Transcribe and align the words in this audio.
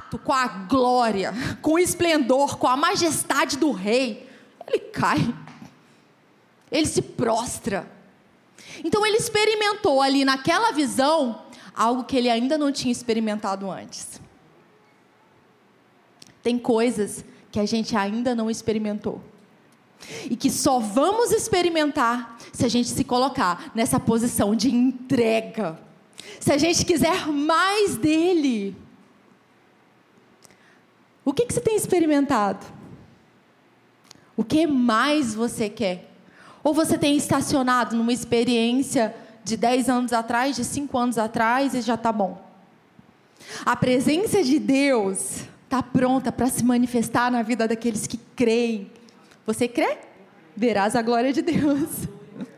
com 0.00 0.32
a 0.32 0.46
glória, 0.46 1.32
com 1.60 1.72
o 1.72 1.78
esplendor, 1.78 2.58
com 2.58 2.66
a 2.66 2.76
majestade 2.76 3.56
do 3.56 3.70
rei, 3.70 4.28
ele 4.66 4.78
cai. 4.78 5.34
Ele 6.70 6.86
se 6.86 7.00
prostra. 7.00 7.90
Então 8.84 9.04
ele 9.04 9.16
experimentou 9.16 10.02
ali 10.02 10.24
naquela 10.24 10.72
visão 10.72 11.42
algo 11.74 12.04
que 12.04 12.16
ele 12.16 12.28
ainda 12.28 12.58
não 12.58 12.72
tinha 12.72 12.92
experimentado 12.92 13.70
antes. 13.70 14.20
Tem 16.42 16.58
coisas 16.58 17.24
que 17.50 17.58
a 17.58 17.66
gente 17.66 17.96
ainda 17.96 18.34
não 18.34 18.50
experimentou. 18.50 19.20
E 20.30 20.36
que 20.36 20.50
só 20.50 20.78
vamos 20.78 21.32
experimentar 21.32 22.38
se 22.52 22.64
a 22.64 22.68
gente 22.68 22.88
se 22.88 23.04
colocar 23.04 23.70
nessa 23.74 23.98
posição 23.98 24.54
de 24.54 24.72
entrega. 24.72 25.78
Se 26.38 26.52
a 26.52 26.58
gente 26.58 26.84
quiser 26.84 27.26
mais 27.26 27.96
dele. 27.96 28.76
O 31.28 31.32
que, 31.34 31.44
que 31.44 31.52
você 31.52 31.60
tem 31.60 31.76
experimentado? 31.76 32.64
O 34.34 34.42
que 34.42 34.66
mais 34.66 35.34
você 35.34 35.68
quer? 35.68 36.08
Ou 36.64 36.72
você 36.72 36.96
tem 36.96 37.18
estacionado 37.18 37.94
numa 37.94 38.14
experiência 38.14 39.14
de 39.44 39.54
10 39.54 39.90
anos 39.90 40.12
atrás, 40.14 40.56
de 40.56 40.64
5 40.64 40.96
anos 40.96 41.18
atrás 41.18 41.74
e 41.74 41.82
já 41.82 41.96
está 41.96 42.10
bom? 42.10 42.42
A 43.62 43.76
presença 43.76 44.42
de 44.42 44.58
Deus 44.58 45.42
está 45.64 45.82
pronta 45.82 46.32
para 46.32 46.46
se 46.46 46.64
manifestar 46.64 47.30
na 47.30 47.42
vida 47.42 47.68
daqueles 47.68 48.06
que 48.06 48.16
creem. 48.34 48.90
Você 49.44 49.68
crê? 49.68 49.98
Verás 50.56 50.96
a 50.96 51.02
glória 51.02 51.30
de 51.30 51.42
Deus. 51.42 51.90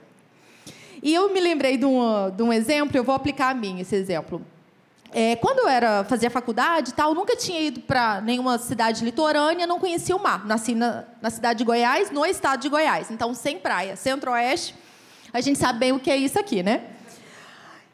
E 1.02 1.15
eu 1.15 1.33
me 1.33 1.41
lembrei 1.41 1.79
de 1.79 1.87
um, 1.87 2.30
de 2.30 2.43
um 2.43 2.52
exemplo, 2.52 2.95
eu 2.95 3.02
vou 3.02 3.15
aplicar 3.15 3.49
a 3.49 3.55
mim 3.55 3.80
esse 3.80 3.97
exemplo. 3.97 4.45
É, 5.13 5.35
quando 5.37 5.61
eu 5.61 5.69
era 5.69 6.05
fazia 6.05 6.31
faculdade 6.31 6.95
tal, 6.95 7.15
nunca 7.15 7.35
tinha 7.35 7.61
ido 7.61 7.81
para 7.81 8.21
nenhuma 8.21 8.59
cidade 8.59 9.05
litorânea, 9.05 9.67
não 9.67 9.81
conhecia 9.81 10.15
o 10.15 10.23
mar. 10.23 10.47
Nasci 10.47 10.75
na, 10.75 11.05
na 11.21 11.30
cidade 11.30 11.59
de 11.59 11.65
Goiás, 11.65 12.11
no 12.11 12.25
estado 12.25 12.61
de 12.61 12.69
Goiás, 12.69 13.11
então 13.11 13.35
sem 13.35 13.59
praia, 13.59 13.97
centro-oeste. 13.97 14.75
A 15.33 15.41
gente 15.41 15.59
sabe 15.59 15.79
bem 15.80 15.93
o 15.93 15.99
que 15.99 16.11
é 16.11 16.17
isso 16.17 16.39
aqui, 16.39 16.63
né? 16.63 16.85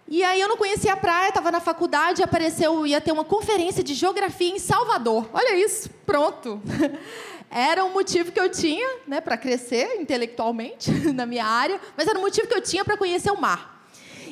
E 0.09 0.23
aí 0.23 0.41
eu 0.41 0.49
não 0.49 0.57
conhecia 0.57 0.93
a 0.93 0.97
praia, 0.97 1.29
estava 1.29 1.51
na 1.51 1.59
faculdade, 1.59 2.23
apareceu, 2.23 2.87
ia 2.87 3.01
ter 3.01 3.13
uma 3.13 3.25
conferência 3.25 3.83
de 3.83 3.93
geografia 3.93 4.55
em 4.55 4.59
Salvador. 4.59 5.29
Olha 5.33 5.57
isso, 5.57 5.91
pronto. 6.05 6.63
Era 7.51 7.85
um 7.85 7.93
motivo 7.93 8.31
que 8.31 8.39
eu 8.39 8.51
tinha, 8.51 8.87
né, 9.07 9.21
para 9.21 9.37
crescer 9.37 10.01
intelectualmente 10.01 10.91
na 11.13 11.25
minha 11.25 11.45
área, 11.45 11.81
mas 11.97 12.07
era 12.09 12.19
um 12.19 12.23
motivo 12.23 12.49
que 12.49 12.55
eu 12.55 12.61
tinha 12.61 12.85
para 12.85 12.97
conhecer 12.97 13.31
o 13.31 13.41
mar. 13.41 13.76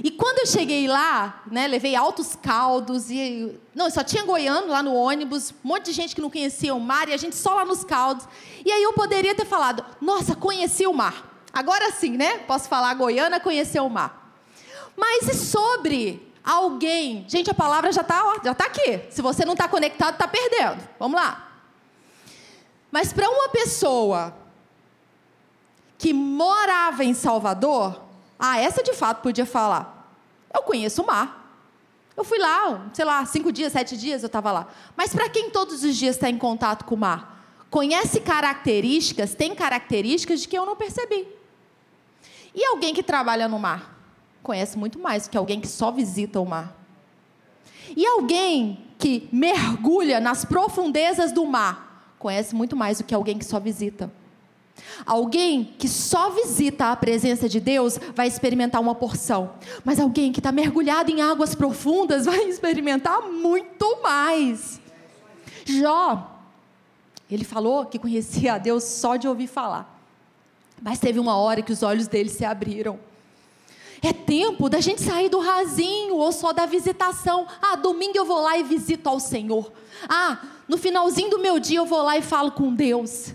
E 0.03 0.11
quando 0.11 0.41
eu 0.41 0.47
cheguei 0.47 0.89
lá, 0.89 1.43
né, 1.51 1.69
levei 1.69 1.95
altos 1.95 2.35
caldos 2.35 3.11
e 3.11 3.59
não, 3.75 3.89
só 3.91 4.03
tinha 4.03 4.25
goiano 4.25 4.69
lá 4.69 4.83
no 4.83 4.95
ônibus, 4.95 5.53
um 5.65 5.69
monte 5.69 5.87
de 5.87 5.93
gente 5.93 6.15
que 6.15 6.21
não 6.21 6.31
conhecia 6.31 6.75
o 6.75 6.81
mar 6.81 7.09
e 7.09 7.13
a 7.13 7.17
gente 7.17 7.37
só 7.37 7.55
lá 7.55 7.65
nos 7.65 7.85
caldos. 7.85 8.27
E 8.65 8.73
aí 8.73 8.83
eu 8.83 8.93
poderia 8.93 9.35
ter 9.35 9.45
falado: 9.45 9.85
"Nossa, 10.01 10.35
conheci 10.35 10.87
o 10.87 10.93
mar". 10.93 11.33
Agora 11.53 11.93
sim, 11.93 12.17
né? 12.17 12.39
Posso 12.39 12.69
falar 12.69 12.95
goiana 12.95 13.39
conheceu 13.39 13.87
o 13.87 13.91
mar. 13.91 14.37
Mas 14.97 15.29
e 15.29 15.35
sobre 15.35 16.33
alguém? 16.43 17.25
Gente, 17.29 17.51
a 17.51 17.55
palavra 17.55 17.93
já 17.93 18.01
está 18.01 18.41
já 18.43 18.55
tá 18.55 18.67
aqui. 18.67 19.01
Se 19.11 19.23
você 19.23 19.45
não 19.45 19.53
está 19.53 19.69
conectado, 19.69 20.15
está 20.15 20.27
perdendo. 20.27 20.83
Vamos 20.99 21.21
lá. 21.21 21.53
Mas 22.91 23.13
para 23.13 23.29
uma 23.29 23.49
pessoa 23.49 24.37
que 25.99 26.13
morava 26.13 27.05
em 27.05 27.15
Salvador, 27.15 28.04
ah, 28.39 28.59
essa 28.59 28.83
de 28.83 28.93
fato 28.93 29.23
podia 29.23 29.47
falar. 29.47 30.13
Eu 30.53 30.63
conheço 30.63 31.03
o 31.03 31.07
mar. 31.07 31.43
Eu 32.17 32.23
fui 32.23 32.39
lá, 32.39 32.89
sei 32.93 33.05
lá, 33.05 33.25
cinco 33.27 33.51
dias, 33.51 33.73
sete 33.73 33.97
dias 33.97 34.23
eu 34.23 34.29
estava 34.29 34.53
lá. 34.53 34.69
Mas 34.97 35.13
para 35.13 35.29
quem 35.29 35.51
todos 35.51 35.83
os 35.83 35.97
dias 35.97 36.17
está 36.17 36.31
em 36.31 36.39
contato 36.39 36.85
com 36.85 36.95
o 36.95 36.99
mar, 36.99 37.45
conhece 37.71 38.21
características, 38.21 39.35
tem 39.35 39.55
características 39.55 40.41
de 40.41 40.49
que 40.49 40.57
eu 40.57 40.65
não 40.65 40.77
percebi. 40.77 41.27
E 42.55 42.65
alguém 42.65 42.95
que 42.95 43.03
trabalha 43.03 43.49
no 43.49 43.59
mar? 43.59 43.95
conhece 44.45 44.77
muito 44.79 44.99
mais 44.99 45.25
do 45.25 45.31
que 45.31 45.39
alguém 45.39 45.59
que 45.59 45.67
só 45.67 45.91
visita 45.91 46.39
o 46.39 46.45
mar. 46.45 46.77
E 47.97 48.07
alguém 48.07 48.85
que 48.99 49.29
mergulha 49.33 50.21
nas 50.21 50.45
profundezas 50.45 51.33
do 51.33 51.45
mar 51.47 52.15
conhece 52.19 52.55
muito 52.55 52.77
mais 52.77 52.99
do 52.99 53.05
que 53.05 53.15
alguém 53.15 53.39
que 53.39 53.45
só 53.45 53.59
visita. 53.59 54.13
Alguém 55.07 55.75
que 55.79 55.89
só 55.89 56.31
visita 56.31 56.91
a 56.91 56.97
presença 56.97 57.49
de 57.49 57.61
Deus 57.61 57.99
vai 58.15 58.27
experimentar 58.27 58.81
uma 58.81 58.95
porção, 58.95 59.53
mas 59.85 59.99
alguém 59.99 60.33
que 60.33 60.41
está 60.41 60.53
mergulhado 60.53 61.11
em 61.11 61.21
águas 61.21 61.55
profundas 61.55 62.27
vai 62.27 62.49
experimentar 62.49 63.23
muito 63.23 64.03
mais. 64.03 64.81
Jó, 65.65 66.41
ele 67.31 67.45
falou 67.45 67.87
que 67.87 67.99
conhecia 67.99 68.55
a 68.55 68.59
Deus 68.59 68.85
só 68.85 69.17
de 69.17 69.27
ouvir 69.27 69.47
falar, 69.47 69.99
mas 70.83 70.99
teve 70.99 71.19
uma 71.19 71.37
hora 71.37 71.63
que 71.63 71.73
os 71.73 71.83
olhos 71.83 72.07
dele 72.07 72.29
se 72.29 72.45
abriram 72.45 72.99
é 74.07 74.13
tempo 74.13 74.69
da 74.69 74.81
gente 74.81 75.01
sair 75.01 75.31
do 75.31 75.39
rasinho 75.39 76.17
ou 76.17 76.31
só 76.31 76.53
da 76.53 76.67
visitação. 76.67 77.47
Ah, 77.63 77.75
domingo 77.75 78.17
eu 78.17 78.25
vou 78.25 78.39
lá 78.43 78.59
e 78.59 78.63
visito 78.63 79.09
ao 79.09 79.19
Senhor. 79.19 79.73
Ah, 80.07 80.39
no 80.69 80.77
finalzinho 80.77 81.31
do 81.31 81.39
meu 81.39 81.59
dia 81.59 81.79
eu 81.79 81.87
vou 81.87 82.03
lá 82.03 82.19
e 82.19 82.23
falo 82.23 82.53
com 82.53 82.75
Deus. 82.75 83.35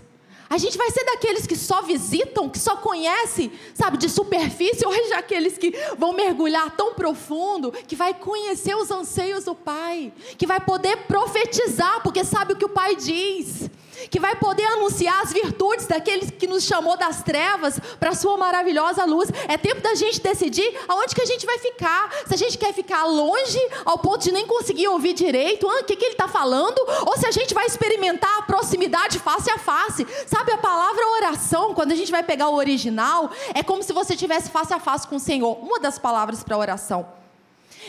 A 0.50 0.58
gente 0.58 0.76
vai 0.76 0.90
ser 0.90 1.04
daqueles 1.04 1.46
que 1.46 1.54
só 1.54 1.80
visitam, 1.80 2.48
que 2.48 2.58
só 2.58 2.76
conhecem, 2.76 3.52
sabe, 3.72 3.96
de 3.96 4.08
superfície, 4.08 4.82
ou 4.84 4.92
é 4.92 5.14
aqueles 5.14 5.56
que 5.56 5.72
vão 5.96 6.12
mergulhar 6.12 6.74
tão 6.76 6.92
profundo, 6.92 7.70
que 7.86 7.94
vai 7.94 8.12
conhecer 8.12 8.74
os 8.74 8.90
anseios 8.90 9.44
do 9.44 9.54
Pai, 9.54 10.12
que 10.36 10.48
vai 10.48 10.58
poder 10.58 10.96
profetizar, 11.06 12.02
porque 12.02 12.24
sabe 12.24 12.54
o 12.54 12.56
que 12.56 12.64
o 12.64 12.68
Pai 12.68 12.96
diz 12.96 13.70
que 14.08 14.20
vai 14.20 14.36
poder 14.36 14.64
anunciar 14.64 15.22
as 15.22 15.32
virtudes 15.32 15.86
daquele 15.86 16.30
que 16.30 16.46
nos 16.46 16.64
chamou 16.64 16.96
das 16.96 17.22
trevas 17.22 17.78
para 17.98 18.10
a 18.10 18.14
sua 18.14 18.36
maravilhosa 18.36 19.04
luz. 19.04 19.28
É 19.48 19.58
tempo 19.58 19.80
da 19.80 19.94
gente 19.94 20.20
decidir 20.20 20.72
aonde 20.88 21.14
que 21.14 21.22
a 21.22 21.26
gente 21.26 21.44
vai 21.44 21.58
ficar. 21.58 22.10
Se 22.26 22.34
a 22.34 22.36
gente 22.36 22.56
quer 22.56 22.72
ficar 22.72 23.04
longe, 23.04 23.58
ao 23.84 23.98
ponto 23.98 24.22
de 24.22 24.32
nem 24.32 24.46
conseguir 24.46 24.88
ouvir 24.88 25.12
direito 25.12 25.68
ah, 25.68 25.80
o 25.80 25.84
que, 25.84 25.96
que 25.96 26.04
ele 26.04 26.12
está 26.12 26.28
falando, 26.28 26.78
ou 27.06 27.16
se 27.18 27.26
a 27.26 27.30
gente 27.30 27.52
vai 27.52 27.66
experimentar 27.66 28.38
a 28.38 28.42
proximidade 28.42 29.18
face 29.18 29.50
a 29.50 29.58
face. 29.58 30.06
Sabe, 30.26 30.39
a 30.48 30.58
palavra 30.58 31.06
oração, 31.08 31.74
quando 31.74 31.92
a 31.92 31.94
gente 31.94 32.10
vai 32.10 32.22
pegar 32.22 32.48
o 32.48 32.54
original, 32.54 33.30
é 33.54 33.62
como 33.62 33.82
se 33.82 33.92
você 33.92 34.16
tivesse 34.16 34.50
face 34.50 34.72
a 34.72 34.78
face 34.78 35.06
com 35.06 35.16
o 35.16 35.20
Senhor. 35.20 35.58
Uma 35.62 35.80
das 35.80 35.98
palavras 35.98 36.42
para 36.42 36.56
oração. 36.56 37.06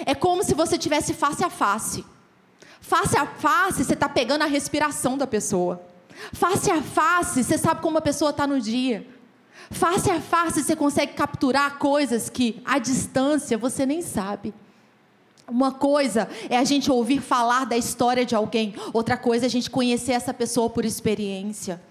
É 0.05 0.15
como 0.15 0.43
se 0.43 0.53
você 0.53 0.77
tivesse 0.77 1.13
face 1.13 1.43
a 1.43 1.49
face. 1.49 2.05
Face 2.79 3.17
a 3.17 3.25
face, 3.25 3.83
você 3.83 3.93
está 3.93 4.09
pegando 4.09 4.41
a 4.41 4.47
respiração 4.47 5.17
da 5.17 5.27
pessoa. 5.27 5.81
Face 6.33 6.69
a 6.69 6.81
face, 6.81 7.43
você 7.43 7.57
sabe 7.57 7.81
como 7.81 7.97
a 7.97 8.01
pessoa 8.01 8.31
está 8.31 8.45
no 8.45 8.59
dia. 8.59 9.07
Face 9.69 10.09
a 10.09 10.19
face, 10.19 10.63
você 10.63 10.75
consegue 10.75 11.13
capturar 11.13 11.77
coisas 11.77 12.29
que, 12.29 12.61
à 12.65 12.77
distância, 12.77 13.57
você 13.57 13.85
nem 13.85 14.01
sabe. 14.01 14.53
Uma 15.47 15.71
coisa 15.71 16.29
é 16.49 16.57
a 16.57 16.63
gente 16.63 16.91
ouvir 16.91 17.21
falar 17.21 17.65
da 17.65 17.77
história 17.77 18.25
de 18.25 18.35
alguém, 18.35 18.73
outra 18.93 19.17
coisa 19.17 19.45
é 19.45 19.47
a 19.47 19.49
gente 19.49 19.69
conhecer 19.69 20.13
essa 20.13 20.33
pessoa 20.33 20.69
por 20.69 20.85
experiência. 20.85 21.81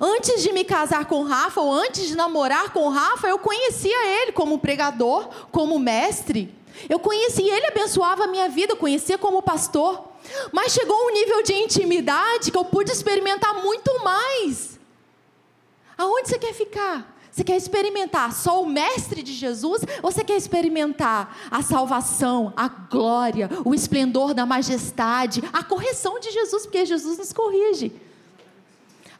Antes 0.00 0.42
de 0.42 0.52
me 0.52 0.64
casar 0.64 1.06
com 1.06 1.22
Rafa, 1.22 1.60
ou 1.60 1.72
antes 1.72 2.08
de 2.08 2.16
namorar 2.16 2.72
com 2.72 2.88
Rafa, 2.88 3.28
eu 3.28 3.38
conhecia 3.38 4.22
ele 4.22 4.32
como 4.32 4.58
pregador, 4.58 5.28
como 5.50 5.78
mestre. 5.78 6.52
Eu 6.88 6.98
conhecia 6.98 7.56
ele, 7.56 7.66
abençoava 7.66 8.24
a 8.24 8.26
minha 8.26 8.48
vida, 8.48 8.72
eu 8.72 8.76
conhecia 8.76 9.16
como 9.16 9.42
pastor. 9.42 10.04
Mas 10.52 10.72
chegou 10.72 10.96
um 10.96 11.12
nível 11.12 11.42
de 11.42 11.52
intimidade 11.52 12.50
que 12.50 12.56
eu 12.56 12.64
pude 12.64 12.90
experimentar 12.90 13.54
muito 13.62 14.02
mais. 14.02 14.78
Aonde 15.96 16.28
você 16.28 16.38
quer 16.38 16.52
ficar? 16.52 17.14
Você 17.30 17.42
quer 17.42 17.56
experimentar 17.56 18.32
só 18.32 18.62
o 18.62 18.66
mestre 18.66 19.20
de 19.20 19.32
Jesus 19.32 19.82
ou 20.02 20.12
você 20.12 20.22
quer 20.22 20.36
experimentar 20.36 21.36
a 21.50 21.62
salvação, 21.62 22.52
a 22.56 22.68
glória, 22.68 23.50
o 23.64 23.74
esplendor 23.74 24.34
da 24.34 24.46
majestade, 24.46 25.42
a 25.52 25.64
correção 25.64 26.20
de 26.20 26.30
Jesus, 26.30 26.62
porque 26.64 26.86
Jesus 26.86 27.18
nos 27.18 27.32
corrige. 27.32 27.92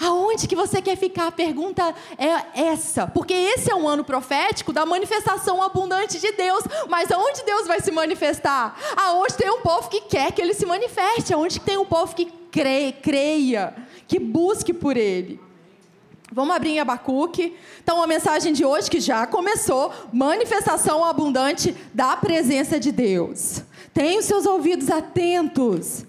Aonde 0.05 0.47
que 0.47 0.55
você 0.55 0.83
quer 0.83 0.97
ficar? 0.97 1.29
A 1.29 1.33
pergunta 1.33 1.95
é 2.19 2.61
essa. 2.67 3.07
Porque 3.07 3.33
esse 3.33 3.71
é 3.71 3.75
um 3.75 3.89
ano 3.89 4.05
profético 4.05 4.73
da 4.73 4.85
manifestação 4.85 5.63
abundante 5.63 6.21
de 6.21 6.33
Deus. 6.33 6.63
Mas 6.89 7.11
aonde 7.11 7.43
Deus 7.45 7.67
vai 7.67 7.81
se 7.81 7.91
manifestar? 7.91 8.79
Aonde 8.97 9.35
tem 9.35 9.51
um 9.51 9.63
povo 9.63 9.89
que 9.89 10.03
quer 10.03 10.33
que 10.33 10.43
ele 10.43 10.53
se 10.53 10.67
manifeste. 10.67 11.33
Aonde 11.33 11.59
tem 11.59 11.79
um 11.79 11.87
povo 11.87 12.15
que 12.15 12.27
crê, 12.51 12.93
creia, 12.93 13.75
que 14.07 14.19
busque 14.19 14.75
por 14.75 14.97
ele. 14.97 15.41
Vamos 16.31 16.55
abrir 16.55 16.71
em 16.71 16.81
Abacuque. 16.81 17.57
Então, 17.83 18.03
a 18.03 18.07
mensagem 18.07 18.53
de 18.53 18.65
hoje 18.65 18.91
que 18.91 19.01
já 19.01 19.27
começou: 19.27 19.91
manifestação 20.13 21.05
abundante 21.05 21.75
da 21.95 22.17
presença 22.17 22.79
de 22.79 22.93
Deus. 22.93 23.63
Tenha 23.95 24.19
os 24.19 24.27
seus 24.27 24.45
ouvidos 24.45 24.91
atentos. 24.91 26.05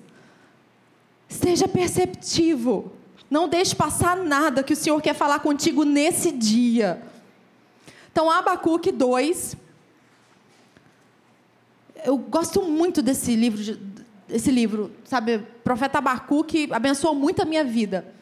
Seja 1.30 1.68
perceptivo. 1.68 2.94
Não 3.30 3.48
deixe 3.48 3.75
passar 3.75 4.18
nada 4.18 4.63
que 4.63 4.74
o 4.74 4.75
Senhor 4.75 5.01
quer 5.01 5.16
falar 5.16 5.39
contigo 5.39 5.83
nesse 5.83 6.31
dia. 6.31 7.01
Então, 8.12 8.30
Abacuque 8.30 8.92
2. 8.92 9.57
Eu 12.06 12.18
gosto 12.18 12.62
muito 12.62 13.01
desse 13.01 13.36
livro, 13.36 13.80
esse 14.30 14.51
livro, 14.51 14.92
sabe? 15.04 15.39
Profeta 15.63 15.98
Abacuque 15.98 16.69
abençoou 16.72 17.16
muito 17.16 17.42
a 17.42 17.45
minha 17.45 17.63
vida. 17.63 18.13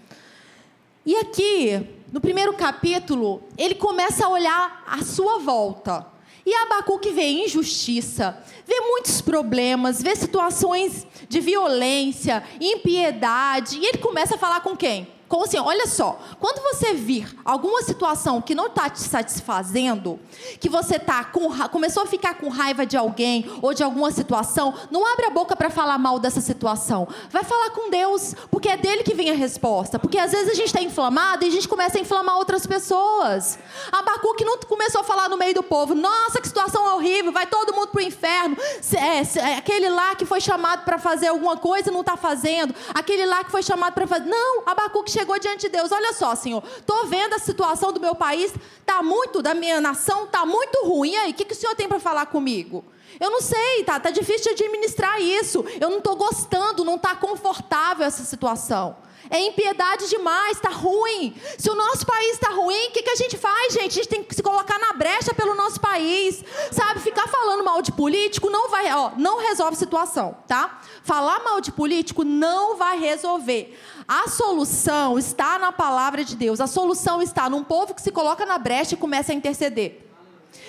E 1.05 1.17
aqui, 1.17 1.85
no 2.13 2.21
primeiro 2.21 2.53
capítulo, 2.53 3.43
ele 3.57 3.75
começa 3.75 4.25
a 4.25 4.29
olhar 4.29 4.83
à 4.87 5.03
sua 5.03 5.39
volta. 5.39 6.12
E 6.45 6.53
Abacuque 6.53 7.11
vê 7.11 7.29
injustiça, 7.45 8.37
vê 8.67 8.79
muitos 8.81 9.21
problemas, 9.21 10.01
vê 10.01 10.15
situações 10.15 11.07
de 11.29 11.39
violência, 11.39 12.43
impiedade. 12.59 13.77
E 13.77 13.85
ele 13.85 13.97
começa 13.97 14.35
a 14.35 14.37
falar 14.37 14.61
com 14.61 14.75
quem? 14.75 15.07
Assim, 15.41 15.57
olha 15.57 15.87
só, 15.87 16.19
quando 16.39 16.61
você 16.61 16.93
vir 16.93 17.35
alguma 17.43 17.81
situação 17.81 18.41
que 18.41 18.55
não 18.55 18.67
está 18.67 18.89
te 18.89 19.01
satisfazendo, 19.01 20.19
que 20.59 20.69
você 20.69 20.99
tá 20.99 21.23
com, 21.23 21.49
começou 21.69 22.03
a 22.03 22.05
ficar 22.05 22.35
com 22.35 22.49
raiva 22.49 22.85
de 22.85 22.95
alguém 22.95 23.49
ou 23.61 23.73
de 23.73 23.83
alguma 23.83 24.11
situação, 24.11 24.73
não 24.91 25.05
abre 25.05 25.25
a 25.25 25.29
boca 25.29 25.55
para 25.55 25.69
falar 25.69 25.97
mal 25.97 26.19
dessa 26.19 26.41
situação. 26.41 27.07
Vai 27.29 27.43
falar 27.43 27.71
com 27.71 27.89
Deus, 27.89 28.35
porque 28.49 28.69
é 28.69 28.77
dele 28.77 29.03
que 29.03 29.13
vem 29.13 29.29
a 29.29 29.35
resposta. 29.35 29.99
Porque 29.99 30.17
às 30.17 30.31
vezes 30.31 30.49
a 30.49 30.53
gente 30.53 30.67
está 30.67 30.81
inflamado 30.81 31.43
e 31.43 31.47
a 31.47 31.51
gente 31.51 31.67
começa 31.67 31.97
a 31.97 32.01
inflamar 32.01 32.37
outras 32.37 32.65
pessoas. 32.65 33.57
Abacuque 33.91 34.45
não 34.45 34.57
começou 34.59 35.01
a 35.01 35.03
falar 35.03 35.29
no 35.29 35.37
meio 35.37 35.53
do 35.53 35.63
povo, 35.63 35.95
nossa, 35.95 36.39
que 36.39 36.47
situação 36.47 36.95
horrível, 36.95 37.31
vai 37.31 37.47
todo 37.47 37.73
mundo 37.73 37.87
para 37.87 37.99
o 37.99 38.03
inferno. 38.03 38.55
É, 38.93 39.21
é, 39.39 39.57
aquele 39.57 39.89
lá 39.89 40.15
que 40.15 40.25
foi 40.25 40.39
chamado 40.39 40.83
para 40.83 40.97
fazer 40.97 41.27
alguma 41.27 41.57
coisa 41.57 41.91
não 41.91 42.01
está 42.01 42.15
fazendo. 42.15 42.73
Aquele 42.93 43.25
lá 43.25 43.43
que 43.43 43.51
foi 43.51 43.63
chamado 43.63 43.93
para 43.93 44.05
fazer. 44.05 44.25
Não, 44.25 44.63
Abacuque 44.65 45.11
chegou 45.11 45.22
chegou 45.23 45.39
diante 45.39 45.61
de 45.61 45.69
Deus: 45.69 45.91
Olha 45.91 46.13
só, 46.13 46.35
Senhor, 46.35 46.61
estou 46.77 47.07
vendo 47.07 47.33
a 47.33 47.39
situação 47.39 47.91
do 47.91 47.99
meu 47.99 48.13
país, 48.13 48.53
tá 48.85 49.01
muito, 49.01 49.41
da 49.41 49.53
minha 49.53 49.79
nação, 49.79 50.27
tá 50.27 50.45
muito 50.45 50.85
ruim. 50.85 51.11
E 51.11 51.17
aí, 51.17 51.31
o 51.31 51.33
que, 51.33 51.45
que 51.45 51.53
o 51.53 51.55
Senhor 51.55 51.75
tem 51.75 51.87
para 51.87 51.99
falar 51.99 52.25
comigo? 52.27 52.83
Eu 53.19 53.31
não 53.31 53.41
sei, 53.41 53.83
tá, 53.85 53.99
tá 53.99 54.09
difícil 54.09 54.55
de 54.55 54.63
administrar 54.63 55.21
isso. 55.21 55.63
Eu 55.79 55.89
não 55.89 55.99
estou 55.99 56.15
gostando, 56.15 56.83
não 56.83 56.95
está 56.95 57.15
confortável 57.15 58.05
essa 58.05 58.23
situação. 58.23 58.97
É 59.29 59.39
impiedade 59.39 60.09
demais, 60.09 60.57
está 60.57 60.69
ruim. 60.69 61.35
Se 61.57 61.69
o 61.69 61.75
nosso 61.75 62.05
país 62.05 62.33
está 62.33 62.49
ruim, 62.49 62.87
o 62.87 62.91
que, 62.91 63.03
que 63.03 63.09
a 63.09 63.15
gente 63.15 63.37
faz, 63.37 63.73
gente? 63.73 63.91
A 63.91 64.03
gente 64.03 64.07
tem 64.09 64.23
que 64.23 64.35
se 64.35 64.43
colocar 64.43 64.77
na 64.79 64.93
brecha 64.93 65.33
pelo 65.33 65.55
nosso 65.55 65.79
país. 65.79 66.43
Sabe, 66.71 66.99
ficar 66.99 67.27
falando 67.27 67.63
mal 67.63 67.81
de 67.81 67.91
político 67.91 68.49
não 68.49 68.69
vai, 68.69 68.91
ó, 68.93 69.11
não 69.17 69.39
resolve 69.39 69.73
a 69.73 69.79
situação, 69.79 70.37
tá? 70.47 70.81
Falar 71.03 71.43
mal 71.43 71.61
de 71.61 71.71
político 71.71 72.23
não 72.23 72.77
vai 72.77 72.99
resolver. 72.99 73.77
A 74.07 74.27
solução 74.27 75.17
está 75.17 75.57
na 75.57 75.71
palavra 75.71 76.23
de 76.23 76.35
Deus. 76.35 76.59
A 76.59 76.67
solução 76.67 77.21
está 77.21 77.49
num 77.49 77.63
povo 77.63 77.93
que 77.93 78.01
se 78.01 78.11
coloca 78.11 78.45
na 78.45 78.57
brecha 78.57 78.95
e 78.95 78.97
começa 78.97 79.31
a 79.31 79.35
interceder. 79.35 80.12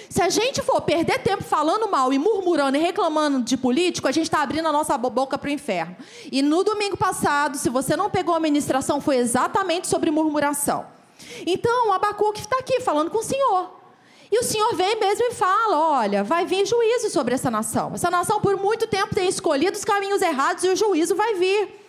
Se 0.09 0.23
a 0.23 0.29
gente 0.29 0.63
for 0.63 0.81
perder 0.81 1.19
tempo 1.21 1.43
falando 1.43 1.89
mal 1.89 2.13
e 2.13 2.19
murmurando 2.19 2.77
e 2.77 2.81
reclamando 2.81 3.43
de 3.43 3.57
político, 3.57 4.09
a 4.09 4.13
gente 4.13 4.27
está 4.27 4.43
abrindo 4.43 4.69
a 4.69 4.73
nossa 4.73 4.97
boca 4.97 5.39
para 5.39 5.49
o 5.49 5.53
inferno. 5.53 5.97
E 6.31 6.43
no 6.43 6.63
domingo 6.63 6.97
passado, 6.97 7.57
se 7.57 7.69
você 7.69 7.97
não 7.97 8.11
pegou 8.11 8.35
a 8.35 8.41
ministração, 8.41 9.01
foi 9.01 9.17
exatamente 9.17 9.87
sobre 9.87 10.11
murmuração. 10.11 10.87
Então, 11.47 11.89
o 11.89 11.93
Abacuque 11.93 12.41
está 12.41 12.59
aqui 12.59 12.81
falando 12.81 13.11
com 13.11 13.19
o 13.19 13.23
Senhor. 13.23 13.71
E 14.31 14.39
o 14.39 14.43
Senhor 14.43 14.75
vem 14.75 14.99
mesmo 14.99 15.25
e 15.27 15.33
fala: 15.33 16.01
olha, 16.01 16.25
vai 16.25 16.45
vir 16.45 16.67
juízo 16.67 17.11
sobre 17.11 17.35
essa 17.35 17.51
nação. 17.51 17.93
Essa 17.95 18.11
nação, 18.11 18.41
por 18.41 18.57
muito 18.57 18.87
tempo, 18.87 19.15
tem 19.15 19.29
escolhido 19.29 19.77
os 19.77 19.85
caminhos 19.85 20.23
errados 20.23 20.65
e 20.65 20.69
o 20.69 20.77
juízo 20.77 21.15
vai 21.15 21.35
vir. 21.35 21.84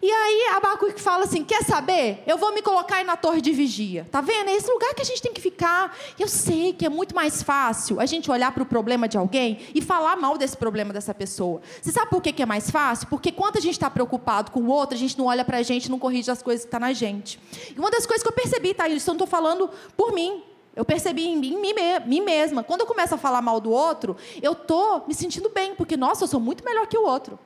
E 0.00 0.10
aí 0.10 0.56
Abacuque 0.56 1.00
fala 1.00 1.24
assim: 1.24 1.44
quer 1.44 1.62
saber? 1.64 2.22
Eu 2.26 2.38
vou 2.38 2.54
me 2.54 2.62
colocar 2.62 2.96
aí 2.96 3.04
na 3.04 3.16
torre 3.16 3.40
de 3.40 3.52
vigia. 3.52 4.06
Tá 4.10 4.20
vendo? 4.20 4.48
É 4.48 4.54
esse 4.54 4.70
lugar 4.70 4.94
que 4.94 5.02
a 5.02 5.04
gente 5.04 5.20
tem 5.20 5.32
que 5.32 5.40
ficar. 5.40 5.96
Eu 6.18 6.28
sei 6.28 6.72
que 6.72 6.86
é 6.86 6.88
muito 6.88 7.14
mais 7.14 7.42
fácil 7.42 8.00
a 8.00 8.06
gente 8.06 8.30
olhar 8.30 8.52
para 8.52 8.62
o 8.62 8.66
problema 8.66 9.08
de 9.08 9.18
alguém 9.18 9.58
e 9.74 9.82
falar 9.82 10.16
mal 10.16 10.38
desse 10.38 10.56
problema 10.56 10.92
dessa 10.92 11.14
pessoa. 11.14 11.60
Você 11.82 11.90
sabe 11.90 12.10
por 12.10 12.22
que, 12.22 12.42
é 12.42 12.46
mais 12.46 12.70
fácil? 12.70 13.08
Porque 13.08 13.32
quando 13.32 13.56
a 13.56 13.60
gente 13.60 13.72
está 13.72 13.90
preocupado 13.90 14.50
com 14.50 14.60
o 14.60 14.68
outro, 14.68 14.94
a 14.94 14.98
gente 14.98 15.18
não 15.18 15.26
olha 15.26 15.44
para 15.44 15.58
a 15.58 15.62
gente, 15.62 15.90
não 15.90 15.98
corrige 15.98 16.30
as 16.30 16.42
coisas 16.42 16.64
que 16.64 16.68
estão 16.68 16.80
tá 16.80 16.86
na 16.86 16.92
gente. 16.92 17.40
E 17.74 17.78
uma 17.78 17.90
das 17.90 18.06
coisas 18.06 18.22
que 18.22 18.28
eu 18.28 18.32
percebi, 18.32 18.74
tá? 18.74 18.88
Isso 18.88 19.10
eu 19.10 19.14
não 19.14 19.24
estou 19.24 19.26
falando 19.26 19.68
por 19.96 20.12
mim. 20.12 20.42
Eu 20.76 20.84
percebi 20.84 21.26
em 21.26 21.36
mim, 21.36 21.58
mim 22.06 22.20
mesma. 22.20 22.62
Quando 22.62 22.82
eu 22.82 22.86
começo 22.86 23.12
a 23.12 23.18
falar 23.18 23.42
mal 23.42 23.60
do 23.60 23.70
outro, 23.70 24.16
eu 24.40 24.54
tô 24.54 25.02
me 25.08 25.14
sentindo 25.14 25.48
bem, 25.48 25.74
porque, 25.74 25.96
nossa, 25.96 26.22
eu 26.22 26.28
sou 26.28 26.38
muito 26.38 26.64
melhor 26.64 26.86
que 26.86 26.96
o 26.96 27.04
outro. 27.04 27.36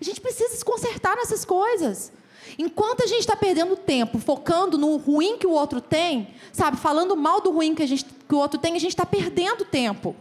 A 0.00 0.04
gente 0.04 0.20
precisa 0.20 0.56
se 0.56 0.64
consertar 0.64 1.16
nessas 1.16 1.44
coisas. 1.44 2.12
Enquanto 2.58 3.02
a 3.02 3.06
gente 3.06 3.20
está 3.20 3.36
perdendo 3.36 3.76
tempo 3.76 4.18
focando 4.18 4.76
no 4.76 4.96
ruim 4.96 5.38
que 5.38 5.46
o 5.46 5.50
outro 5.50 5.80
tem, 5.80 6.34
sabe, 6.52 6.76
falando 6.76 7.16
mal 7.16 7.40
do 7.40 7.50
ruim 7.50 7.74
que, 7.74 7.82
a 7.82 7.86
gente, 7.86 8.04
que 8.04 8.34
o 8.34 8.38
outro 8.38 8.58
tem, 8.58 8.74
a 8.76 8.78
gente 8.78 8.90
está 8.90 9.06
perdendo 9.06 9.64
tempo. 9.64 10.14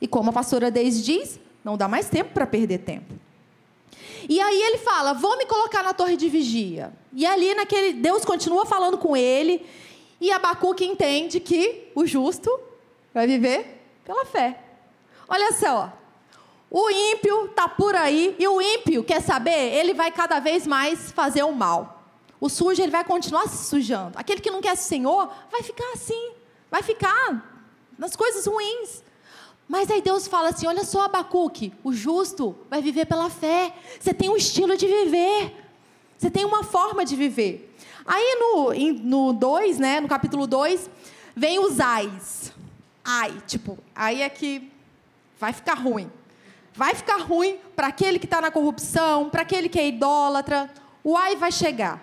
E 0.00 0.08
como 0.08 0.30
a 0.30 0.32
pastora 0.32 0.70
Deise 0.70 1.02
diz, 1.02 1.38
não 1.64 1.76
dá 1.76 1.88
mais 1.88 2.08
tempo 2.08 2.32
para 2.34 2.46
perder 2.46 2.78
tempo. 2.78 3.14
E 4.28 4.40
aí 4.40 4.62
ele 4.62 4.78
fala: 4.78 5.12
Vou 5.12 5.36
me 5.36 5.46
colocar 5.46 5.82
na 5.82 5.92
torre 5.92 6.16
de 6.16 6.28
vigia. 6.28 6.92
E 7.12 7.26
ali 7.26 7.54
naquele. 7.54 7.92
Deus 7.92 8.24
continua 8.24 8.66
falando 8.66 8.98
com 8.98 9.16
ele. 9.16 9.64
E 10.20 10.30
Abacuque 10.30 10.84
entende 10.84 11.40
que 11.40 11.90
o 11.94 12.06
justo 12.06 12.50
vai 13.12 13.26
viver 13.26 13.82
pela 14.04 14.24
fé. 14.24 14.58
Olha 15.28 15.52
só, 15.52 15.92
o 16.76 16.90
ímpio 16.90 17.44
está 17.44 17.68
por 17.68 17.94
aí 17.94 18.34
e 18.36 18.48
o 18.48 18.60
ímpio, 18.60 19.04
quer 19.04 19.22
saber? 19.22 19.76
Ele 19.76 19.94
vai 19.94 20.10
cada 20.10 20.40
vez 20.40 20.66
mais 20.66 21.12
fazer 21.12 21.44
o 21.44 21.52
mal. 21.52 22.02
O 22.40 22.48
sujo, 22.48 22.82
ele 22.82 22.90
vai 22.90 23.04
continuar 23.04 23.46
se 23.46 23.68
sujando. 23.68 24.18
Aquele 24.18 24.40
que 24.40 24.50
não 24.50 24.60
quer 24.60 24.72
o 24.72 24.76
Senhor, 24.76 25.30
vai 25.52 25.62
ficar 25.62 25.92
assim. 25.92 26.32
Vai 26.68 26.82
ficar 26.82 27.48
nas 27.96 28.16
coisas 28.16 28.44
ruins. 28.44 29.04
Mas 29.68 29.88
aí 29.88 30.02
Deus 30.02 30.26
fala 30.26 30.48
assim: 30.48 30.66
olha 30.66 30.82
só, 30.82 31.02
Abacuque, 31.02 31.72
o 31.84 31.92
justo 31.92 32.56
vai 32.68 32.82
viver 32.82 33.06
pela 33.06 33.30
fé. 33.30 33.72
Você 34.00 34.12
tem 34.12 34.28
um 34.28 34.36
estilo 34.36 34.76
de 34.76 34.88
viver. 34.88 35.54
Você 36.18 36.28
tem 36.28 36.44
uma 36.44 36.64
forma 36.64 37.04
de 37.04 37.14
viver. 37.14 37.72
Aí 38.04 38.40
no 39.04 39.32
2, 39.32 39.76
no 39.76 39.80
né, 39.80 40.00
no 40.00 40.08
capítulo 40.08 40.48
2, 40.48 40.90
vem 41.36 41.60
os 41.60 41.78
ais. 41.78 42.52
Ai, 43.04 43.40
tipo, 43.46 43.78
aí 43.94 44.22
é 44.22 44.28
que 44.28 44.72
vai 45.38 45.52
ficar 45.52 45.74
ruim. 45.74 46.10
Vai 46.74 46.94
ficar 46.94 47.18
ruim 47.18 47.58
para 47.76 47.86
aquele 47.86 48.18
que 48.18 48.26
está 48.26 48.40
na 48.40 48.50
corrupção, 48.50 49.30
para 49.30 49.42
aquele 49.42 49.68
que 49.68 49.78
é 49.78 49.86
idólatra. 49.86 50.68
O 51.04 51.16
ai 51.16 51.36
vai 51.36 51.52
chegar. 51.52 52.02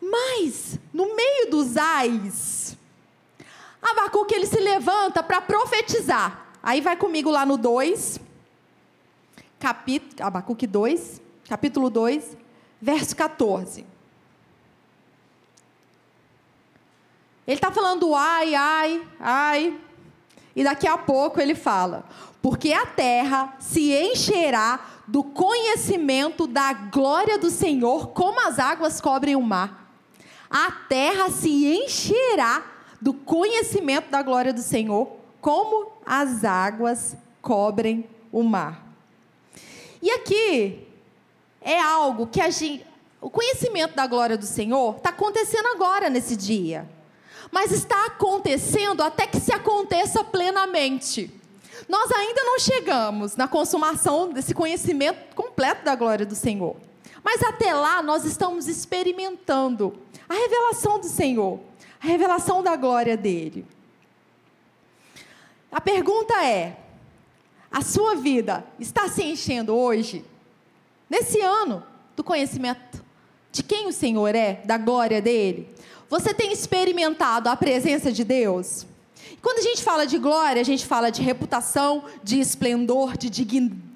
Mas, 0.00 0.78
no 0.92 1.14
meio 1.16 1.50
dos 1.50 1.76
ais, 1.76 2.76
Abacuque 3.82 4.34
ele 4.34 4.46
se 4.46 4.60
levanta 4.60 5.22
para 5.22 5.40
profetizar. 5.40 6.46
Aí 6.62 6.80
vai 6.80 6.96
comigo 6.96 7.30
lá 7.30 7.44
no 7.44 7.56
2, 7.56 8.20
capítulo, 9.58 10.26
Abacuque 10.26 10.66
2, 10.66 11.20
capítulo 11.48 11.90
2, 11.90 12.36
verso 12.80 13.16
14. 13.16 13.84
Ele 17.46 17.56
está 17.56 17.72
falando 17.72 18.14
ai, 18.14 18.54
ai, 18.54 19.08
ai. 19.18 19.80
E 20.54 20.62
daqui 20.62 20.86
a 20.86 20.96
pouco 20.96 21.40
ele 21.40 21.54
fala: 21.54 22.04
porque 22.42 22.72
a 22.72 22.86
terra 22.86 23.54
se 23.58 23.92
encherá 23.92 24.80
do 25.06 25.22
conhecimento 25.22 26.46
da 26.46 26.72
glória 26.72 27.38
do 27.38 27.50
Senhor, 27.50 28.08
como 28.08 28.40
as 28.46 28.58
águas 28.58 29.00
cobrem 29.00 29.36
o 29.36 29.42
mar. 29.42 29.92
A 30.48 30.70
terra 30.70 31.30
se 31.30 31.66
encherá 31.66 32.64
do 33.00 33.12
conhecimento 33.12 34.10
da 34.10 34.22
glória 34.22 34.52
do 34.52 34.62
Senhor, 34.62 35.16
como 35.40 35.92
as 36.04 36.44
águas 36.44 37.16
cobrem 37.42 38.08
o 38.32 38.42
mar. 38.42 38.86
E 40.02 40.10
aqui 40.10 40.86
é 41.60 41.78
algo 41.80 42.26
que 42.26 42.40
a 42.40 42.50
gente, 42.50 42.86
o 43.20 43.28
conhecimento 43.28 43.94
da 43.94 44.06
glória 44.06 44.36
do 44.36 44.46
Senhor 44.46 44.96
está 44.96 45.10
acontecendo 45.10 45.66
agora 45.74 46.08
nesse 46.08 46.36
dia, 46.36 46.88
mas 47.50 47.72
está 47.72 48.06
acontecendo 48.06 49.02
até 49.02 49.26
que 49.26 49.40
se 49.40 49.52
aconteça 49.52 50.24
plenamente. 50.24 51.39
Nós 51.88 52.10
ainda 52.10 52.42
não 52.44 52.58
chegamos 52.58 53.36
na 53.36 53.48
consumação 53.48 54.32
desse 54.32 54.54
conhecimento 54.54 55.34
completo 55.34 55.84
da 55.84 55.94
glória 55.94 56.26
do 56.26 56.34
Senhor. 56.34 56.76
Mas 57.22 57.42
até 57.42 57.74
lá 57.74 58.02
nós 58.02 58.24
estamos 58.24 58.66
experimentando 58.66 59.98
a 60.28 60.34
revelação 60.34 60.98
do 60.98 61.06
Senhor, 61.06 61.60
a 62.02 62.06
revelação 62.06 62.62
da 62.62 62.76
glória 62.76 63.16
dele. 63.16 63.66
A 65.70 65.80
pergunta 65.80 66.44
é: 66.44 66.76
a 67.70 67.82
sua 67.82 68.16
vida 68.16 68.64
está 68.78 69.08
se 69.08 69.22
enchendo 69.22 69.74
hoje, 69.74 70.24
nesse 71.08 71.40
ano, 71.40 71.84
do 72.16 72.24
conhecimento 72.24 73.04
de 73.52 73.62
quem 73.62 73.86
o 73.86 73.92
Senhor 73.92 74.34
é, 74.34 74.60
da 74.64 74.78
glória 74.78 75.20
dele? 75.20 75.68
Você 76.08 76.34
tem 76.34 76.52
experimentado 76.52 77.48
a 77.48 77.56
presença 77.56 78.10
de 78.10 78.24
Deus? 78.24 78.86
Quando 79.42 79.58
a 79.58 79.62
gente 79.62 79.82
fala 79.82 80.06
de 80.06 80.18
glória, 80.18 80.60
a 80.60 80.64
gente 80.64 80.84
fala 80.86 81.10
de 81.10 81.22
reputação, 81.22 82.04
de 82.22 82.40
esplendor, 82.40 83.16
de 83.16 83.30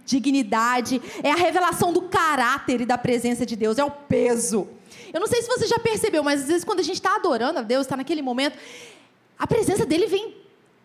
dignidade. 0.04 1.00
É 1.22 1.30
a 1.30 1.36
revelação 1.36 1.92
do 1.92 2.02
caráter 2.02 2.80
e 2.80 2.86
da 2.86 2.96
presença 2.96 3.44
de 3.44 3.56
Deus, 3.56 3.78
é 3.78 3.84
o 3.84 3.90
peso. 3.90 4.68
Eu 5.12 5.20
não 5.20 5.26
sei 5.26 5.42
se 5.42 5.48
você 5.48 5.66
já 5.66 5.78
percebeu, 5.78 6.22
mas 6.22 6.42
às 6.42 6.48
vezes 6.48 6.64
quando 6.64 6.80
a 6.80 6.82
gente 6.82 6.96
está 6.96 7.16
adorando 7.16 7.60
a 7.60 7.62
Deus, 7.62 7.82
está 7.82 7.96
naquele 7.96 8.22
momento, 8.22 8.58
a 9.38 9.46
presença 9.46 9.86
dele 9.86 10.06
vem 10.06 10.34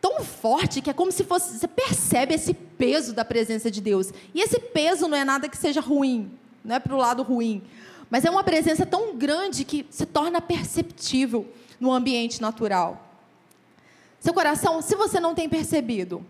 tão 0.02 0.24
forte 0.24 0.82
que 0.82 0.90
é 0.90 0.94
como 0.94 1.12
se 1.12 1.24
fosse. 1.24 1.58
Você 1.58 1.68
percebe 1.68 2.36
esse 2.36 2.54
peso 2.54 3.14
da 3.14 3.26
presença 3.26 3.70
de 3.72 3.82
Deus. 3.82 4.12
E 4.34 4.42
esse 4.42 4.60
peso 4.60 5.08
não 5.08 5.18
é 5.18 5.26
nada 5.26 5.50
que 5.50 5.58
seja 5.58 5.82
ruim, 5.82 6.32
não 6.64 6.76
é 6.76 6.80
para 6.80 6.94
o 6.94 6.98
lado 6.98 7.24
ruim. 7.24 7.64
Mas 8.10 8.26
é 8.26 8.30
uma 8.30 8.44
presença 8.44 8.86
tão 8.86 9.16
grande 9.16 9.64
que 9.64 9.86
se 9.90 10.06
torna 10.06 10.42
perceptível 10.42 11.48
no 11.80 11.92
ambiente 11.92 12.42
natural. 12.42 13.09
Seu 14.20 14.34
coração, 14.34 14.82
se 14.82 14.96
você 14.96 15.20
não 15.20 15.34
tem 15.34 15.48
percebido 15.48 16.26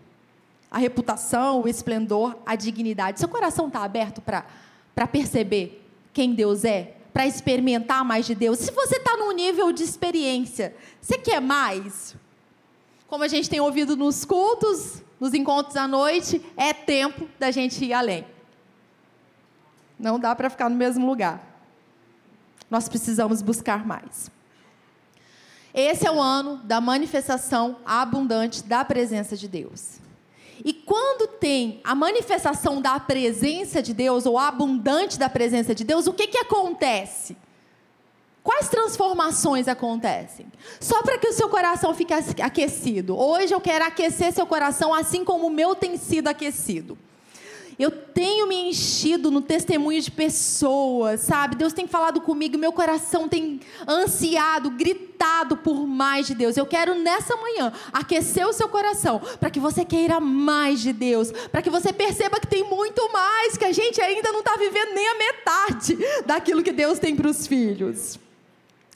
a 0.70 0.78
reputação, 0.78 1.62
o 1.62 1.68
esplendor, 1.68 2.36
a 2.46 2.54
dignidade, 2.54 3.18
seu 3.18 3.28
coração 3.28 3.66
está 3.66 3.82
aberto 3.82 4.20
para 4.20 5.06
perceber 5.08 5.84
quem 6.12 6.32
Deus 6.32 6.64
é? 6.64 6.96
Para 7.12 7.26
experimentar 7.26 8.04
mais 8.04 8.26
de 8.26 8.34
Deus? 8.36 8.60
Se 8.60 8.70
você 8.70 8.96
está 8.96 9.16
num 9.16 9.32
nível 9.32 9.72
de 9.72 9.82
experiência, 9.82 10.76
você 11.00 11.18
quer 11.18 11.40
mais? 11.40 12.14
Como 13.08 13.24
a 13.24 13.28
gente 13.28 13.50
tem 13.50 13.60
ouvido 13.60 13.96
nos 13.96 14.24
cultos, 14.24 15.02
nos 15.18 15.34
encontros 15.34 15.76
à 15.76 15.88
noite, 15.88 16.40
é 16.56 16.72
tempo 16.72 17.28
da 17.38 17.50
gente 17.50 17.84
ir 17.84 17.92
além. 17.92 18.24
Não 19.98 20.18
dá 20.18 20.34
para 20.36 20.48
ficar 20.48 20.70
no 20.70 20.76
mesmo 20.76 21.04
lugar. 21.04 21.44
Nós 22.70 22.88
precisamos 22.88 23.42
buscar 23.42 23.84
mais. 23.84 24.30
Esse 25.72 26.06
é 26.06 26.10
o 26.10 26.20
ano 26.20 26.56
da 26.64 26.80
manifestação 26.80 27.76
abundante 27.84 28.62
da 28.64 28.84
presença 28.84 29.36
de 29.36 29.48
Deus. 29.48 30.00
E 30.64 30.72
quando 30.72 31.26
tem 31.26 31.80
a 31.84 31.94
manifestação 31.94 32.82
da 32.82 32.98
presença 33.00 33.82
de 33.82 33.94
Deus, 33.94 34.26
ou 34.26 34.38
abundante 34.38 35.18
da 35.18 35.28
presença 35.28 35.74
de 35.74 35.84
Deus, 35.84 36.06
o 36.06 36.12
que, 36.12 36.26
que 36.26 36.38
acontece? 36.38 37.36
Quais 38.42 38.68
transformações 38.68 39.68
acontecem? 39.68 40.46
Só 40.80 41.02
para 41.02 41.18
que 41.18 41.28
o 41.28 41.32
seu 41.32 41.48
coração 41.48 41.94
fique 41.94 42.12
aquecido. 42.42 43.16
Hoje 43.16 43.54
eu 43.54 43.60
quero 43.60 43.84
aquecer 43.84 44.32
seu 44.32 44.46
coração 44.46 44.94
assim 44.94 45.24
como 45.24 45.46
o 45.46 45.50
meu 45.50 45.74
tem 45.74 45.96
sido 45.96 46.28
aquecido. 46.28 46.98
Eu 47.80 47.90
tenho 47.90 48.46
me 48.46 48.68
enchido 48.68 49.30
no 49.30 49.40
testemunho 49.40 50.02
de 50.02 50.10
pessoas, 50.10 51.20
sabe? 51.20 51.56
Deus 51.56 51.72
tem 51.72 51.86
falado 51.86 52.20
comigo, 52.20 52.58
meu 52.58 52.74
coração 52.74 53.26
tem 53.26 53.58
ansiado, 53.88 54.68
gritado 54.68 55.56
por 55.56 55.86
mais 55.86 56.26
de 56.26 56.34
Deus. 56.34 56.58
Eu 56.58 56.66
quero 56.66 56.94
nessa 56.94 57.34
manhã 57.36 57.72
aquecer 57.90 58.46
o 58.46 58.52
seu 58.52 58.68
coração 58.68 59.18
para 59.40 59.48
que 59.48 59.58
você 59.58 59.82
queira 59.82 60.20
mais 60.20 60.82
de 60.82 60.92
Deus, 60.92 61.32
para 61.50 61.62
que 61.62 61.70
você 61.70 61.90
perceba 61.90 62.38
que 62.38 62.46
tem 62.46 62.62
muito 62.62 63.10
mais, 63.10 63.56
que 63.56 63.64
a 63.64 63.72
gente 63.72 63.98
ainda 63.98 64.30
não 64.30 64.40
está 64.40 64.56
vivendo 64.56 64.92
nem 64.92 65.08
a 65.08 65.14
metade 65.14 65.98
daquilo 66.26 66.62
que 66.62 66.72
Deus 66.72 66.98
tem 66.98 67.16
para 67.16 67.30
os 67.30 67.46
filhos. 67.46 68.18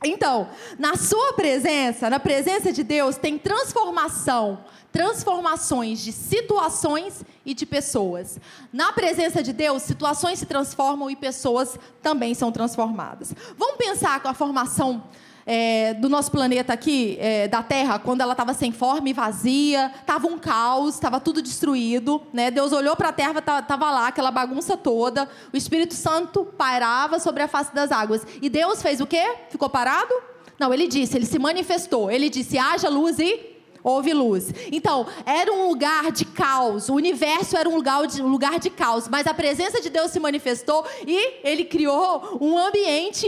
Então, 0.04 0.48
na 0.78 0.96
sua 0.96 1.32
presença, 1.32 2.10
na 2.10 2.20
presença 2.20 2.72
de 2.72 2.82
Deus, 2.82 3.16
tem 3.16 3.38
transformação, 3.38 4.64
transformações 4.92 6.00
de 6.00 6.12
situações 6.12 7.24
e 7.44 7.54
de 7.54 7.64
pessoas. 7.64 8.38
Na 8.72 8.92
presença 8.92 9.42
de 9.42 9.52
Deus, 9.52 9.82
situações 9.82 10.38
se 10.38 10.46
transformam 10.46 11.10
e 11.10 11.16
pessoas 11.16 11.78
também 12.02 12.34
são 12.34 12.52
transformadas. 12.52 13.34
Vamos 13.56 13.76
pensar 13.76 14.20
com 14.20 14.28
a 14.28 14.34
formação 14.34 15.02
é, 15.46 15.94
do 15.94 16.08
nosso 16.08 16.30
planeta 16.30 16.72
aqui, 16.72 17.16
é, 17.20 17.48
da 17.48 17.62
Terra, 17.62 17.98
quando 17.98 18.20
ela 18.20 18.32
estava 18.32 18.54
sem 18.54 18.72
forma 18.72 19.08
e 19.08 19.12
vazia, 19.12 19.92
estava 20.00 20.26
um 20.26 20.38
caos, 20.38 20.94
estava 20.94 21.20
tudo 21.20 21.42
destruído. 21.42 22.22
Né? 22.32 22.50
Deus 22.50 22.72
olhou 22.72 22.96
para 22.96 23.10
a 23.10 23.12
Terra, 23.12 23.38
estava 23.38 23.90
lá 23.90 24.08
aquela 24.08 24.30
bagunça 24.30 24.76
toda. 24.76 25.28
O 25.52 25.56
Espírito 25.56 25.94
Santo 25.94 26.44
pairava 26.44 27.18
sobre 27.18 27.42
a 27.42 27.48
face 27.48 27.74
das 27.74 27.92
águas. 27.92 28.26
E 28.40 28.48
Deus 28.48 28.80
fez 28.82 29.00
o 29.00 29.06
quê? 29.06 29.36
Ficou 29.50 29.68
parado? 29.68 30.14
Não, 30.58 30.72
ele 30.72 30.86
disse, 30.86 31.16
ele 31.16 31.26
se 31.26 31.38
manifestou. 31.38 32.10
Ele 32.10 32.30
disse: 32.30 32.56
haja 32.56 32.88
luz 32.88 33.18
e 33.18 33.54
houve 33.82 34.14
luz. 34.14 34.50
Então, 34.72 35.06
era 35.26 35.52
um 35.52 35.68
lugar 35.68 36.10
de 36.10 36.24
caos, 36.24 36.88
o 36.88 36.94
universo 36.94 37.54
era 37.54 37.68
um 37.68 37.76
lugar, 37.76 38.06
de, 38.06 38.22
um 38.22 38.28
lugar 38.28 38.58
de 38.58 38.70
caos, 38.70 39.06
mas 39.08 39.26
a 39.26 39.34
presença 39.34 39.78
de 39.78 39.90
Deus 39.90 40.10
se 40.10 40.18
manifestou 40.18 40.86
e 41.06 41.40
ele 41.44 41.66
criou 41.66 42.38
um 42.40 42.56
ambiente 42.56 43.26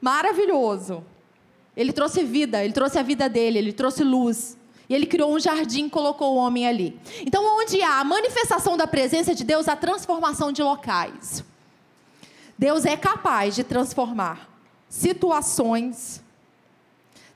maravilhoso. 0.00 1.04
Ele 1.78 1.92
trouxe 1.92 2.24
vida, 2.24 2.64
ele 2.64 2.72
trouxe 2.72 2.98
a 2.98 3.04
vida 3.04 3.28
dele, 3.28 3.56
ele 3.56 3.72
trouxe 3.72 4.02
luz. 4.02 4.58
E 4.88 4.94
ele 4.94 5.06
criou 5.06 5.32
um 5.32 5.38
jardim 5.38 5.86
e 5.86 5.90
colocou 5.90 6.34
o 6.34 6.36
homem 6.36 6.66
ali. 6.66 6.98
Então, 7.20 7.44
onde 7.56 7.80
há 7.80 8.00
a 8.00 8.04
manifestação 8.04 8.76
da 8.76 8.84
presença 8.84 9.32
de 9.32 9.44
Deus, 9.44 9.68
a 9.68 9.76
transformação 9.76 10.50
de 10.50 10.60
locais. 10.60 11.44
Deus 12.58 12.84
é 12.84 12.96
capaz 12.96 13.54
de 13.54 13.62
transformar 13.62 14.50
situações. 14.88 16.20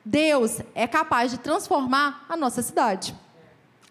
Deus 0.04 0.58
é 0.74 0.88
capaz 0.88 1.30
de 1.30 1.38
transformar 1.38 2.26
a 2.28 2.36
nossa 2.36 2.62
cidade. 2.62 3.14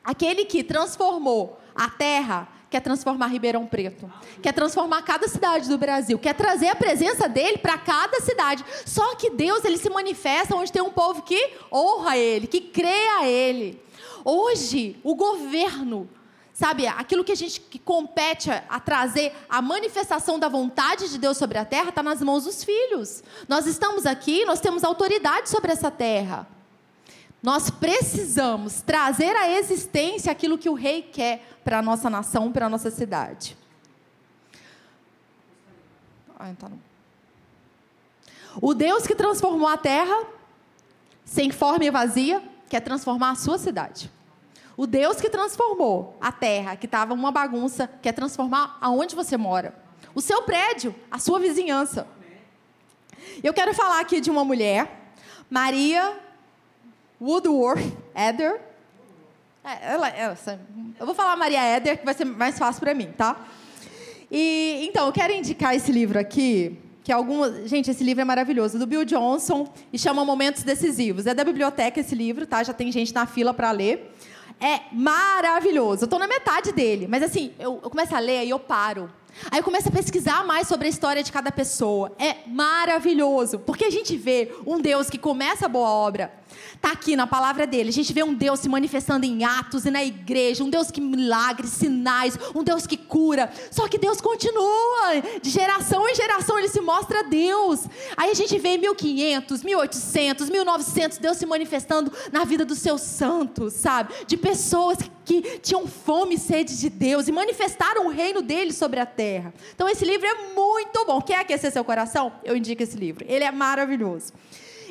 Aquele 0.04 0.44
que 0.44 0.66
transformou 0.66 1.62
a 1.74 1.90
terra 1.90 2.50
quer 2.72 2.80
transformar 2.80 3.28
Ribeirão 3.28 3.68
Preto, 3.68 4.10
quer 4.42 4.54
transformar 4.54 5.02
cada 5.02 5.28
cidade 5.28 5.68
do 5.68 5.78
Brasil, 5.78 6.18
quer 6.18 6.34
trazer 6.34 6.70
a 6.70 6.76
presença 6.76 7.28
dele 7.28 7.58
para 7.58 7.78
cada 7.78 8.22
cidade. 8.22 8.64
Só 8.86 9.14
que 9.16 9.30
Deus 9.30 9.66
ele 9.66 9.78
se 9.78 9.90
manifesta 9.90 10.56
onde 10.56 10.72
tem 10.72 10.82
um 10.82 10.90
povo 10.90 11.22
que 11.22 11.52
honra 11.70 12.18
ele, 12.18 12.48
que 12.48 12.62
crê 12.62 13.08
a 13.20 13.28
ele. 13.28 13.84
Hoje, 14.24 14.98
o 15.04 15.14
governo, 15.14 16.10
sabe, 16.54 16.88
aquilo 16.88 17.26
que 17.26 17.34
a 17.34 17.36
gente 17.36 17.60
que 17.60 17.78
compete 17.78 18.50
a, 18.50 18.64
a 18.70 18.80
trazer 18.80 19.34
a 19.50 19.62
manifestação 19.62 20.40
da 20.40 20.48
vontade 20.48 21.10
de 21.10 21.18
Deus 21.18 21.38
sobre 21.38 21.58
a 21.58 21.66
terra 21.66 21.90
está 21.90 22.02
nas 22.02 22.22
mãos 22.22 22.46
dos 22.46 22.64
filhos. 22.64 23.22
Nós 23.50 23.68
estamos 23.68 24.06
aqui, 24.06 24.46
nós 24.46 24.62
temos 24.62 24.86
autoridade 24.86 25.50
sobre 25.50 25.74
essa 25.74 25.92
terra. 25.92 26.48
Nós 27.42 27.70
precisamos 27.72 28.82
trazer 28.82 29.36
à 29.36 29.50
existência 29.50 30.32
aquilo 30.32 30.58
que 30.58 30.70
o 30.70 30.76
rei 30.76 31.02
quer 31.02 31.44
para 31.64 31.80
a 31.80 31.82
nossa 31.82 32.10
nação, 32.10 32.52
para 32.52 32.68
a 32.68 32.70
nossa 32.70 32.92
cidade. 32.92 33.58
Tá 36.38 36.70
o 38.62 38.74
Deus 38.74 39.08
que 39.08 39.16
transformou 39.16 39.68
a 39.68 39.78
terra 39.78 40.26
sem 41.24 41.52
forma 41.52 41.86
e 41.86 41.90
vazia, 41.90 42.44
quer 42.68 42.82
transformar 42.82 43.32
a 43.32 43.36
sua 43.36 43.58
cidade. 43.58 44.12
O 44.76 44.86
Deus 44.86 45.22
que 45.22 45.30
transformou 45.30 46.18
a 46.20 46.32
terra, 46.32 46.76
que 46.76 46.86
estava 46.86 47.14
uma 47.14 47.32
bagunça, 47.32 47.88
quer 48.02 48.12
transformar 48.12 48.78
aonde 48.82 49.16
você 49.16 49.38
mora. 49.38 49.74
O 50.14 50.22
seu 50.22 50.42
prédio, 50.44 50.94
a 51.10 51.20
sua 51.20 51.40
vizinhança. 51.40 52.08
Eu 53.44 53.54
quero 53.54 53.74
falar 53.74 54.02
aqui 54.02 54.20
de 54.20 54.30
uma 54.30 54.44
mulher, 54.44 55.14
Maria 55.50 56.20
Woodworth 57.22 57.86
Eder. 58.16 58.60
É, 59.64 59.94
ela, 59.94 60.10
ela, 60.10 60.38
eu 61.00 61.06
vou 61.06 61.14
falar 61.14 61.36
Maria 61.36 61.78
Eder, 61.78 62.00
que 62.00 62.04
vai 62.04 62.16
ser 62.16 62.26
mais 62.26 62.58
fácil 62.58 62.82
para 62.82 62.96
mim, 62.96 63.14
tá? 63.16 63.46
E 64.32 64.88
então, 64.90 65.06
eu 65.06 65.12
quero 65.12 65.32
indicar 65.32 65.76
esse 65.76 65.92
livro 65.92 66.18
aqui, 66.18 66.80
que 67.04 67.12
é 67.12 67.16
alguma, 67.16 67.68
gente, 67.68 67.92
esse 67.92 68.04
livro 68.04 68.22
é 68.22 68.26
maravilhoso, 68.26 68.80
do 68.80 68.88
Bill 68.88 69.06
Johnson 69.06 69.68
e 69.94 70.00
chama 70.00 70.26
Momentos 70.26 70.64
Decisivos. 70.64 71.28
É 71.28 71.34
da 71.34 71.44
biblioteca 71.44 72.00
esse 72.00 72.16
livro, 72.16 72.48
tá? 72.48 72.64
Já 72.64 72.74
tem 72.74 72.92
gente 72.92 73.14
na 73.14 73.28
fila 73.28 73.54
para 73.54 73.70
ler. 73.70 74.16
É 74.60 74.82
maravilhoso. 74.92 76.04
Eu 76.04 76.06
estou 76.06 76.20
na 76.20 76.28
metade 76.28 76.72
dele, 76.72 77.08
mas 77.08 77.22
assim, 77.22 77.52
eu, 77.60 77.80
eu 77.84 77.90
começo 77.90 78.16
a 78.16 78.20
ler 78.20 78.46
e 78.46 78.50
eu 78.50 78.60
paro. 78.60 79.12
Aí 79.50 79.60
eu 79.60 79.64
começo 79.64 79.90
a 79.90 79.92
pesquisar 79.92 80.46
mais 80.46 80.68
sobre 80.68 80.88
a 80.88 80.90
história 80.90 81.24
de 81.24 81.32
cada 81.32 81.52
pessoa. 81.52 82.14
É 82.20 82.48
maravilhoso, 82.48 83.60
porque 83.60 83.86
a 83.86 83.90
gente 83.90 84.16
vê 84.18 84.52
um 84.66 84.80
Deus 84.80 85.10
que 85.10 85.18
começa 85.18 85.66
a 85.66 85.70
boa 85.70 85.90
obra 85.90 86.42
Está 86.76 86.92
aqui 86.92 87.16
na 87.16 87.28
palavra 87.28 87.68
dele. 87.68 87.90
A 87.90 87.94
gente 87.94 88.12
vê 88.12 88.24
um 88.24 88.34
Deus 88.34 88.60
se 88.60 88.70
manifestando 88.70 89.26
em 89.26 89.44
atos 89.44 89.86
e 89.86 89.92
na 89.92 90.04
igreja, 90.04 90.64
um 90.64 90.70
Deus 90.70 90.90
que 90.90 91.00
milagres, 91.00 91.72
sinais, 91.72 92.38
um 92.56 92.64
Deus 92.64 92.88
que 92.88 92.98
cura. 92.98 93.52
Só 93.70 93.88
que 93.88 93.98
Deus 93.98 94.20
continua, 94.20 95.22
de 95.42 95.50
geração 95.50 96.08
em 96.08 96.16
geração 96.16 96.58
ele 96.58 96.68
se 96.68 96.82
mostra 96.82 97.24
Deus. 97.24 97.86
Aí 98.18 98.32
a 98.32 98.34
gente 98.34 98.58
vê 98.58 98.70
em 98.70 98.78
1500, 98.80 99.64
1800, 99.64 100.50
1900, 100.50 101.18
Deus 101.18 101.38
se 101.38 101.46
manifestando 101.46 102.12
na 102.32 102.44
vida 102.44 102.66
dos 102.66 102.80
seus 102.80 103.02
santos, 103.02 103.74
sabe? 103.74 104.14
De 104.26 104.36
pessoas 104.36 104.98
que 104.98 105.10
tinham 105.62 105.88
fome 105.88 106.36
e 106.36 106.40
sede 106.40 106.78
de 106.78 106.90
Deus 106.90 107.28
e 107.28 107.32
manifestaram 107.32 108.08
o 108.08 108.10
reino 108.10 108.42
dele 108.42 108.74
sobre 108.74 109.00
a 109.00 109.06
terra. 109.06 109.54
Então 109.74 109.88
esse 109.88 110.04
livro 110.04 110.26
é 110.28 110.54
muito 110.54 111.06
bom. 111.06 111.22
Quer 111.22 111.40
aquecer 111.40 111.72
seu 111.72 111.84
coração? 111.84 112.34
Eu 112.44 112.56
indico 112.56 112.82
esse 112.82 112.98
livro. 112.98 113.24
Ele 113.28 113.44
é 113.44 113.52
maravilhoso. 113.52 114.34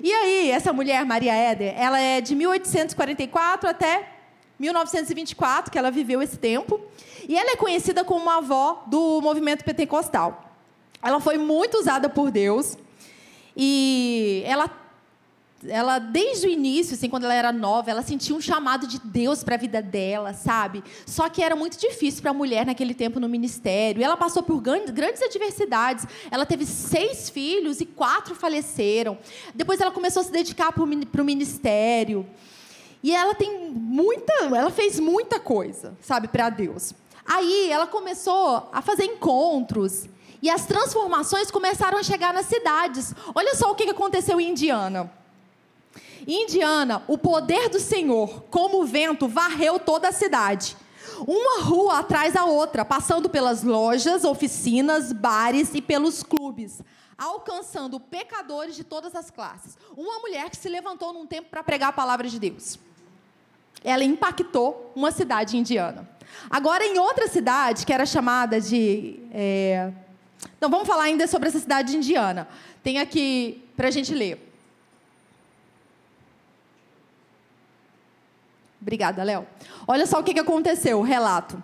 E 0.02 0.10
aí, 0.10 0.50
essa 0.50 0.72
mulher, 0.72 1.04
Maria 1.04 1.34
Éder, 1.34 1.74
ela 1.76 2.00
é 2.00 2.22
de 2.22 2.34
1844 2.34 3.68
até 3.68 4.08
1924, 4.58 5.70
que 5.70 5.78
ela 5.78 5.90
viveu 5.90 6.22
esse 6.22 6.38
tempo. 6.38 6.80
E 7.28 7.36
ela 7.36 7.50
é 7.50 7.56
conhecida 7.56 8.02
como 8.02 8.22
uma 8.22 8.38
avó 8.38 8.84
do 8.86 9.20
movimento 9.20 9.62
pentecostal. 9.62 10.54
Ela 11.02 11.20
foi 11.20 11.36
muito 11.36 11.78
usada 11.78 12.08
por 12.08 12.30
Deus. 12.30 12.78
E 13.56 14.42
ela 14.46 14.70
ela 15.68 15.98
desde 15.98 16.46
o 16.46 16.50
início, 16.50 16.94
assim, 16.94 17.08
quando 17.08 17.24
ela 17.24 17.34
era 17.34 17.52
nova, 17.52 17.90
ela 17.90 18.02
sentia 18.02 18.34
um 18.34 18.40
chamado 18.40 18.86
de 18.86 18.98
Deus 18.98 19.44
para 19.44 19.56
a 19.56 19.58
vida 19.58 19.82
dela, 19.82 20.32
sabe? 20.32 20.82
Só 21.04 21.28
que 21.28 21.42
era 21.42 21.54
muito 21.54 21.78
difícil 21.78 22.22
para 22.22 22.30
a 22.30 22.34
mulher 22.34 22.64
naquele 22.64 22.94
tempo 22.94 23.20
no 23.20 23.28
ministério. 23.28 24.00
E 24.00 24.04
ela 24.04 24.16
passou 24.16 24.42
por 24.42 24.60
grandes 24.60 25.22
adversidades. 25.22 26.06
Ela 26.30 26.46
teve 26.46 26.64
seis 26.64 27.28
filhos 27.28 27.80
e 27.80 27.86
quatro 27.86 28.34
faleceram. 28.34 29.18
Depois 29.54 29.80
ela 29.80 29.90
começou 29.90 30.20
a 30.20 30.24
se 30.24 30.32
dedicar 30.32 30.72
para 30.72 30.82
o 30.82 31.24
ministério. 31.24 32.26
E 33.02 33.14
ela 33.14 33.34
tem 33.34 33.70
muita, 33.70 34.32
ela 34.44 34.70
fez 34.70 34.98
muita 34.98 35.38
coisa, 35.38 35.96
sabe, 36.00 36.28
para 36.28 36.48
Deus. 36.50 36.94
Aí 37.26 37.70
ela 37.70 37.86
começou 37.86 38.68
a 38.72 38.82
fazer 38.82 39.04
encontros 39.04 40.08
e 40.42 40.48
as 40.48 40.64
transformações 40.64 41.50
começaram 41.50 41.98
a 41.98 42.02
chegar 42.02 42.32
nas 42.32 42.46
cidades. 42.46 43.14
Olha 43.34 43.54
só 43.54 43.70
o 43.70 43.74
que 43.74 43.84
aconteceu 43.84 44.40
em 44.40 44.50
Indiana. 44.50 45.19
Indiana, 46.26 47.02
o 47.08 47.16
poder 47.16 47.68
do 47.68 47.80
Senhor, 47.80 48.44
como 48.50 48.82
o 48.82 48.86
vento, 48.86 49.28
varreu 49.28 49.78
toda 49.78 50.08
a 50.08 50.12
cidade. 50.12 50.76
Uma 51.26 51.62
rua 51.62 51.98
atrás 51.98 52.34
da 52.34 52.44
outra, 52.44 52.84
passando 52.84 53.28
pelas 53.28 53.62
lojas, 53.62 54.24
oficinas, 54.24 55.12
bares 55.12 55.74
e 55.74 55.82
pelos 55.82 56.22
clubes, 56.22 56.80
alcançando 57.18 58.00
pecadores 58.00 58.74
de 58.74 58.84
todas 58.84 59.14
as 59.14 59.30
classes. 59.30 59.76
Uma 59.96 60.18
mulher 60.20 60.48
que 60.48 60.56
se 60.56 60.68
levantou 60.68 61.12
num 61.12 61.26
tempo 61.26 61.48
para 61.50 61.62
pregar 61.62 61.90
a 61.90 61.92
palavra 61.92 62.28
de 62.28 62.38
Deus. 62.38 62.78
Ela 63.84 64.04
impactou 64.04 64.92
uma 64.94 65.10
cidade 65.10 65.56
indiana. 65.56 66.08
Agora, 66.48 66.84
em 66.84 66.98
outra 66.98 67.28
cidade, 67.28 67.84
que 67.84 67.92
era 67.92 68.06
chamada 68.06 68.60
de. 68.60 69.18
É... 69.32 69.92
Não, 70.60 70.70
vamos 70.70 70.86
falar 70.86 71.04
ainda 71.04 71.26
sobre 71.26 71.48
essa 71.48 71.58
cidade 71.58 71.96
indiana. 71.96 72.48
Tem 72.82 72.98
aqui 72.98 73.62
para 73.76 73.88
a 73.88 73.90
gente 73.90 74.14
ler. 74.14 74.49
Obrigada, 78.80 79.22
Léo. 79.22 79.46
Olha 79.86 80.06
só 80.06 80.20
o 80.20 80.24
que 80.24 80.38
aconteceu, 80.38 80.98
o 80.98 81.02
relato. 81.02 81.62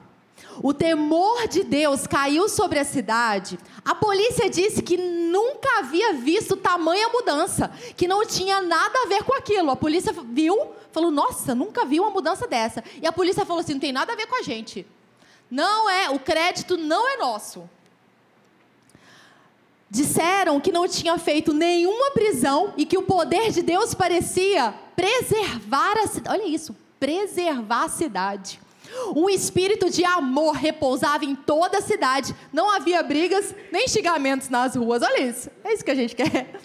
O 0.63 0.73
temor 0.73 1.49
de 1.49 1.63
Deus 1.63 2.07
caiu 2.07 2.49
sobre 2.49 2.79
a 2.79 2.85
cidade. 2.85 3.59
A 3.85 3.95
polícia 3.95 4.49
disse 4.49 4.83
que 4.83 4.97
nunca 4.97 5.79
havia 5.79 6.15
visto 6.15 6.57
tamanha 6.57 7.09
mudança, 7.09 7.71
que 7.97 8.09
não 8.09 8.25
tinha 8.25 8.61
nada 8.61 9.03
a 9.03 9.07
ver 9.07 9.23
com 9.25 9.35
aquilo. 9.35 9.71
A 9.71 9.77
polícia 9.77 10.13
viu, 10.13 10.73
falou: 10.93 11.11
Nossa, 11.11 11.55
nunca 11.55 11.85
vi 11.85 12.01
uma 12.01 12.11
mudança 12.11 12.47
dessa. 12.47 12.83
E 13.01 13.07
a 13.07 13.13
polícia 13.13 13.45
falou 13.45 13.61
assim: 13.61 13.75
Não 13.75 13.81
tem 13.81 13.93
nada 13.93 14.13
a 14.13 14.17
ver 14.17 14.27
com 14.27 14.39
a 14.39 14.43
gente. 14.43 14.87
Não 15.51 15.89
é, 15.89 16.11
o 16.11 16.19
crédito 16.19 16.77
não 16.77 17.09
é 17.09 17.17
nosso. 17.17 17.69
Disseram 19.89 20.61
que 20.61 20.73
não 20.73 20.89
tinha 20.89 21.17
feito 21.17 21.53
nenhuma 21.53 22.11
prisão 22.11 22.75
e 22.77 22.85
que 22.85 22.99
o 22.99 23.03
poder 23.03 23.53
de 23.53 23.63
Deus 23.63 23.95
parecia 23.95 24.75
preservar 24.97 25.97
a 25.99 26.07
cidade. 26.09 26.41
Olha 26.41 26.49
isso, 26.49 26.75
preservar 26.99 27.85
a 27.85 27.89
cidade. 27.89 28.61
Um 29.15 29.29
espírito 29.29 29.91
de 29.91 30.05
amor 30.05 30.55
repousava 30.55 31.25
em 31.25 31.35
toda 31.35 31.79
a 31.79 31.83
cidade. 31.83 32.35
Não 32.53 32.71
havia 32.71 33.03
brigas 33.03 33.55
nem 33.73 33.89
xingamentos 33.89 34.49
nas 34.49 34.75
ruas. 34.77 35.03
Olha 35.03 35.21
isso. 35.21 35.51
É 35.65 35.73
isso 35.73 35.85
que 35.85 35.91
a 35.91 35.95
gente 35.95 36.15
quer. 36.15 36.61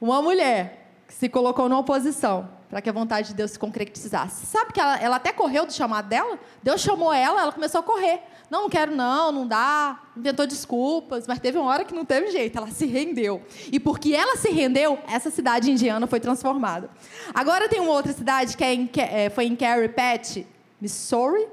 Uma 0.00 0.20
mulher 0.20 0.92
que 1.08 1.14
se 1.14 1.28
colocou 1.28 1.68
numa 1.68 1.80
oposição 1.80 2.55
para 2.76 2.82
que 2.82 2.90
a 2.90 2.92
vontade 2.92 3.28
de 3.28 3.34
Deus 3.34 3.52
se 3.52 3.58
concretizasse. 3.58 4.44
Sabe 4.44 4.70
que 4.70 4.78
ela, 4.78 5.00
ela 5.00 5.16
até 5.16 5.32
correu 5.32 5.64
do 5.64 5.72
chamado 5.72 6.10
dela? 6.10 6.38
Deus 6.62 6.82
chamou 6.82 7.10
ela, 7.10 7.40
ela 7.40 7.50
começou 7.50 7.80
a 7.80 7.82
correr. 7.82 8.20
Não, 8.50 8.64
não 8.64 8.68
quero 8.68 8.94
não, 8.94 9.32
não 9.32 9.48
dá. 9.48 9.98
Inventou 10.14 10.46
desculpas, 10.46 11.26
mas 11.26 11.38
teve 11.38 11.56
uma 11.56 11.70
hora 11.70 11.86
que 11.86 11.94
não 11.94 12.04
teve 12.04 12.30
jeito, 12.30 12.58
ela 12.58 12.66
se 12.66 12.84
rendeu. 12.84 13.42
E 13.72 13.80
porque 13.80 14.14
ela 14.14 14.36
se 14.36 14.50
rendeu, 14.50 14.98
essa 15.08 15.30
cidade 15.30 15.70
indiana 15.70 16.06
foi 16.06 16.20
transformada. 16.20 16.90
Agora 17.32 17.66
tem 17.66 17.80
uma 17.80 17.92
outra 17.92 18.12
cidade 18.12 18.54
que 18.54 18.62
é 18.62 18.74
em, 18.74 18.90
é, 18.98 19.30
foi 19.30 19.46
em 19.46 19.56
Cary 19.56 19.88
Patch, 19.88 20.44
Missouri. 20.78 21.48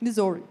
Missouri. 0.00 0.42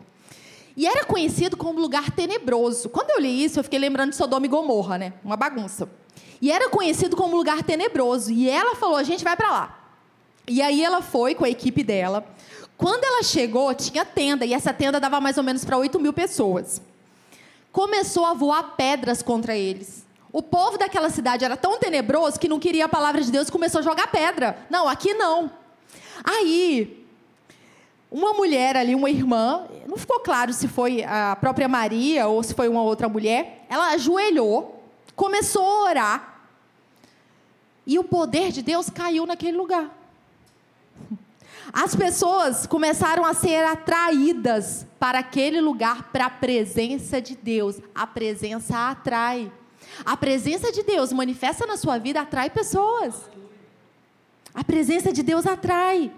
E 0.78 0.88
era 0.88 1.04
conhecido 1.04 1.58
como 1.58 1.82
lugar 1.82 2.12
tenebroso. 2.12 2.88
Quando 2.88 3.10
eu 3.10 3.20
li 3.20 3.44
isso, 3.44 3.60
eu 3.60 3.64
fiquei 3.66 3.78
lembrando 3.78 4.12
de 4.12 4.16
Sodoma 4.16 4.46
e 4.46 4.50
Gomorra, 4.50 4.98
né? 4.98 5.14
Uma 5.22 5.36
bagunça. 5.36 5.90
E 6.42 6.52
era 6.52 6.70
conhecido 6.70 7.16
como 7.16 7.38
lugar 7.38 7.62
tenebroso. 7.62 8.32
E 8.32 8.50
ela 8.50 8.76
falou: 8.76 8.96
a 8.96 9.04
gente 9.04 9.24
vai 9.24 9.38
para 9.38 9.52
lá. 9.52 9.81
E 10.48 10.62
aí 10.62 10.84
ela 10.84 11.02
foi 11.02 11.36
com 11.36 11.46
a 11.46 11.50
equipe 11.50 11.84
dela. 11.84 12.26
Quando 12.78 13.04
ela 13.04 13.24
chegou, 13.24 13.74
tinha 13.76 14.04
tenda, 14.04 14.46
e 14.46 14.54
essa 14.54 14.74
tenda 14.74 15.00
dava 15.00 15.22
mais 15.22 15.38
ou 15.38 15.44
menos 15.44 15.64
para 15.64 15.78
8 15.78 16.00
mil 16.00 16.14
pessoas. 16.14 16.82
Começou 17.72 18.26
a 18.26 18.34
voar 18.34 18.76
pedras 18.76 19.22
contra 19.22 19.56
eles. 19.56 20.06
O 20.34 20.42
povo 20.42 20.78
daquela 20.78 21.10
cidade 21.10 21.46
era 21.46 21.56
tão 21.56 21.78
tenebroso 21.78 22.40
que 22.40 22.48
não 22.48 22.60
queria 22.60 22.86
a 22.86 22.90
palavra 22.90 23.22
de 23.22 23.32
Deus 23.32 23.48
e 23.48 23.52
começou 23.52 23.80
a 23.80 23.84
jogar 23.84 24.08
pedra. 24.08 24.58
Não, 24.70 24.88
aqui 24.88 25.14
não. 25.14 25.52
Aí, 26.24 27.06
uma 28.10 28.34
mulher 28.34 28.76
ali, 28.76 28.96
uma 28.96 29.10
irmã, 29.10 29.66
não 29.88 29.98
ficou 29.98 30.20
claro 30.20 30.52
se 30.52 30.68
foi 30.68 31.04
a 31.04 31.38
própria 31.40 31.68
Maria 31.68 32.28
ou 32.28 32.42
se 32.44 32.54
foi 32.54 32.68
uma 32.68 32.82
outra 32.82 33.08
mulher, 33.08 33.66
ela 33.70 33.92
ajoelhou, 33.92 34.84
começou 35.16 35.66
a 35.66 35.84
orar, 35.84 36.42
e 37.86 37.98
o 37.98 38.04
poder 38.04 38.52
de 38.52 38.62
Deus 38.62 38.90
caiu 38.90 39.26
naquele 39.26 39.58
lugar. 39.58 40.01
As 41.74 41.96
pessoas 41.96 42.66
começaram 42.66 43.26
a 43.26 43.34
ser 43.34 43.64
atraídas 43.66 44.86
para 45.00 45.20
aquele 45.20 45.62
lugar, 45.62 46.12
para 46.12 46.26
a 46.26 46.30
presença 46.30 47.22
de 47.22 47.36
Deus. 47.36 47.80
A 47.94 48.08
presença 48.08 48.90
atrai. 48.90 49.52
A 50.06 50.18
presença 50.18 50.72
de 50.72 50.84
Deus 50.84 51.12
manifesta 51.12 51.66
na 51.66 51.78
sua 51.78 51.98
vida, 51.98 52.22
atrai 52.22 52.50
pessoas. 52.50 53.30
A 54.54 54.64
presença 54.64 55.12
de 55.12 55.24
Deus 55.24 55.46
atrai. 55.46 56.12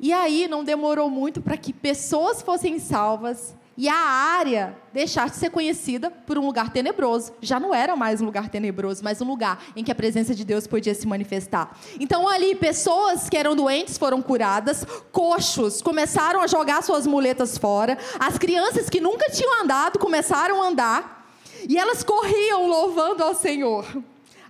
E 0.00 0.12
aí 0.12 0.46
não 0.46 0.62
demorou 0.62 1.10
muito 1.10 1.40
para 1.40 1.56
que 1.56 1.72
pessoas 1.72 2.42
fossem 2.42 2.78
salvas 2.78 3.54
e 3.78 3.88
a 3.88 3.94
área 3.94 4.76
deixasse 4.92 5.34
de 5.34 5.38
ser 5.38 5.50
conhecida 5.50 6.10
por 6.10 6.36
um 6.36 6.44
lugar 6.44 6.72
tenebroso. 6.72 7.32
Já 7.40 7.60
não 7.60 7.72
era 7.72 7.94
mais 7.94 8.20
um 8.20 8.24
lugar 8.24 8.48
tenebroso, 8.48 9.04
mas 9.04 9.20
um 9.22 9.24
lugar 9.24 9.62
em 9.76 9.84
que 9.84 9.92
a 9.92 9.94
presença 9.94 10.34
de 10.34 10.44
Deus 10.44 10.66
podia 10.66 10.92
se 10.96 11.06
manifestar. 11.06 11.78
Então, 12.00 12.28
ali, 12.28 12.56
pessoas 12.56 13.28
que 13.30 13.36
eram 13.36 13.54
doentes 13.54 13.96
foram 13.96 14.20
curadas, 14.20 14.84
coxos 15.12 15.80
começaram 15.80 16.40
a 16.40 16.48
jogar 16.48 16.82
suas 16.82 17.06
muletas 17.06 17.56
fora, 17.56 17.96
as 18.18 18.36
crianças 18.36 18.90
que 18.90 19.00
nunca 19.00 19.30
tinham 19.30 19.62
andado 19.62 19.96
começaram 19.96 20.60
a 20.60 20.66
andar, 20.66 21.30
e 21.68 21.78
elas 21.78 22.02
corriam 22.02 22.66
louvando 22.66 23.22
ao 23.22 23.32
Senhor. 23.32 23.86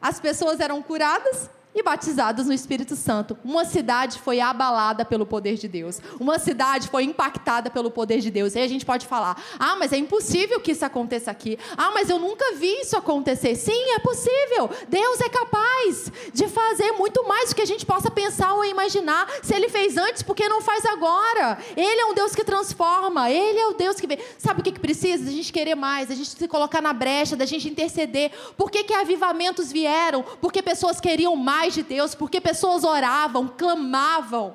As 0.00 0.18
pessoas 0.18 0.58
eram 0.58 0.80
curadas 0.80 1.50
e 1.74 1.82
batizados 1.82 2.46
no 2.46 2.52
Espírito 2.52 2.96
Santo. 2.96 3.38
Uma 3.44 3.64
cidade 3.64 4.18
foi 4.18 4.40
abalada 4.40 5.04
pelo 5.04 5.26
poder 5.26 5.54
de 5.56 5.68
Deus. 5.68 6.00
Uma 6.18 6.38
cidade 6.38 6.88
foi 6.88 7.04
impactada 7.04 7.70
pelo 7.70 7.90
poder 7.90 8.20
de 8.20 8.30
Deus. 8.30 8.54
E 8.54 8.58
a 8.58 8.66
gente 8.66 8.84
pode 8.84 9.06
falar: 9.06 9.40
ah, 9.58 9.76
mas 9.76 9.92
é 9.92 9.96
impossível 9.96 10.60
que 10.60 10.72
isso 10.72 10.84
aconteça 10.84 11.30
aqui. 11.30 11.58
Ah, 11.76 11.90
mas 11.92 12.10
eu 12.10 12.18
nunca 12.18 12.54
vi 12.54 12.80
isso 12.80 12.96
acontecer. 12.96 13.54
Sim, 13.54 13.92
é 13.94 13.98
possível. 13.98 14.70
Deus 14.88 15.20
é 15.20 15.28
capaz 15.28 16.10
de 16.32 16.48
fazer 16.48 16.92
muito 16.92 17.26
mais 17.26 17.50
do 17.50 17.54
que 17.54 17.62
a 17.62 17.66
gente 17.66 17.86
possa 17.86 18.10
pensar 18.10 18.54
ou 18.54 18.64
imaginar. 18.64 19.28
Se 19.42 19.54
ele 19.54 19.68
fez 19.68 19.96
antes, 19.96 20.22
por 20.22 20.34
que 20.34 20.48
não 20.48 20.60
faz 20.60 20.84
agora? 20.86 21.58
Ele 21.76 22.00
é 22.00 22.06
um 22.06 22.14
Deus 22.14 22.34
que 22.34 22.44
transforma. 22.44 23.30
Ele 23.30 23.58
é 23.58 23.66
o 23.66 23.74
Deus 23.74 24.00
que 24.00 24.06
vê. 24.06 24.18
Sabe 24.38 24.60
o 24.60 24.64
que, 24.64 24.72
que 24.72 24.80
precisa? 24.80 25.28
A 25.28 25.32
gente 25.32 25.52
querer 25.52 25.74
mais, 25.74 26.10
a 26.10 26.14
gente 26.14 26.30
se 26.30 26.48
colocar 26.48 26.80
na 26.80 26.92
brecha, 26.92 27.36
da 27.36 27.46
gente 27.46 27.68
interceder. 27.68 28.32
Por 28.56 28.70
que, 28.70 28.82
que 28.84 28.94
avivamentos 28.94 29.70
vieram? 29.70 30.24
Porque 30.40 30.62
pessoas 30.62 31.00
queriam 31.00 31.36
mais 31.36 31.57
mais 31.58 31.74
de 31.74 31.82
Deus, 31.82 32.14
porque 32.14 32.40
pessoas 32.40 32.84
oravam, 32.84 33.48
clamavam. 33.48 34.54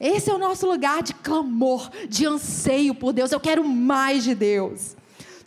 Esse 0.00 0.28
é 0.28 0.34
o 0.34 0.38
nosso 0.38 0.66
lugar 0.66 1.04
de 1.04 1.14
clamor, 1.14 1.88
de 2.08 2.26
anseio 2.26 2.94
por 2.94 3.12
Deus. 3.12 3.30
Eu 3.30 3.38
quero 3.38 3.62
mais 3.62 4.24
de 4.24 4.34
Deus. 4.34 4.96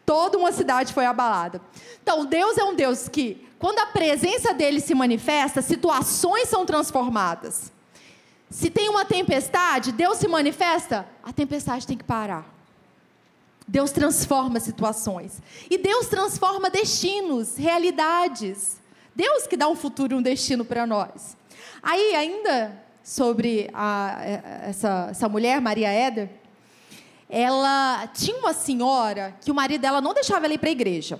Toda 0.05 0.37
uma 0.37 0.53
cidade 0.53 0.93
foi 0.93 1.05
abalada. 1.05 1.61
Então, 2.01 2.25
Deus 2.25 2.57
é 2.57 2.63
um 2.63 2.73
Deus 2.73 3.09
que, 3.09 3.45
quando 3.59 3.79
a 3.79 3.87
presença 3.87 4.53
dele 4.53 4.79
se 4.79 4.95
manifesta, 4.95 5.61
situações 5.61 6.47
são 6.47 6.65
transformadas. 6.65 7.71
Se 8.49 8.69
tem 8.69 8.87
uma 8.87 9.03
tempestade, 9.03 9.91
Deus 9.91 10.17
se 10.17 10.27
manifesta, 10.29 11.05
a 11.21 11.33
tempestade 11.33 11.85
tem 11.85 11.97
que 11.97 12.03
parar. 12.05 12.45
Deus 13.67 13.91
transforma 13.91 14.59
situações. 14.61 15.41
E 15.69 15.77
Deus 15.77 16.07
transforma 16.07 16.69
destinos, 16.69 17.57
realidades. 17.57 18.82
Deus 19.15 19.47
que 19.47 19.55
dá 19.55 19.67
um 19.67 19.75
futuro 19.75 20.13
e 20.13 20.17
um 20.17 20.21
destino 20.21 20.65
para 20.65 20.87
nós. 20.87 21.37
Aí, 21.81 22.15
ainda 22.15 22.83
sobre 23.03 23.69
a, 23.73 24.17
essa, 24.67 25.07
essa 25.11 25.29
mulher, 25.29 25.59
Maria 25.59 25.89
Éder, 25.89 26.29
ela 27.29 28.07
tinha 28.13 28.37
uma 28.37 28.53
senhora 28.53 29.35
que 29.41 29.51
o 29.51 29.55
marido 29.55 29.81
dela 29.81 29.99
não 29.99 30.13
deixava 30.13 30.45
ela 30.45 30.53
ir 30.53 30.57
para 30.57 30.69
a 30.69 30.71
igreja. 30.71 31.19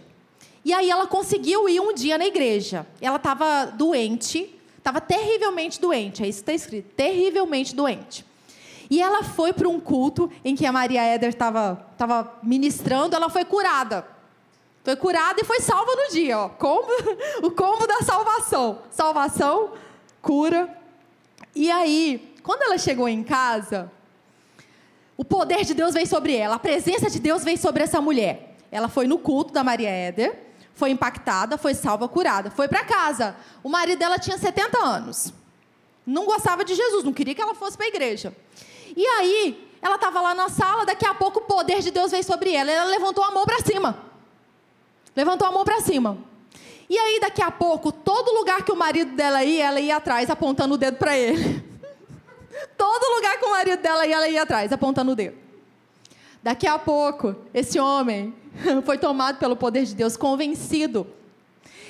E 0.63 0.71
aí 0.71 0.89
ela 0.89 1.07
conseguiu 1.07 1.67
ir 1.67 1.81
um 1.81 1.93
dia 1.93 2.17
na 2.17 2.25
igreja. 2.25 2.87
Ela 3.01 3.17
estava 3.17 3.65
doente, 3.65 4.55
estava 4.77 5.01
terrivelmente 5.01 5.81
doente, 5.81 6.23
é 6.23 6.27
isso 6.27 6.43
que 6.43 6.51
está 6.51 6.53
escrito, 6.53 6.93
terrivelmente 6.95 7.75
doente. 7.75 8.25
E 8.89 9.01
ela 9.01 9.23
foi 9.23 9.51
para 9.51 9.67
um 9.67 9.79
culto 9.79 10.31
em 10.45 10.55
que 10.55 10.65
a 10.65 10.71
Maria 10.71 11.01
Éder 11.01 11.29
estava 11.29 12.39
ministrando, 12.43 13.15
ela 13.15 13.29
foi 13.29 13.43
curada. 13.43 14.05
Foi 14.83 14.95
curada 14.97 15.39
e 15.41 15.45
foi 15.45 15.61
salva 15.61 15.91
no 15.95 16.11
dia, 16.11 16.37
ó. 16.37 16.49
Combo, 16.49 16.87
o 17.41 17.51
combo 17.51 17.87
da 17.87 18.01
salvação. 18.01 18.81
Salvação, 18.91 19.71
cura. 20.21 20.77
E 21.55 21.71
aí, 21.71 22.35
quando 22.43 22.63
ela 22.63 22.77
chegou 22.77 23.07
em 23.07 23.23
casa, 23.23 23.89
o 25.15 25.23
poder 25.23 25.63
de 25.63 25.73
Deus 25.73 25.93
veio 25.93 26.07
sobre 26.07 26.35
ela, 26.35 26.55
a 26.55 26.59
presença 26.59 27.09
de 27.09 27.19
Deus 27.19 27.43
veio 27.43 27.57
sobre 27.57 27.83
essa 27.83 28.01
mulher. 28.01 28.55
Ela 28.69 28.89
foi 28.89 29.07
no 29.07 29.17
culto 29.17 29.53
da 29.53 29.63
Maria 29.63 29.89
Éder, 29.89 30.37
foi 30.73 30.89
impactada, 30.89 31.57
foi 31.57 31.73
salva, 31.73 32.07
curada, 32.09 32.51
foi 32.51 32.67
para 32.67 32.83
casa. 32.83 33.37
O 33.63 33.69
marido 33.69 33.99
dela 33.99 34.19
tinha 34.19 34.37
70 34.37 34.77
anos. 34.79 35.33
Não 36.05 36.25
gostava 36.25 36.65
de 36.65 36.75
Jesus, 36.75 37.05
não 37.05 37.13
queria 37.13 37.33
que 37.33 37.41
ela 37.41 37.55
fosse 37.55 37.77
para 37.77 37.85
a 37.85 37.89
igreja. 37.89 38.35
E 38.97 39.05
aí, 39.05 39.71
ela 39.81 39.95
estava 39.95 40.19
lá 40.19 40.35
na 40.35 40.49
sala, 40.49 40.85
daqui 40.85 41.05
a 41.05 41.13
pouco 41.13 41.39
o 41.39 41.43
poder 41.43 41.81
de 41.81 41.91
Deus 41.91 42.11
veio 42.11 42.23
sobre 42.23 42.53
ela. 42.53 42.69
Ela 42.69 42.89
levantou 42.89 43.23
a 43.23 43.31
mão 43.31 43.45
para 43.45 43.59
cima. 43.59 44.12
Levantou 45.15 45.47
a 45.47 45.51
mão 45.51 45.63
para 45.63 45.79
cima. 45.81 46.17
E 46.89 46.97
aí, 46.97 47.19
daqui 47.19 47.41
a 47.41 47.49
pouco, 47.49 47.91
todo 47.91 48.33
lugar 48.33 48.63
que 48.63 48.71
o 48.71 48.75
marido 48.75 49.15
dela 49.15 49.43
ia, 49.43 49.65
ela 49.65 49.79
ia 49.79 49.95
atrás, 49.95 50.29
apontando 50.29 50.75
o 50.75 50.77
dedo 50.77 50.97
para 50.97 51.17
ele. 51.17 51.63
todo 52.77 53.15
lugar 53.15 53.39
que 53.39 53.45
o 53.45 53.51
marido 53.51 53.81
dela 53.81 54.05
ia, 54.05 54.15
ela 54.15 54.29
ia 54.29 54.41
atrás, 54.43 54.71
apontando 54.71 55.11
o 55.11 55.15
dedo. 55.15 55.37
Daqui 56.41 56.67
a 56.67 56.77
pouco, 56.77 57.35
esse 57.53 57.79
homem 57.79 58.33
foi 58.85 58.97
tomado 58.97 59.37
pelo 59.37 59.55
poder 59.55 59.85
de 59.85 59.95
Deus, 59.95 60.17
convencido. 60.17 61.07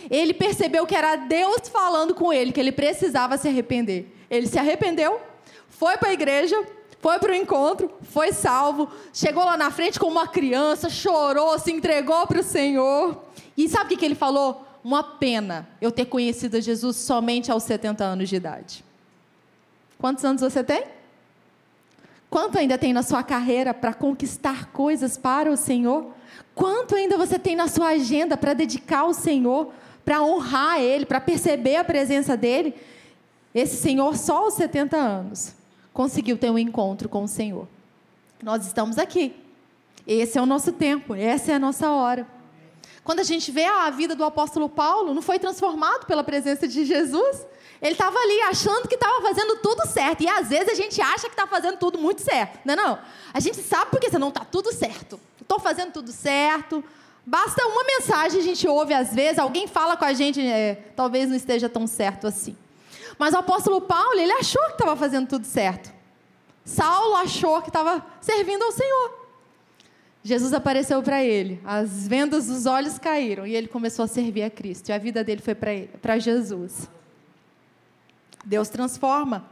Ele 0.09 0.33
percebeu 0.33 0.85
que 0.85 0.95
era 0.95 1.15
Deus 1.15 1.67
falando 1.69 2.13
com 2.13 2.31
ele, 2.31 2.51
que 2.51 2.59
ele 2.59 2.71
precisava 2.71 3.37
se 3.37 3.47
arrepender. 3.47 4.07
Ele 4.29 4.47
se 4.47 4.59
arrependeu, 4.59 5.19
foi 5.69 5.97
para 5.97 6.09
a 6.09 6.13
igreja, 6.13 6.55
foi 7.03 7.19
para 7.19 7.33
o 7.33 7.35
encontro, 7.35 7.91
foi 8.01 8.31
salvo, 8.31 8.89
chegou 9.11 9.43
lá 9.43 9.57
na 9.57 9.69
frente 9.69 9.99
como 9.99 10.13
uma 10.13 10.25
criança, 10.25 10.89
chorou, 10.89 11.59
se 11.59 11.69
entregou 11.69 12.25
para 12.25 12.39
o 12.39 12.43
Senhor. 12.43 13.21
E 13.57 13.67
sabe 13.67 13.83
o 13.83 13.87
que, 13.89 13.97
que 13.97 14.05
ele 14.05 14.15
falou? 14.15 14.65
Uma 14.81 15.03
pena 15.03 15.67
eu 15.81 15.91
ter 15.91 16.05
conhecido 16.05 16.61
Jesus 16.61 16.95
somente 16.95 17.51
aos 17.51 17.63
70 17.63 18.05
anos 18.05 18.29
de 18.29 18.37
idade. 18.37 18.85
Quantos 19.99 20.23
anos 20.23 20.41
você 20.41 20.63
tem? 20.63 20.85
Quanto 22.29 22.57
ainda 22.57 22.77
tem 22.77 22.93
na 22.93 23.03
sua 23.03 23.21
carreira 23.21 23.73
para 23.73 23.93
conquistar 23.93 24.67
coisas 24.67 25.17
para 25.17 25.51
o 25.51 25.57
Senhor? 25.57 26.07
Quanto 26.55 26.95
ainda 26.95 27.17
você 27.17 27.37
tem 27.37 27.53
na 27.53 27.67
sua 27.67 27.89
agenda 27.89 28.37
para 28.37 28.53
dedicar 28.53 28.99
ao 28.99 29.13
Senhor, 29.13 29.73
para 30.05 30.23
honrar 30.23 30.79
Ele, 30.79 31.05
para 31.05 31.19
perceber 31.19 31.75
a 31.75 31.83
presença 31.83 32.37
dEle? 32.37 32.73
Esse 33.53 33.75
Senhor, 33.75 34.15
só 34.15 34.45
aos 34.45 34.53
70 34.53 34.95
anos, 34.95 35.53
conseguiu 35.93 36.37
ter 36.37 36.49
um 36.49 36.57
encontro 36.57 37.07
com 37.07 37.23
o 37.23 37.27
Senhor. 37.27 37.67
Nós 38.41 38.65
estamos 38.65 38.97
aqui. 38.97 39.35
Esse 40.05 40.37
é 40.37 40.41
o 40.41 40.45
nosso 40.45 40.73
tempo, 40.73 41.15
essa 41.15 41.51
é 41.51 41.55
a 41.55 41.59
nossa 41.59 41.89
hora. 41.91 42.27
Quando 43.03 43.19
a 43.19 43.23
gente 43.23 43.51
vê 43.51 43.65
a 43.65 43.89
vida 43.89 44.15
do 44.15 44.23
apóstolo 44.23 44.67
Paulo, 44.67 45.13
não 45.13 45.21
foi 45.21 45.39
transformado 45.39 46.05
pela 46.05 46.23
presença 46.23 46.67
de 46.67 46.83
Jesus? 46.83 47.45
Ele 47.81 47.91
estava 47.91 48.17
ali 48.17 48.41
achando 48.41 48.87
que 48.87 48.95
estava 48.95 49.21
fazendo 49.21 49.57
tudo 49.57 49.85
certo. 49.87 50.23
E 50.23 50.27
às 50.27 50.47
vezes 50.47 50.69
a 50.69 50.73
gente 50.73 51.01
acha 51.01 51.27
que 51.27 51.33
está 51.33 51.45
fazendo 51.45 51.77
tudo 51.77 51.97
muito 51.97 52.21
certo. 52.21 52.59
Não 52.63 52.73
é 52.73 52.77
não? 52.77 52.99
A 53.33 53.39
gente 53.41 53.61
sabe 53.61 53.91
porque 53.91 54.09
você 54.09 54.17
não 54.17 54.29
está 54.29 54.45
tudo 54.45 54.73
certo. 54.73 55.19
Estou 55.41 55.59
fazendo 55.59 55.91
tudo 55.91 56.11
certo. 56.11 56.83
Basta 57.25 57.65
uma 57.65 57.83
mensagem 57.83 58.39
a 58.39 58.43
gente 58.43 58.67
ouve 58.67 58.93
às 58.93 59.13
vezes, 59.13 59.39
alguém 59.39 59.65
fala 59.65 59.95
com 59.95 60.03
a 60.03 60.11
gente, 60.11 60.41
é, 60.41 60.75
talvez 60.93 61.29
não 61.29 61.35
esteja 61.35 61.69
tão 61.69 61.87
certo 61.87 62.27
assim. 62.27 62.55
Mas 63.17 63.33
o 63.33 63.37
apóstolo 63.37 63.81
Paulo, 63.81 64.19
ele 64.19 64.31
achou 64.33 64.63
que 64.65 64.73
estava 64.73 64.95
fazendo 64.95 65.27
tudo 65.27 65.45
certo. 65.45 65.91
Saulo 66.65 67.15
achou 67.15 67.61
que 67.61 67.69
estava 67.69 68.05
servindo 68.21 68.63
ao 68.63 68.71
Senhor. 68.71 69.23
Jesus 70.23 70.53
apareceu 70.53 71.03
para 71.03 71.21
ele, 71.21 71.59
as 71.65 72.07
vendas 72.07 72.47
dos 72.47 72.65
olhos 72.65 72.97
caíram 72.97 73.45
e 73.45 73.53
ele 73.53 73.67
começou 73.67 74.05
a 74.05 74.07
servir 74.07 74.43
a 74.43 74.49
Cristo. 74.49 74.87
E 74.89 74.93
a 74.93 74.97
vida 74.97 75.21
dele 75.21 75.41
foi 75.41 75.53
para 75.53 76.17
Jesus. 76.17 76.89
Deus 78.45 78.69
transforma 78.69 79.45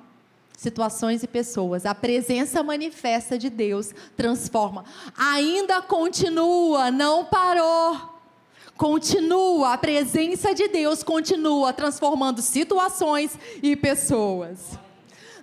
situações 0.55 1.23
e 1.23 1.27
pessoas. 1.27 1.85
A 1.85 1.93
presença 1.95 2.63
manifesta 2.63 3.37
de 3.37 3.49
Deus 3.49 3.93
transforma. 4.15 4.85
Ainda 5.17 5.81
continua, 5.81 6.89
não 6.89 7.25
parou. 7.25 8.10
Continua, 8.81 9.73
a 9.73 9.77
presença 9.77 10.55
de 10.55 10.67
Deus 10.67 11.03
continua 11.03 11.71
transformando 11.71 12.41
situações 12.41 13.37
e 13.61 13.75
pessoas. 13.75 14.57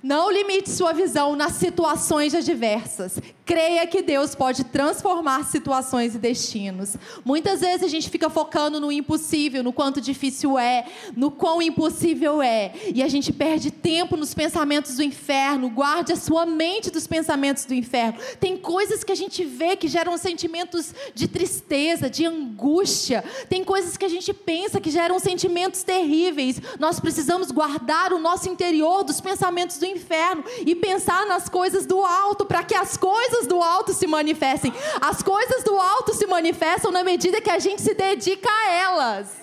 Não 0.02 0.28
limite 0.28 0.68
sua 0.68 0.92
visão 0.92 1.36
nas 1.36 1.52
situações 1.52 2.34
adversas. 2.34 3.16
Creia 3.48 3.86
que 3.86 4.02
Deus 4.02 4.34
pode 4.34 4.62
transformar 4.62 5.42
situações 5.46 6.14
e 6.14 6.18
destinos. 6.18 6.98
Muitas 7.24 7.62
vezes 7.62 7.82
a 7.82 7.88
gente 7.88 8.10
fica 8.10 8.28
focando 8.28 8.78
no 8.78 8.92
impossível, 8.92 9.62
no 9.62 9.72
quanto 9.72 10.02
difícil 10.02 10.58
é, 10.58 10.84
no 11.16 11.30
quão 11.30 11.62
impossível 11.62 12.42
é. 12.42 12.74
E 12.94 13.02
a 13.02 13.08
gente 13.08 13.32
perde 13.32 13.70
tempo 13.70 14.18
nos 14.18 14.34
pensamentos 14.34 14.96
do 14.96 15.02
inferno. 15.02 15.70
Guarde 15.70 16.12
a 16.12 16.16
sua 16.16 16.44
mente 16.44 16.90
dos 16.90 17.06
pensamentos 17.06 17.64
do 17.64 17.72
inferno. 17.72 18.18
Tem 18.38 18.54
coisas 18.54 19.02
que 19.02 19.12
a 19.12 19.16
gente 19.16 19.42
vê 19.46 19.76
que 19.76 19.88
geram 19.88 20.18
sentimentos 20.18 20.94
de 21.14 21.26
tristeza, 21.26 22.10
de 22.10 22.26
angústia. 22.26 23.24
Tem 23.48 23.64
coisas 23.64 23.96
que 23.96 24.04
a 24.04 24.10
gente 24.10 24.34
pensa 24.34 24.78
que 24.78 24.90
geram 24.90 25.18
sentimentos 25.18 25.82
terríveis. 25.82 26.60
Nós 26.78 27.00
precisamos 27.00 27.50
guardar 27.50 28.12
o 28.12 28.18
nosso 28.18 28.46
interior 28.50 29.04
dos 29.04 29.22
pensamentos 29.22 29.78
do 29.78 29.86
inferno 29.86 30.44
e 30.66 30.74
pensar 30.74 31.24
nas 31.24 31.48
coisas 31.48 31.86
do 31.86 32.02
alto, 32.02 32.44
para 32.44 32.62
que 32.62 32.74
as 32.74 32.98
coisas 32.98 33.37
do 33.46 33.62
alto 33.62 33.92
se 33.92 34.06
manifestem. 34.06 34.72
As 35.00 35.22
coisas 35.22 35.62
do 35.62 35.78
alto 35.78 36.14
se 36.14 36.26
manifestam 36.26 36.90
na 36.90 37.04
medida 37.04 37.40
que 37.40 37.50
a 37.50 37.58
gente 37.58 37.82
se 37.82 37.94
dedica 37.94 38.48
a 38.50 38.70
elas. 38.70 39.36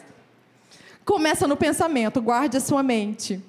Começa 1.04 1.48
no 1.48 1.56
pensamento, 1.56 2.22
guarde 2.22 2.58
a 2.58 2.62
sua 2.62 2.82
mente. 2.82 3.42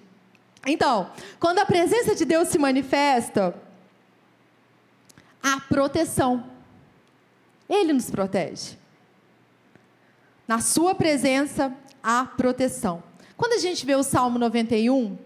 Então, 0.66 1.10
quando 1.38 1.58
a 1.58 1.66
presença 1.66 2.14
de 2.14 2.24
Deus 2.24 2.48
se 2.48 2.58
manifesta, 2.58 3.54
há 5.42 5.60
proteção. 5.60 6.50
Ele 7.68 7.92
nos 7.92 8.10
protege. 8.10 8.76
Na 10.46 10.60
sua 10.60 10.94
presença 10.94 11.74
há 12.02 12.24
proteção. 12.24 13.02
Quando 13.36 13.52
a 13.52 13.58
gente 13.58 13.84
vê 13.84 13.94
o 13.94 14.02
Salmo 14.02 14.38
91, 14.38 15.16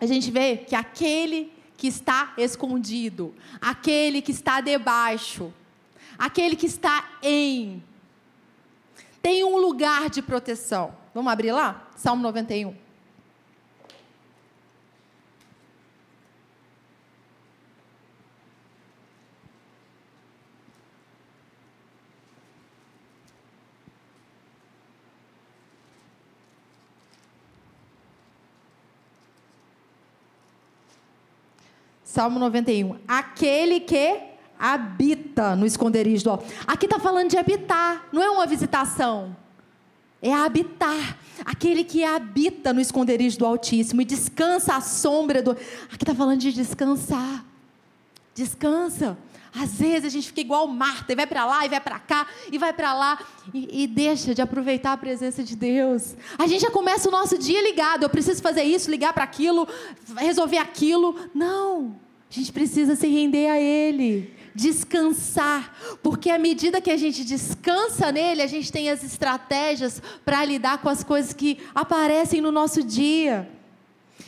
a 0.00 0.06
gente 0.06 0.30
vê 0.30 0.56
que 0.56 0.74
aquele 0.74 1.52
que 1.78 1.86
está 1.86 2.34
escondido, 2.36 3.34
aquele 3.60 4.20
que 4.20 4.32
está 4.32 4.60
debaixo, 4.60 5.54
aquele 6.18 6.56
que 6.56 6.66
está 6.66 7.08
em, 7.22 7.82
tem 9.22 9.44
um 9.44 9.56
lugar 9.56 10.10
de 10.10 10.20
proteção. 10.20 10.92
Vamos 11.14 11.32
abrir 11.32 11.52
lá? 11.52 11.88
Salmo 11.94 12.22
91. 12.22 12.87
Salmo 32.18 32.40
91. 32.40 32.96
Aquele 33.06 33.78
que 33.78 34.18
habita 34.58 35.54
no 35.54 35.64
esconderijo 35.64 36.24
do 36.24 36.30
Altíssimo. 36.30 36.64
Aqui 36.66 36.86
está 36.86 36.98
falando 36.98 37.30
de 37.30 37.38
habitar, 37.38 38.08
não 38.12 38.20
é 38.20 38.28
uma 38.28 38.44
visitação. 38.44 39.36
É 40.20 40.34
habitar. 40.34 41.16
Aquele 41.44 41.84
que 41.84 42.02
habita 42.02 42.72
no 42.72 42.80
esconderijo 42.80 43.38
do 43.38 43.46
Altíssimo 43.46 44.02
e 44.02 44.04
descansa 44.04 44.74
à 44.74 44.80
sombra 44.80 45.40
do. 45.40 45.52
Aqui 45.52 46.02
está 46.02 46.12
falando 46.12 46.40
de 46.40 46.52
descansar. 46.52 47.44
Descansa. 48.34 49.16
Às 49.54 49.74
vezes 49.74 50.06
a 50.06 50.08
gente 50.08 50.26
fica 50.26 50.40
igual 50.40 50.66
Marta, 50.66 51.12
e 51.12 51.14
vai 51.14 51.26
para 51.26 51.46
lá, 51.46 51.64
e 51.64 51.68
vai 51.68 51.80
para 51.80 52.00
cá, 52.00 52.26
e 52.50 52.58
vai 52.58 52.72
para 52.72 52.94
lá, 52.94 53.18
e, 53.54 53.84
e, 53.84 53.86
deixa 53.86 54.34
de 54.34 54.42
aproveitar 54.42 54.92
a 54.92 54.96
presença 54.96 55.42
de 55.44 55.54
Deus. 55.54 56.16
A 56.36 56.48
gente 56.48 56.62
já 56.62 56.70
começa 56.70 57.08
o 57.08 57.12
nosso 57.12 57.38
dia 57.38 57.62
ligado, 57.62 58.02
eu 58.02 58.10
preciso 58.10 58.42
fazer 58.42 58.64
isso, 58.64 58.90
ligar 58.90 59.12
para 59.12 59.22
aquilo, 59.22 59.68
resolver 60.16 60.58
aquilo. 60.58 61.14
Não. 61.32 62.07
A 62.30 62.34
gente 62.34 62.52
precisa 62.52 62.94
se 62.94 63.06
render 63.08 63.48
a 63.48 63.58
Ele, 63.58 64.34
descansar, 64.54 65.74
porque 66.02 66.30
à 66.30 66.38
medida 66.38 66.80
que 66.80 66.90
a 66.90 66.96
gente 66.96 67.24
descansa 67.24 68.12
nele, 68.12 68.42
a 68.42 68.46
gente 68.46 68.70
tem 68.70 68.90
as 68.90 69.02
estratégias 69.02 70.02
para 70.24 70.44
lidar 70.44 70.78
com 70.78 70.88
as 70.88 71.02
coisas 71.02 71.32
que 71.32 71.58
aparecem 71.74 72.40
no 72.40 72.52
nosso 72.52 72.82
dia. 72.82 73.48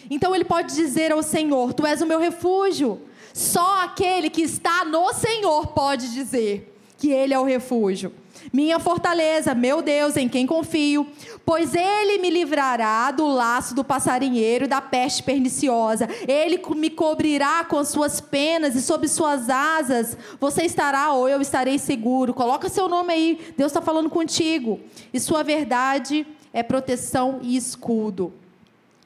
Então 0.08 0.34
ele 0.34 0.44
pode 0.44 0.74
dizer 0.74 1.12
ao 1.12 1.22
Senhor: 1.22 1.74
Tu 1.74 1.86
és 1.86 2.00
o 2.00 2.06
meu 2.06 2.18
refúgio. 2.18 3.00
Só 3.32 3.84
aquele 3.84 4.28
que 4.28 4.42
está 4.42 4.84
no 4.84 5.12
Senhor 5.12 5.68
pode 5.68 6.12
dizer 6.12 6.76
que 6.98 7.10
Ele 7.10 7.32
é 7.32 7.38
o 7.38 7.44
refúgio 7.44 8.12
minha 8.52 8.78
fortaleza, 8.78 9.54
meu 9.54 9.82
Deus, 9.82 10.16
em 10.16 10.28
quem 10.28 10.46
confio, 10.46 11.06
pois 11.44 11.74
ele 11.74 12.18
me 12.18 12.30
livrará 12.30 13.10
do 13.10 13.26
laço 13.26 13.74
do 13.74 13.84
passarinheiro 13.84 14.64
e 14.64 14.68
da 14.68 14.80
peste 14.80 15.22
perniciosa. 15.22 16.08
Ele 16.26 16.60
me 16.76 16.90
cobrirá 16.90 17.64
com 17.64 17.84
suas 17.84 18.20
penas 18.20 18.74
e 18.74 18.82
sob 18.82 19.06
suas 19.08 19.48
asas 19.48 20.16
você 20.40 20.64
estará 20.64 21.12
ou 21.12 21.28
eu 21.28 21.40
estarei 21.40 21.78
seguro. 21.78 22.34
Coloca 22.34 22.68
seu 22.68 22.88
nome 22.88 23.12
aí, 23.12 23.54
Deus 23.56 23.70
está 23.70 23.80
falando 23.80 24.10
contigo. 24.10 24.80
E 25.12 25.20
sua 25.20 25.42
verdade 25.42 26.26
é 26.52 26.62
proteção 26.62 27.40
e 27.42 27.56
escudo. 27.56 28.32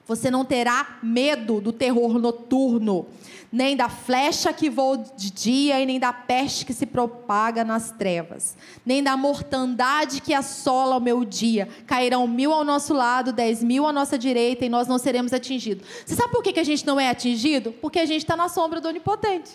Você 0.06 0.30
não 0.30 0.44
terá 0.44 0.98
medo 1.02 1.60
do 1.60 1.72
terror 1.72 2.18
noturno, 2.18 3.06
nem 3.50 3.74
da 3.74 3.88
flecha 3.88 4.52
que 4.52 4.68
voa 4.68 4.98
de 4.98 5.30
dia 5.30 5.80
e 5.80 5.86
nem 5.86 5.98
da 5.98 6.12
peste 6.12 6.66
que 6.66 6.74
se 6.74 6.84
propaga 6.84 7.64
nas 7.64 7.90
trevas, 7.90 8.56
nem 8.84 9.02
da 9.02 9.16
mortandade 9.16 10.20
que 10.20 10.34
assola 10.34 10.96
o 10.96 11.00
meu 11.00 11.24
dia. 11.24 11.68
Cairão 11.86 12.26
mil 12.26 12.52
ao 12.52 12.64
nosso 12.64 12.92
lado, 12.92 13.32
dez 13.32 13.62
mil 13.62 13.86
à 13.86 13.92
nossa 13.92 14.18
direita 14.18 14.66
e 14.66 14.68
nós 14.68 14.86
não 14.86 14.98
seremos 14.98 15.32
atingidos. 15.32 15.86
Você 16.04 16.14
sabe 16.14 16.32
por 16.32 16.42
que 16.42 16.58
a 16.60 16.64
gente 16.64 16.86
não 16.86 17.00
é 17.00 17.08
atingido? 17.08 17.72
Porque 17.72 17.98
a 17.98 18.06
gente 18.06 18.22
está 18.22 18.36
na 18.36 18.48
sombra 18.48 18.80
do 18.80 18.88
Onipotente. 18.88 19.52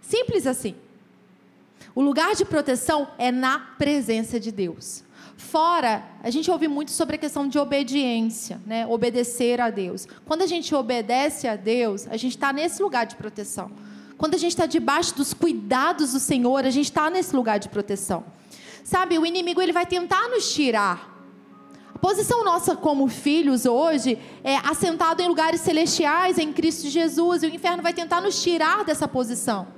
Simples 0.00 0.46
assim. 0.46 0.76
O 1.94 2.00
lugar 2.00 2.34
de 2.36 2.44
proteção 2.44 3.08
é 3.18 3.32
na 3.32 3.58
presença 3.58 4.38
de 4.38 4.52
Deus. 4.52 5.02
Fora, 5.38 6.02
a 6.20 6.30
gente 6.30 6.50
ouve 6.50 6.66
muito 6.66 6.90
sobre 6.90 7.14
a 7.14 7.18
questão 7.18 7.46
de 7.46 7.60
obediência, 7.60 8.60
né? 8.66 8.84
obedecer 8.88 9.60
a 9.60 9.70
Deus. 9.70 10.04
Quando 10.26 10.42
a 10.42 10.46
gente 10.46 10.74
obedece 10.74 11.46
a 11.46 11.54
Deus, 11.54 12.08
a 12.08 12.16
gente 12.16 12.32
está 12.32 12.52
nesse 12.52 12.82
lugar 12.82 13.06
de 13.06 13.14
proteção. 13.14 13.70
Quando 14.18 14.34
a 14.34 14.36
gente 14.36 14.50
está 14.50 14.66
debaixo 14.66 15.14
dos 15.14 15.32
cuidados 15.32 16.12
do 16.12 16.18
Senhor, 16.18 16.66
a 16.66 16.70
gente 16.70 16.86
está 16.86 17.08
nesse 17.08 17.36
lugar 17.36 17.60
de 17.60 17.68
proteção. 17.68 18.24
Sabe, 18.82 19.16
o 19.16 19.24
inimigo 19.24 19.62
ele 19.62 19.72
vai 19.72 19.86
tentar 19.86 20.28
nos 20.28 20.52
tirar. 20.52 21.16
A 21.94 21.98
posição 22.00 22.42
nossa 22.42 22.74
como 22.74 23.06
filhos 23.06 23.64
hoje 23.64 24.18
é 24.42 24.56
assentado 24.56 25.22
em 25.22 25.28
lugares 25.28 25.60
celestiais 25.60 26.36
em 26.36 26.52
Cristo 26.52 26.88
Jesus. 26.88 27.44
E 27.44 27.46
o 27.46 27.54
inferno 27.54 27.80
vai 27.80 27.94
tentar 27.94 28.20
nos 28.20 28.42
tirar 28.42 28.84
dessa 28.84 29.06
posição. 29.06 29.68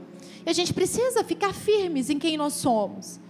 E 0.44 0.49
a 0.49 0.55
gente 0.55 0.73
precisa 0.73 1.23
ficar 1.23 1.53
firmes 1.53 2.09
em 2.09 2.18
quem 2.18 2.38
nós 2.38 2.55
somos. 2.55 3.20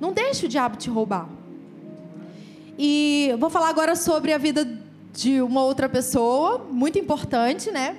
Não 0.00 0.12
deixe 0.12 0.46
o 0.46 0.48
diabo 0.48 0.76
te 0.76 0.88
roubar. 0.88 1.28
E 2.78 3.36
vou 3.38 3.50
falar 3.50 3.68
agora 3.68 3.94
sobre 3.94 4.32
a 4.32 4.38
vida 4.38 4.66
de 5.12 5.42
uma 5.42 5.62
outra 5.62 5.86
pessoa, 5.86 6.66
muito 6.70 6.98
importante, 6.98 7.70
né? 7.70 7.96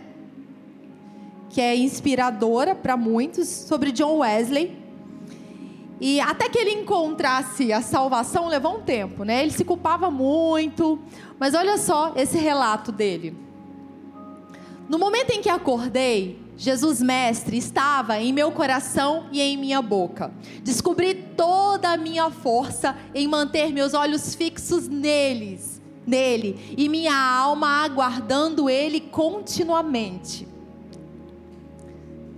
Que 1.51 1.61
é 1.61 1.75
inspiradora 1.75 2.73
para 2.73 2.97
muitos, 2.97 3.47
sobre 3.47 3.91
John 3.91 4.17
Wesley. 4.17 4.75
E 5.99 6.19
até 6.19 6.49
que 6.49 6.57
ele 6.57 6.71
encontrasse 6.71 7.71
a 7.71 7.79
salvação 7.79 8.47
levou 8.47 8.77
um 8.77 8.81
tempo, 8.81 9.23
né? 9.23 9.43
Ele 9.43 9.51
se 9.51 9.63
culpava 9.63 10.09
muito, 10.09 10.97
mas 11.39 11.53
olha 11.53 11.77
só 11.77 12.13
esse 12.15 12.39
relato 12.39 12.91
dele. 12.91 13.37
No 14.89 14.97
momento 14.97 15.29
em 15.29 15.41
que 15.41 15.49
acordei, 15.49 16.40
Jesus 16.61 17.01
Mestre 17.01 17.57
estava 17.57 18.19
em 18.19 18.31
meu 18.31 18.51
coração 18.51 19.25
e 19.31 19.41
em 19.41 19.57
minha 19.57 19.81
boca. 19.81 20.31
Descobri 20.63 21.15
toda 21.15 21.89
a 21.89 21.97
minha 21.97 22.29
força 22.29 22.95
em 23.15 23.27
manter 23.27 23.73
meus 23.73 23.95
olhos 23.95 24.35
fixos 24.35 24.87
neles, 24.87 25.81
nele, 26.05 26.75
e 26.77 26.87
minha 26.87 27.15
alma 27.15 27.83
aguardando 27.83 28.69
ele 28.69 28.99
continuamente. 28.99 30.47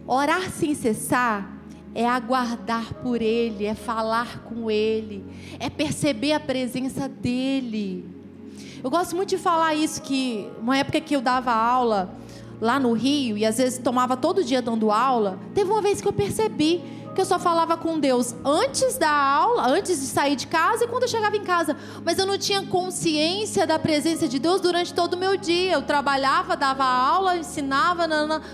Orar 0.07 0.49
sem 0.49 0.73
cessar 0.73 1.57
é 1.93 2.07
aguardar 2.07 2.93
por 3.03 3.21
ele, 3.21 3.65
é 3.65 3.75
falar 3.75 4.45
com 4.45 4.71
ele, 4.71 5.25
é 5.59 5.69
perceber 5.69 6.31
a 6.31 6.39
presença 6.39 7.09
dele. 7.09 8.09
Eu 8.81 8.89
gosto 8.89 9.17
muito 9.17 9.31
de 9.31 9.37
falar 9.37 9.75
isso 9.75 10.01
que 10.01 10.49
uma 10.61 10.77
época 10.77 11.01
que 11.01 11.13
eu 11.13 11.19
dava 11.19 11.51
aula, 11.51 12.22
lá 12.63 12.79
no 12.79 12.93
Rio 12.93 13.37
e 13.37 13.45
às 13.45 13.57
vezes 13.57 13.77
tomava 13.77 14.15
todo 14.15 14.41
dia 14.41 14.61
dando 14.61 14.89
aula, 14.89 15.37
teve 15.53 15.69
uma 15.69 15.81
vez 15.81 15.99
que 15.99 16.07
eu 16.07 16.13
percebi 16.13 16.81
que 17.13 17.21
eu 17.21 17.25
só 17.25 17.37
falava 17.37 17.77
com 17.77 17.99
Deus 17.99 18.33
antes 18.43 18.97
da 18.97 19.11
aula, 19.11 19.67
antes 19.67 19.99
de 19.99 20.07
sair 20.07 20.35
de 20.35 20.47
casa 20.47 20.85
e 20.85 20.87
quando 20.87 21.03
eu 21.03 21.09
chegava 21.09 21.37
em 21.37 21.43
casa. 21.43 21.77
Mas 22.03 22.17
eu 22.17 22.25
não 22.25 22.39
tinha 22.39 22.63
consciência 22.63 23.67
da 23.67 23.77
presença 23.77 24.27
de 24.27 24.39
Deus 24.39 24.59
durante 24.59 24.91
todo 24.93 25.13
o 25.13 25.17
meu 25.17 25.37
dia. 25.37 25.73
Eu 25.73 25.83
trabalhava, 25.83 26.57
dava 26.57 26.83
aula, 26.83 27.37
ensinava, 27.37 28.07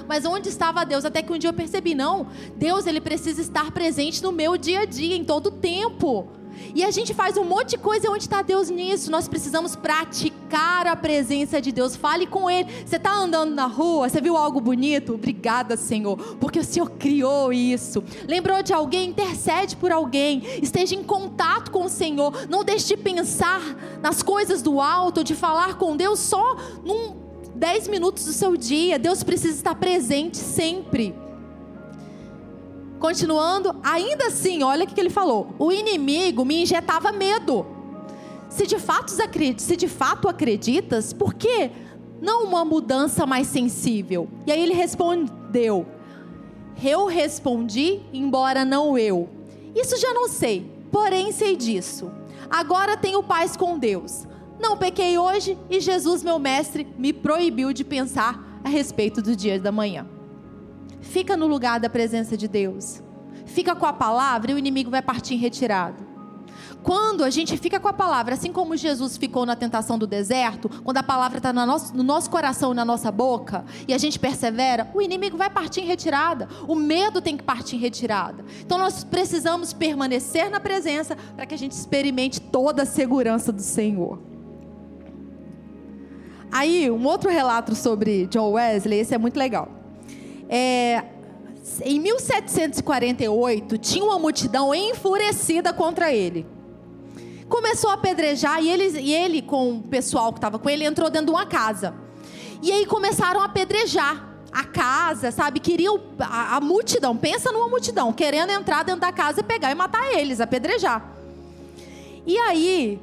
mas 0.10 0.26
onde 0.26 0.50
estava 0.50 0.84
Deus? 0.84 1.06
Até 1.06 1.22
que 1.22 1.32
um 1.32 1.38
dia 1.38 1.52
eu 1.52 1.54
percebi, 1.54 1.96
não, 1.96 2.28
Deus 2.58 2.86
ele 2.86 3.00
precisa 3.00 3.40
estar 3.40 3.72
presente 3.72 4.22
no 4.22 4.34
meu 4.34 4.58
dia 4.58 4.82
a 4.82 4.86
dia, 4.86 5.16
em 5.16 5.24
todo 5.24 5.48
o 5.48 5.52
tempo. 5.52 6.28
E 6.74 6.84
a 6.84 6.92
gente 6.92 7.14
faz 7.14 7.38
um 7.38 7.44
monte 7.44 7.72
de 7.72 7.78
coisa 7.78 8.10
onde 8.10 8.24
está 8.24 8.42
Deus 8.42 8.70
nisso. 8.70 9.12
Nós 9.12 9.28
precisamos 9.28 9.76
praticar 9.76 10.88
a 10.88 10.96
presença 10.96 11.62
de 11.62 11.72
Deus. 11.72 11.96
Fale 11.96 12.28
com 12.28 12.50
Ele. 12.50 12.70
Você 12.86 12.96
está 12.96 13.14
andando 13.14 13.54
na 13.54 13.66
rua, 13.66 14.10
você 14.10 14.22
viu 14.22 14.38
algo 14.38 14.60
bonito? 14.60 15.14
Obrigada, 15.14 15.78
Senhor, 15.78 16.18
porque 16.40 16.60
o 16.60 16.64
Senhor 16.64 16.90
criou 16.92 17.52
isso. 17.52 18.04
Lembrou 18.28 18.62
de 18.62 18.74
alguém? 18.74 19.10
Intercede 19.10 19.76
por 19.76 19.92
alguém. 19.92 20.44
Esteja 20.62 20.96
em 20.96 21.04
contato 21.04 21.72
com 21.72 21.86
o 21.86 21.90
Senhor. 21.90 22.48
Não 22.50 22.64
deixe 22.64 22.88
de 22.88 22.98
pensar 22.98 23.62
nas 24.02 24.22
coisas 24.22 24.62
do 24.62 24.80
alto, 24.80 25.24
de 25.24 25.36
falar 25.36 25.78
com 25.78 25.96
Deus 25.96 26.20
só 26.20 26.56
num 26.84 27.16
10 27.56 27.88
minutos 27.88 28.26
do 28.26 28.34
seu 28.34 28.56
dia. 28.56 28.98
Deus 28.98 29.24
precisa 29.24 29.56
estar 29.56 29.76
presente 29.76 30.38
sempre. 30.38 31.14
Continuando, 33.00 33.76
ainda 33.82 34.28
assim, 34.28 34.62
olha 34.62 34.84
o 34.84 34.88
que 34.88 35.00
ele 35.00 35.10
falou: 35.10 35.56
o 35.58 35.72
inimigo 35.72 36.44
me 36.44 36.64
injetava 36.64 37.12
medo. 37.12 37.66
Se 38.50 38.68
de 38.68 38.78
fato, 38.78 39.12
se 39.58 39.76
de 39.76 39.88
fato 39.88 40.28
acreditas, 40.28 41.14
por 41.14 41.34
que 41.34 41.72
não 42.22 42.44
uma 42.44 42.66
mudança 42.66 43.26
mais 43.26 43.48
sensível? 43.48 44.28
E 44.46 44.52
aí 44.52 44.62
ele 44.62 44.74
respondeu: 44.74 45.86
Eu 46.84 47.06
respondi, 47.06 48.02
embora 48.12 48.66
não 48.66 48.98
eu. 48.98 49.30
Isso 49.74 49.96
já 49.98 50.14
não 50.14 50.28
sei, 50.28 50.70
porém 50.92 51.32
sei 51.32 51.56
disso. 51.56 52.12
Agora 52.50 52.98
tenho 52.98 53.24
paz 53.24 53.56
com 53.56 53.78
Deus. 53.78 54.28
Não 54.60 54.76
pequei 54.76 55.18
hoje 55.18 55.58
e 55.70 55.80
Jesus, 55.80 56.22
meu 56.22 56.38
mestre, 56.38 56.86
me 56.98 57.14
proibiu 57.14 57.72
de 57.72 57.86
pensar 57.86 58.60
a 58.62 58.68
respeito 58.68 59.22
do 59.22 59.36
dia 59.36 59.58
da 59.58 59.72
manhã. 59.72 60.06
Fica 61.02 61.36
no 61.36 61.48
lugar 61.48 61.80
da 61.80 61.90
presença 61.90 62.36
de 62.36 62.48
Deus. 62.48 63.02
Fica 63.46 63.76
com 63.76 63.86
a 63.86 63.94
palavra 63.94 64.52
e 64.52 64.54
o 64.54 64.58
inimigo 64.58 64.92
vai 64.92 65.02
partir 65.02 65.34
em 65.34 65.38
retirada. 65.38 66.10
Quando 66.82 67.24
a 67.24 67.30
gente 67.30 67.58
fica 67.58 67.80
com 67.80 67.88
a 67.88 67.94
palavra, 67.94 68.36
assim 68.36 68.52
como 68.52 68.78
Jesus 68.78 69.18
ficou 69.18 69.46
na 69.46 69.56
tentação 69.56 69.98
do 69.98 70.08
deserto, 70.08 70.70
quando 70.84 70.98
a 70.98 71.04
palavra 71.04 71.38
está 71.38 71.52
no 71.52 71.66
nosso, 71.66 71.96
no 71.96 72.04
nosso 72.04 72.30
coração 72.30 72.72
e 72.72 72.76
na 72.76 72.86
nossa 72.86 73.12
boca, 73.12 73.66
e 73.88 73.94
a 73.94 73.98
gente 73.98 74.18
persevera, 74.18 74.90
o 74.94 75.02
inimigo 75.02 75.38
vai 75.38 75.50
partir 75.50 75.82
em 75.82 75.86
retirada. 75.86 76.48
O 76.68 76.76
medo 76.76 77.22
tem 77.22 77.36
que 77.36 77.44
partir 77.44 77.76
em 77.76 77.80
retirada. 77.80 78.46
Então 78.62 78.78
nós 78.78 79.04
precisamos 79.04 79.74
permanecer 79.74 80.50
na 80.50 80.60
presença 80.60 81.18
para 81.36 81.46
que 81.46 81.54
a 81.54 81.58
gente 81.58 81.74
experimente 81.74 82.40
toda 82.40 82.84
a 82.84 82.86
segurança 82.86 83.52
do 83.52 83.62
Senhor. 83.62 84.20
Aí, 86.52 86.90
um 86.90 87.06
outro 87.06 87.30
relato 87.30 87.76
sobre 87.76 88.26
John 88.28 88.52
Wesley, 88.54 89.00
esse 89.00 89.14
é 89.14 89.18
muito 89.18 89.38
legal. 89.38 89.79
É, 90.50 91.04
em 91.84 92.00
1748, 92.00 93.78
tinha 93.78 94.04
uma 94.04 94.18
multidão 94.18 94.74
enfurecida 94.74 95.72
contra 95.72 96.12
ele. 96.12 96.46
Começou 97.48 97.90
a 97.92 97.94
apedrejar 97.94 98.62
e 98.62 98.70
ele, 98.70 99.00
e 99.00 99.14
ele 99.14 99.42
com 99.42 99.78
o 99.78 99.82
pessoal 99.82 100.34
que 100.34 100.40
estava 100.40 100.58
com 100.58 100.70
ele, 100.70 100.84
entrou 100.84 101.10
dentro 101.10 101.28
de 101.28 101.32
uma 101.32 101.46
casa. 101.46 101.94
E 102.62 102.72
aí 102.72 102.86
começaram 102.86 103.40
a 103.42 103.46
apedrejar 103.46 104.28
a 104.52 104.64
casa, 104.64 105.32
sabe? 105.32 105.60
Queriam 105.60 106.00
a, 106.20 106.58
a, 106.58 106.62
multidão, 106.62 107.16
pensa 107.16 107.52
numa 107.52 107.68
multidão, 107.68 108.12
querendo 108.12 108.50
entrar 108.50 108.84
dentro 108.84 109.02
da 109.02 109.12
casa 109.12 109.42
e 109.42 109.44
pegar 109.44 109.72
e 109.72 109.76
matar 109.76 110.12
eles, 110.14 110.42
apedrejar. 110.42 111.14
E 112.26 112.38
aí, 112.38 113.00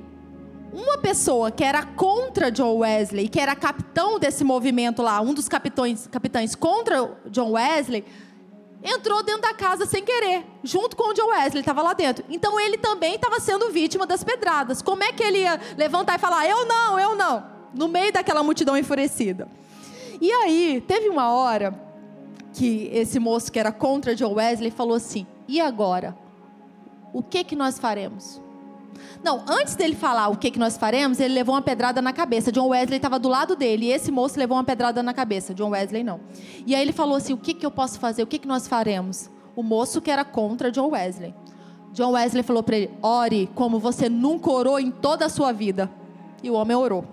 uma 0.72 0.98
pessoa 0.98 1.50
que 1.50 1.64
era 1.64 1.83
contra 1.83 2.50
John 2.50 2.79
Wesley, 2.79 3.29
que 3.29 3.40
era 3.40 3.55
capitão 3.55 4.18
desse 4.18 4.44
movimento 4.44 5.02
lá, 5.02 5.20
um 5.20 5.33
dos 5.33 5.48
capitães, 5.48 6.07
capitães 6.07 6.55
contra 6.55 7.16
John 7.26 7.52
Wesley, 7.52 8.05
entrou 8.83 9.22
dentro 9.22 9.42
da 9.42 9.55
casa 9.55 9.87
sem 9.87 10.05
querer, 10.05 10.44
junto 10.62 10.96
com 10.96 11.11
o 11.11 11.14
John 11.14 11.29
Wesley, 11.29 11.61
estava 11.61 11.83
lá 11.83 11.92
dentro. 11.92 12.24
Então 12.29 12.59
ele 12.61 12.79
também 12.79 13.14
estava 13.14 13.40
sendo 13.40 13.70
vítima 13.70 14.07
das 14.07 14.22
pedradas. 14.22 14.83
Como 14.83 15.02
é 15.02 15.12
que 15.12 15.22
ele 15.22 15.38
ia 15.38 15.61
levantar 15.76 16.16
e 16.16 16.18
falar: 16.18 16.46
"Eu 16.48 16.66
não, 16.66 16.98
eu 16.98 17.14
não", 17.14 17.44
no 17.74 17.88
meio 17.88 18.12
daquela 18.12 18.42
multidão 18.42 18.76
enfurecida? 18.76 19.48
E 20.20 20.31
aí, 20.31 20.83
teve 20.87 21.09
uma 21.09 21.31
hora 21.31 21.79
que 22.52 22.88
esse 22.92 23.18
moço 23.18 23.52
que 23.52 23.59
era 23.59 23.70
contra 23.70 24.14
John 24.14 24.35
Wesley 24.35 24.70
falou 24.70 24.96
assim: 24.96 25.26
"E 25.48 25.61
agora? 25.61 26.16
O 27.12 27.22
que 27.22 27.44
que 27.44 27.57
nós 27.57 27.79
faremos?" 27.79 28.40
Não, 29.22 29.44
antes 29.48 29.74
dele 29.74 29.94
falar 29.94 30.28
o 30.28 30.37
que, 30.37 30.50
que 30.50 30.59
nós 30.59 30.76
faremos, 30.76 31.20
ele 31.20 31.35
levou 31.35 31.54
uma 31.54 31.62
pedrada 31.62 32.00
na 32.02 32.12
cabeça. 32.12 32.52
John 32.52 32.68
Wesley 32.68 32.96
estava 32.96 33.18
do 33.18 33.28
lado 33.28 33.56
dele 33.56 33.87
e 33.87 33.92
esse 33.92 34.11
moço 34.11 34.38
levou 34.38 34.56
uma 34.56 34.64
pedrada 34.64 35.02
na 35.02 35.12
cabeça. 35.12 35.54
John 35.54 35.70
Wesley 35.70 36.04
não. 36.04 36.20
E 36.66 36.74
aí 36.74 36.82
ele 36.82 36.92
falou 36.92 37.16
assim: 37.16 37.32
o 37.32 37.37
que, 37.37 37.54
que 37.54 37.64
eu 37.64 37.70
posso 37.70 37.98
fazer? 37.98 38.22
O 38.22 38.26
que, 38.26 38.38
que 38.38 38.48
nós 38.48 38.68
faremos? 38.68 39.30
O 39.54 39.62
moço 39.62 40.00
que 40.00 40.11
era 40.11 40.24
contra 40.24 40.70
John 40.70 40.90
Wesley. 40.90 41.35
John 41.92 42.12
Wesley 42.12 42.42
falou 42.42 42.62
para 42.62 42.76
ele: 42.76 42.90
ore 43.02 43.48
como 43.54 43.78
você 43.78 44.09
nunca 44.09 44.50
orou 44.50 44.78
em 44.78 44.90
toda 44.90 45.26
a 45.26 45.28
sua 45.28 45.52
vida. 45.52 45.90
E 46.42 46.50
o 46.50 46.54
homem 46.54 46.76
orou. 46.76 47.04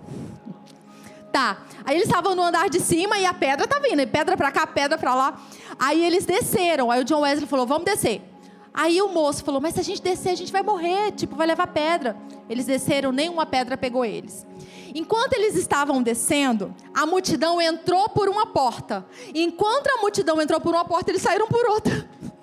Tá. 1.32 1.58
Aí 1.84 1.96
eles 1.96 2.06
estavam 2.06 2.34
no 2.34 2.42
andar 2.42 2.70
de 2.70 2.80
cima 2.80 3.18
e 3.18 3.26
a 3.26 3.34
pedra 3.34 3.66
tá 3.66 3.78
vindo. 3.80 4.06
Pedra 4.06 4.36
para 4.36 4.52
cá, 4.52 4.66
pedra 4.66 4.96
para 4.96 5.14
lá. 5.14 5.40
Aí 5.78 6.04
eles 6.04 6.24
desceram. 6.24 6.90
Aí 6.90 7.00
o 7.00 7.04
John 7.04 7.20
Wesley 7.20 7.48
falou: 7.48 7.66
vamos 7.66 7.84
descer. 7.84 8.33
Aí 8.74 9.00
o 9.00 9.08
moço 9.08 9.44
falou: 9.44 9.60
Mas 9.60 9.74
se 9.74 9.80
a 9.80 9.84
gente 9.84 10.02
descer, 10.02 10.30
a 10.30 10.34
gente 10.34 10.50
vai 10.50 10.62
morrer, 10.62 11.12
tipo, 11.12 11.36
vai 11.36 11.46
levar 11.46 11.68
pedra. 11.68 12.16
Eles 12.50 12.66
desceram, 12.66 13.12
nenhuma 13.12 13.46
pedra 13.46 13.76
pegou 13.76 14.04
eles. 14.04 14.44
Enquanto 14.92 15.34
eles 15.34 15.54
estavam 15.54 16.02
descendo, 16.02 16.74
a 16.92 17.06
multidão 17.06 17.60
entrou 17.62 18.08
por 18.08 18.28
uma 18.28 18.46
porta. 18.46 19.06
Enquanto 19.32 19.86
a 19.88 20.00
multidão 20.00 20.42
entrou 20.42 20.60
por 20.60 20.74
uma 20.74 20.84
porta, 20.84 21.12
eles 21.12 21.22
saíram 21.22 21.46
por 21.46 21.64
outra. 21.66 22.08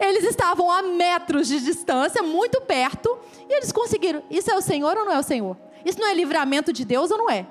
Eles 0.00 0.24
estavam 0.24 0.68
a 0.72 0.82
metros 0.82 1.46
de 1.46 1.60
distância, 1.60 2.20
muito 2.20 2.60
perto, 2.60 3.16
e 3.48 3.52
eles 3.52 3.70
conseguiram. 3.70 4.24
Isso 4.28 4.50
é 4.50 4.56
o 4.56 4.60
Senhor 4.60 4.96
ou 4.96 5.04
não 5.04 5.12
é 5.12 5.18
o 5.20 5.22
Senhor? 5.22 5.56
Isso 5.84 6.00
não 6.00 6.08
é 6.08 6.14
livramento 6.14 6.72
de 6.72 6.84
Deus 6.84 7.12
ou 7.12 7.18
não 7.18 7.30
é? 7.30 7.46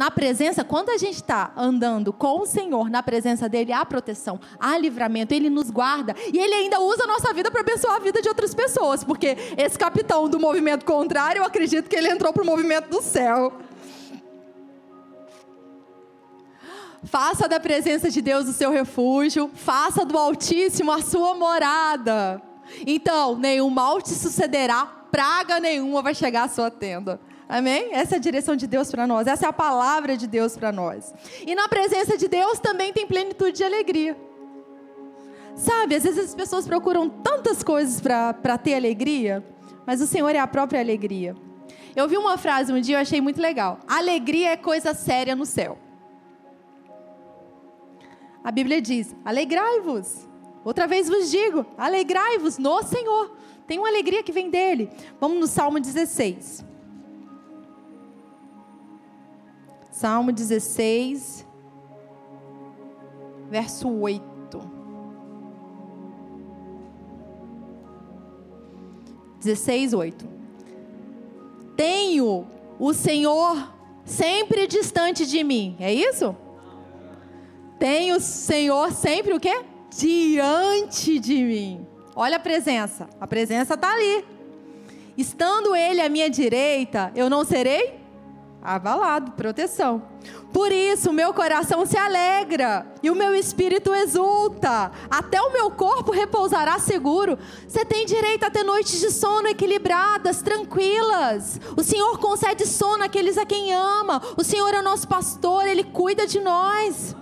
Na 0.00 0.10
presença, 0.10 0.64
quando 0.64 0.88
a 0.88 0.96
gente 0.96 1.16
está 1.16 1.52
andando 1.54 2.10
com 2.10 2.40
o 2.40 2.46
Senhor, 2.46 2.88
na 2.88 3.02
presença 3.02 3.50
dele, 3.50 3.70
há 3.70 3.84
proteção, 3.84 4.40
há 4.58 4.78
livramento, 4.78 5.34
ele 5.34 5.50
nos 5.50 5.68
guarda 5.68 6.16
e 6.32 6.38
ele 6.38 6.54
ainda 6.54 6.80
usa 6.80 7.04
a 7.04 7.06
nossa 7.06 7.34
vida 7.34 7.50
para 7.50 7.60
abençoar 7.60 7.96
a 7.96 7.98
vida 7.98 8.22
de 8.22 8.26
outras 8.26 8.54
pessoas, 8.54 9.04
porque 9.04 9.36
esse 9.58 9.78
capitão 9.78 10.26
do 10.26 10.40
movimento 10.40 10.86
contrário, 10.86 11.40
eu 11.40 11.44
acredito 11.44 11.86
que 11.86 11.94
ele 11.94 12.08
entrou 12.08 12.32
para 12.32 12.42
o 12.42 12.46
movimento 12.46 12.88
do 12.88 13.02
céu. 13.02 13.52
Faça 17.04 17.46
da 17.46 17.60
presença 17.60 18.10
de 18.10 18.22
Deus 18.22 18.48
o 18.48 18.54
seu 18.54 18.70
refúgio, 18.70 19.50
faça 19.54 20.02
do 20.02 20.16
Altíssimo 20.16 20.90
a 20.92 21.02
sua 21.02 21.34
morada. 21.34 22.40
Então, 22.86 23.36
nenhum 23.36 23.68
mal 23.68 24.00
te 24.00 24.14
sucederá, 24.14 24.86
praga 25.12 25.60
nenhuma 25.60 26.00
vai 26.00 26.14
chegar 26.14 26.44
à 26.44 26.48
sua 26.48 26.70
tenda. 26.70 27.20
Amém? 27.50 27.88
Essa 27.92 28.14
é 28.14 28.18
a 28.18 28.20
direção 28.20 28.54
de 28.54 28.64
Deus 28.68 28.92
para 28.92 29.08
nós, 29.08 29.26
essa 29.26 29.44
é 29.44 29.48
a 29.48 29.52
palavra 29.52 30.16
de 30.16 30.28
Deus 30.28 30.56
para 30.56 30.70
nós. 30.70 31.12
E 31.44 31.52
na 31.52 31.68
presença 31.68 32.16
de 32.16 32.28
Deus 32.28 32.60
também 32.60 32.92
tem 32.92 33.04
plenitude 33.04 33.56
de 33.56 33.64
alegria. 33.64 34.16
Sabe, 35.56 35.96
às 35.96 36.04
vezes 36.04 36.26
as 36.26 36.34
pessoas 36.34 36.64
procuram 36.64 37.08
tantas 37.10 37.64
coisas 37.64 38.00
para 38.00 38.56
ter 38.56 38.74
alegria, 38.74 39.44
mas 39.84 40.00
o 40.00 40.06
Senhor 40.06 40.32
é 40.32 40.38
a 40.38 40.46
própria 40.46 40.78
alegria. 40.78 41.34
Eu 41.96 42.06
vi 42.06 42.16
uma 42.16 42.38
frase 42.38 42.72
um 42.72 42.80
dia, 42.80 42.96
eu 42.96 43.00
achei 43.00 43.20
muito 43.20 43.40
legal. 43.40 43.80
Alegria 43.88 44.50
é 44.50 44.56
coisa 44.56 44.94
séria 44.94 45.34
no 45.34 45.44
céu. 45.44 45.76
A 48.44 48.52
Bíblia 48.52 48.80
diz: 48.80 49.12
alegrai-vos. 49.24 50.28
Outra 50.64 50.86
vez 50.86 51.08
vos 51.08 51.28
digo: 51.28 51.66
alegrai-vos 51.76 52.58
no 52.58 52.80
Senhor. 52.84 53.36
Tem 53.66 53.76
uma 53.76 53.88
alegria 53.88 54.22
que 54.22 54.30
vem 54.30 54.48
dele. 54.48 54.88
Vamos 55.20 55.40
no 55.40 55.46
Salmo 55.48 55.80
16. 55.80 56.69
Salmo 60.00 60.32
16, 60.32 61.46
verso 63.50 63.86
8. 63.86 64.22
Dezesseis, 69.38 69.92
oito. 69.92 70.26
Tenho 71.76 72.46
o 72.78 72.94
Senhor 72.94 73.74
sempre 74.02 74.66
distante 74.66 75.26
de 75.26 75.44
mim. 75.44 75.76
É 75.78 75.92
isso? 75.92 76.34
Tenho 77.78 78.16
o 78.16 78.20
Senhor 78.20 78.92
sempre 78.92 79.34
o 79.34 79.38
quê? 79.38 79.60
Diante 79.94 81.18
de 81.18 81.44
mim. 81.44 81.86
Olha 82.16 82.38
a 82.38 82.40
presença. 82.40 83.06
A 83.20 83.26
presença 83.26 83.74
está 83.74 83.92
ali. 83.92 84.24
Estando 85.14 85.76
Ele 85.76 86.00
à 86.00 86.08
minha 86.08 86.30
direita, 86.30 87.12
eu 87.14 87.28
não 87.28 87.44
serei 87.44 87.99
abalado, 88.62 89.32
proteção. 89.32 90.02
Por 90.52 90.72
isso, 90.72 91.12
meu 91.12 91.32
coração 91.32 91.86
se 91.86 91.96
alegra 91.96 92.86
e 93.02 93.10
o 93.10 93.14
meu 93.14 93.34
espírito 93.34 93.94
exulta. 93.94 94.90
Até 95.10 95.40
o 95.40 95.52
meu 95.52 95.70
corpo 95.70 96.12
repousará 96.12 96.78
seguro. 96.78 97.38
Você 97.66 97.84
tem 97.84 98.04
direito 98.04 98.44
a 98.44 98.50
ter 98.50 98.64
noites 98.64 99.00
de 99.00 99.10
sono 99.10 99.48
equilibradas, 99.48 100.42
tranquilas. 100.42 101.60
O 101.76 101.82
Senhor 101.82 102.18
concede 102.18 102.66
sono 102.66 103.04
àqueles 103.04 103.38
a 103.38 103.46
quem 103.46 103.72
ama. 103.72 104.20
O 104.36 104.44
Senhor 104.44 104.74
é 104.74 104.82
nosso 104.82 105.08
pastor, 105.08 105.66
ele 105.66 105.84
cuida 105.84 106.26
de 106.26 106.40
nós. 106.40 107.16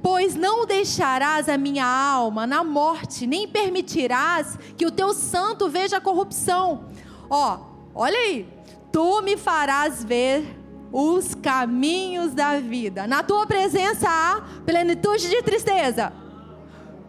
Pois 0.00 0.36
não 0.36 0.64
deixarás 0.64 1.48
a 1.48 1.58
minha 1.58 1.84
alma 1.84 2.46
na 2.46 2.62
morte, 2.62 3.26
nem 3.26 3.48
permitirás 3.48 4.56
que 4.76 4.86
o 4.86 4.92
teu 4.92 5.12
santo 5.12 5.68
veja 5.68 5.96
a 5.96 6.00
corrupção. 6.00 6.84
Ó, 7.28 7.58
olha 7.94 8.16
aí, 8.16 8.57
tu 8.92 9.22
me 9.22 9.36
farás 9.36 10.04
ver 10.04 10.58
os 10.92 11.34
caminhos 11.34 12.34
da 12.34 12.60
vida. 12.60 13.06
Na 13.06 13.22
tua 13.22 13.46
presença 13.46 14.08
há 14.08 14.40
plenitude 14.64 15.28
de 15.28 15.42
tristeza, 15.42 16.12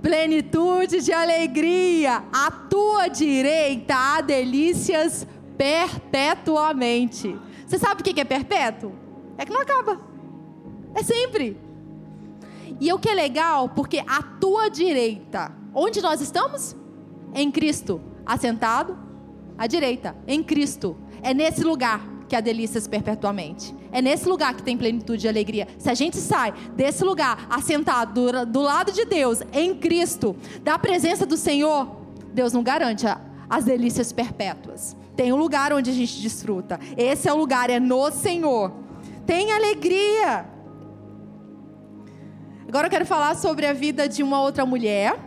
plenitude 0.02 1.02
de 1.02 1.12
alegria. 1.12 2.24
À 2.32 2.52
tua 2.52 3.08
direita 3.08 3.96
há 3.96 4.22
delícias 4.22 5.26
perpetuamente. 5.58 7.38
Você 7.65 7.78
sabe 7.78 8.02
o 8.02 8.04
que 8.04 8.20
é 8.20 8.26
perpétuo? 8.26 8.94
É 9.38 9.46
que 9.46 9.52
não 9.52 9.62
acaba. 9.62 10.00
É 10.96 11.04
sempre. 11.04 11.58
E 12.80 12.92
o 12.94 13.00
que 13.00 13.10
é 13.10 13.13
legal, 13.13 13.70
porque 13.70 14.00
à 14.00 14.22
tua 14.22 14.70
direita, 14.70 15.52
onde 15.74 16.02
nós 16.02 16.22
estamos? 16.22 16.76
Em 17.34 17.52
Cristo, 17.52 18.02
assentado 18.26 18.98
à 19.60 19.67
direita, 19.67 20.15
em 20.26 20.41
Cristo. 20.41 20.95
É 21.22 21.34
nesse 21.34 21.65
lugar 21.65 22.02
que 22.30 22.36
há 22.36 22.39
delícias 22.39 22.88
perpetuamente. 22.88 23.76
É 23.91 24.02
nesse 24.02 24.30
lugar 24.30 24.54
que 24.54 24.63
tem 24.63 24.78
plenitude 24.78 25.22
de 25.24 25.28
alegria. 25.28 25.67
Se 25.78 25.89
a 25.89 25.93
gente 25.93 26.15
sai 26.15 26.54
desse 26.76 27.04
lugar, 27.04 27.45
assentado 27.50 28.13
do, 28.13 28.45
do 28.45 28.62
lado 28.62 28.93
de 28.93 29.04
Deus, 29.04 29.41
em 29.52 29.76
Cristo, 29.76 30.36
da 30.63 30.80
presença 30.80 31.26
do 31.26 31.36
Senhor, 31.36 31.89
Deus 32.34 32.54
não 32.54 32.63
garante 32.63 33.06
as 33.50 33.65
delícias 33.65 34.13
perpétuas. 34.13 34.95
Tem 35.15 35.34
um 35.34 35.36
lugar 35.36 35.74
onde 35.74 35.89
a 35.89 35.93
gente 35.93 36.22
desfruta. 36.22 36.80
Esse 36.95 37.28
é 37.28 37.34
o 37.34 37.36
lugar, 37.36 37.69
é 37.69 37.80
no 37.80 38.10
Senhor. 38.12 38.72
Tem 39.26 39.52
alegria. 39.52 40.45
Agora 42.65 42.88
eu 42.88 42.91
quero 42.91 43.06
falar 43.06 43.36
sobre 43.36 43.65
a 43.65 43.74
vida 43.74 44.08
de 44.08 44.24
uma 44.24 44.39
outra 44.41 44.65
mulher. 44.65 45.19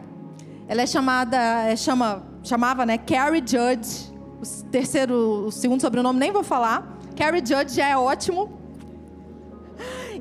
Ela 0.68 0.83
é 0.83 0.87
chamada, 0.87 1.37
é, 1.37 1.77
chama, 1.77 2.25
chamava, 2.42 2.87
né, 2.87 2.97
Carrie 2.97 3.42
Judge 3.45 4.12
o 4.42 4.64
terceiro, 4.64 5.46
o 5.46 5.52
segundo 5.52 5.81
sobrenome 5.81 6.18
nem 6.18 6.33
vou 6.33 6.42
falar. 6.42 6.98
Carrie 7.16 7.40
Judge 7.46 7.76
já 7.76 7.87
é 7.87 7.96
ótimo. 7.96 8.50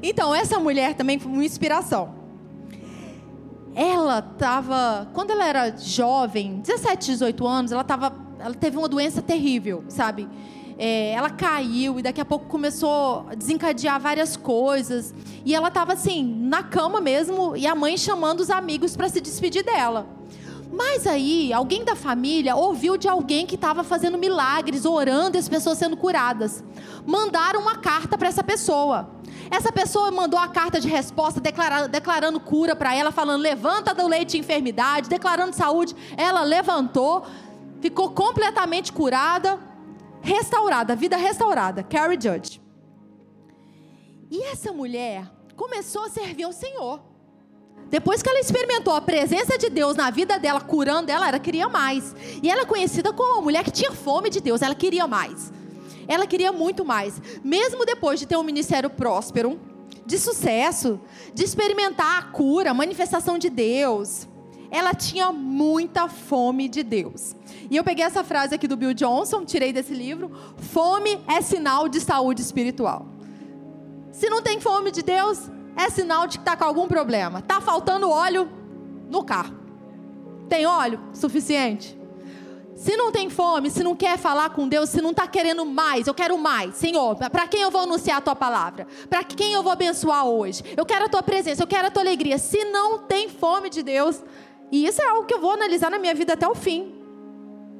Então, 0.03 0.33
essa 0.33 0.59
mulher 0.59 0.93
também 0.93 1.17
foi 1.17 1.31
uma 1.31 1.43
inspiração. 1.43 2.13
Ela 3.73 4.19
estava, 4.19 5.09
quando 5.13 5.31
ela 5.31 5.45
era 5.45 5.75
jovem, 5.77 6.59
17, 6.59 7.11
18 7.11 7.47
anos, 7.47 7.71
ela, 7.71 7.83
tava, 7.83 8.13
ela 8.39 8.53
teve 8.53 8.77
uma 8.77 8.87
doença 8.87 9.21
terrível, 9.21 9.83
sabe? 9.87 10.27
É, 10.77 11.11
ela 11.11 11.29
caiu 11.29 11.99
e 11.99 12.01
daqui 12.01 12.19
a 12.19 12.25
pouco 12.25 12.45
começou 12.45 13.27
a 13.29 13.35
desencadear 13.35 13.99
várias 13.99 14.35
coisas. 14.35 15.13
E 15.45 15.55
ela 15.55 15.69
estava 15.69 15.93
assim, 15.93 16.23
na 16.23 16.63
cama 16.63 16.99
mesmo, 16.99 17.55
e 17.55 17.65
a 17.65 17.73
mãe 17.73 17.97
chamando 17.97 18.41
os 18.41 18.49
amigos 18.49 18.95
para 18.95 19.09
se 19.09 19.21
despedir 19.21 19.63
dela. 19.63 20.20
Mas 20.71 21.05
aí, 21.05 21.51
alguém 21.51 21.83
da 21.83 21.95
família 21.95 22.55
ouviu 22.55 22.95
de 22.95 23.07
alguém 23.07 23.45
que 23.45 23.55
estava 23.55 23.83
fazendo 23.83 24.17
milagres, 24.17 24.85
orando 24.85 25.35
e 25.35 25.39
as 25.39 25.49
pessoas 25.49 25.77
sendo 25.77 25.97
curadas. 25.97 26.63
Mandaram 27.05 27.59
uma 27.59 27.75
carta 27.75 28.17
para 28.17 28.29
essa 28.29 28.43
pessoa. 28.43 29.09
Essa 29.49 29.69
pessoa 29.69 30.09
mandou 30.11 30.39
a 30.39 30.47
carta 30.47 30.79
de 30.79 30.87
resposta 30.87 31.41
declarando, 31.41 31.89
declarando 31.89 32.39
cura 32.39 32.73
para 32.73 32.95
ela, 32.95 33.11
falando: 33.11 33.41
levanta 33.41 33.93
do 33.93 34.07
leite 34.07 34.31
de 34.31 34.37
enfermidade, 34.37 35.09
declarando 35.09 35.53
saúde. 35.53 35.93
Ela 36.15 36.41
levantou, 36.43 37.25
ficou 37.81 38.11
completamente 38.11 38.93
curada, 38.93 39.59
restaurada, 40.21 40.95
vida 40.95 41.17
restaurada. 41.17 41.83
Carrie 41.83 42.17
Judge. 42.21 42.61
E 44.29 44.41
essa 44.43 44.71
mulher 44.71 45.29
começou 45.57 46.05
a 46.05 46.09
servir 46.09 46.43
ao 46.43 46.53
Senhor. 46.53 47.10
Depois 47.91 48.23
que 48.23 48.29
ela 48.29 48.39
experimentou 48.39 48.95
a 48.95 49.01
presença 49.01 49.57
de 49.57 49.69
Deus 49.69 49.97
na 49.97 50.09
vida 50.09 50.39
dela, 50.39 50.61
curando 50.61 51.11
ela, 51.11 51.27
ela 51.27 51.39
queria 51.39 51.67
mais. 51.67 52.15
E 52.41 52.49
ela 52.49 52.61
é 52.61 52.65
conhecida 52.65 53.11
como 53.11 53.33
uma 53.33 53.41
mulher 53.41 53.65
que 53.65 53.71
tinha 53.71 53.91
fome 53.91 54.29
de 54.29 54.39
Deus, 54.39 54.61
ela 54.61 54.73
queria 54.73 55.05
mais. 55.07 55.51
Ela 56.07 56.25
queria 56.25 56.53
muito 56.53 56.85
mais. 56.85 57.21
Mesmo 57.43 57.85
depois 57.85 58.17
de 58.17 58.25
ter 58.25 58.37
um 58.37 58.43
ministério 58.43 58.89
próspero, 58.89 59.59
de 60.05 60.17
sucesso, 60.17 61.01
de 61.33 61.43
experimentar 61.43 62.17
a 62.17 62.21
cura, 62.23 62.71
a 62.71 62.73
manifestação 62.73 63.37
de 63.37 63.49
Deus, 63.49 64.25
ela 64.71 64.93
tinha 64.93 65.33
muita 65.33 66.07
fome 66.07 66.69
de 66.69 66.83
Deus. 66.83 67.35
E 67.69 67.75
eu 67.75 67.83
peguei 67.83 68.05
essa 68.05 68.23
frase 68.23 68.55
aqui 68.55 68.69
do 68.69 68.77
Bill 68.77 68.93
Johnson, 68.93 69.43
tirei 69.43 69.73
desse 69.73 69.93
livro: 69.93 70.31
fome 70.55 71.19
é 71.27 71.41
sinal 71.41 71.89
de 71.89 71.99
saúde 71.99 72.41
espiritual. 72.41 73.05
Se 74.13 74.29
não 74.29 74.41
tem 74.41 74.61
fome 74.61 74.91
de 74.91 75.01
Deus, 75.01 75.49
é 75.75 75.89
sinal 75.89 76.27
de 76.27 76.37
que 76.37 76.41
está 76.41 76.55
com 76.55 76.63
algum 76.63 76.87
problema. 76.87 77.39
Está 77.39 77.61
faltando 77.61 78.09
óleo 78.09 78.49
no 79.09 79.23
carro. 79.23 79.55
Tem 80.49 80.65
óleo 80.65 80.99
suficiente? 81.13 81.99
Se 82.75 82.97
não 82.97 83.11
tem 83.11 83.29
fome, 83.29 83.69
se 83.69 83.83
não 83.83 83.95
quer 83.95 84.17
falar 84.17 84.49
com 84.49 84.67
Deus, 84.67 84.89
se 84.89 85.01
não 85.01 85.11
está 85.11 85.27
querendo 85.27 85.65
mais, 85.65 86.07
eu 86.07 86.13
quero 86.13 86.37
mais. 86.37 86.75
Senhor, 86.75 87.15
para 87.15 87.47
quem 87.47 87.61
eu 87.61 87.69
vou 87.69 87.81
anunciar 87.81 88.17
a 88.17 88.21
tua 88.21 88.35
palavra? 88.35 88.87
Para 89.09 89.23
quem 89.23 89.53
eu 89.53 89.61
vou 89.61 89.71
abençoar 89.71 90.25
hoje? 90.25 90.63
Eu 90.75 90.85
quero 90.85 91.05
a 91.05 91.09
tua 91.09 91.21
presença, 91.21 91.61
eu 91.61 91.67
quero 91.67 91.87
a 91.87 91.91
tua 91.91 92.01
alegria. 92.01 92.37
Se 92.37 92.65
não 92.65 92.97
tem 92.97 93.29
fome 93.29 93.69
de 93.69 93.83
Deus, 93.83 94.23
e 94.71 94.85
isso 94.85 95.01
é 95.01 95.05
algo 95.07 95.25
que 95.25 95.33
eu 95.33 95.39
vou 95.39 95.51
analisar 95.51 95.91
na 95.91 95.99
minha 95.99 96.15
vida 96.15 96.33
até 96.33 96.47
o 96.47 96.55
fim. 96.55 96.95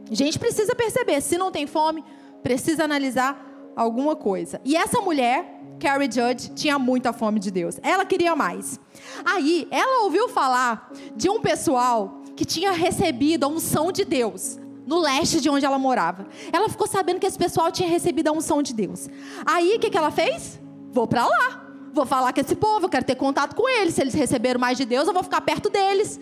A 0.09 0.13
gente 0.13 0.37
precisa 0.37 0.75
perceber, 0.75 1.21
se 1.21 1.37
não 1.37 1.51
tem 1.51 1.65
fome, 1.65 2.03
precisa 2.43 2.83
analisar 2.83 3.43
alguma 3.75 4.15
coisa. 4.15 4.61
E 4.63 4.75
essa 4.75 4.99
mulher, 5.01 5.60
Carrie 5.81 6.09
Judge, 6.11 6.51
tinha 6.51 6.77
muita 6.77 7.11
fome 7.11 7.39
de 7.39 7.49
Deus. 7.49 7.79
Ela 7.81 8.05
queria 8.05 8.35
mais. 8.35 8.79
Aí, 9.25 9.67
ela 9.71 10.03
ouviu 10.03 10.29
falar 10.29 10.91
de 11.15 11.27
um 11.27 11.41
pessoal 11.41 12.21
que 12.35 12.45
tinha 12.45 12.71
recebido 12.71 13.43
a 13.43 13.47
unção 13.47 13.91
de 13.91 14.05
Deus 14.05 14.59
no 14.85 14.99
leste 14.99 15.41
de 15.41 15.49
onde 15.49 15.65
ela 15.65 15.79
morava. 15.79 16.27
Ela 16.53 16.69
ficou 16.69 16.87
sabendo 16.87 17.19
que 17.19 17.25
esse 17.25 17.37
pessoal 17.37 17.71
tinha 17.71 17.89
recebido 17.89 18.27
a 18.27 18.31
unção 18.31 18.61
de 18.61 18.73
Deus. 18.73 19.09
Aí, 19.45 19.75
o 19.75 19.79
que, 19.79 19.89
que 19.89 19.97
ela 19.97 20.11
fez? 20.11 20.59
Vou 20.91 21.07
para 21.07 21.25
lá. 21.25 21.65
Vou 21.93 22.05
falar 22.05 22.31
com 22.31 22.39
esse 22.39 22.55
povo, 22.55 22.85
eu 22.85 22.89
quero 22.89 23.03
ter 23.03 23.15
contato 23.15 23.55
com 23.55 23.67
eles. 23.67 23.95
Se 23.95 24.01
eles 24.01 24.13
receberam 24.13 24.59
mais 24.59 24.77
de 24.77 24.85
Deus, 24.85 25.07
eu 25.07 25.13
vou 25.13 25.23
ficar 25.23 25.41
perto 25.41 25.69
deles. 25.69 26.19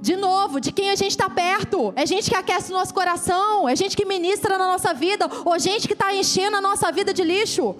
De 0.00 0.16
novo, 0.16 0.60
de 0.60 0.72
quem 0.72 0.90
a 0.90 0.94
gente 0.94 1.12
está 1.12 1.28
perto? 1.28 1.92
É 1.96 2.06
gente 2.06 2.28
que 2.30 2.36
aquece 2.36 2.70
o 2.72 2.74
nosso 2.74 2.92
coração, 2.92 3.68
é 3.68 3.74
gente 3.76 3.96
que 3.96 4.04
ministra 4.04 4.58
na 4.58 4.66
nossa 4.66 4.92
vida, 4.92 5.30
ou 5.44 5.58
gente 5.58 5.86
que 5.86 5.94
está 5.94 6.14
enchendo 6.14 6.56
a 6.56 6.60
nossa 6.60 6.90
vida 6.90 7.14
de 7.14 7.22
lixo. 7.22 7.74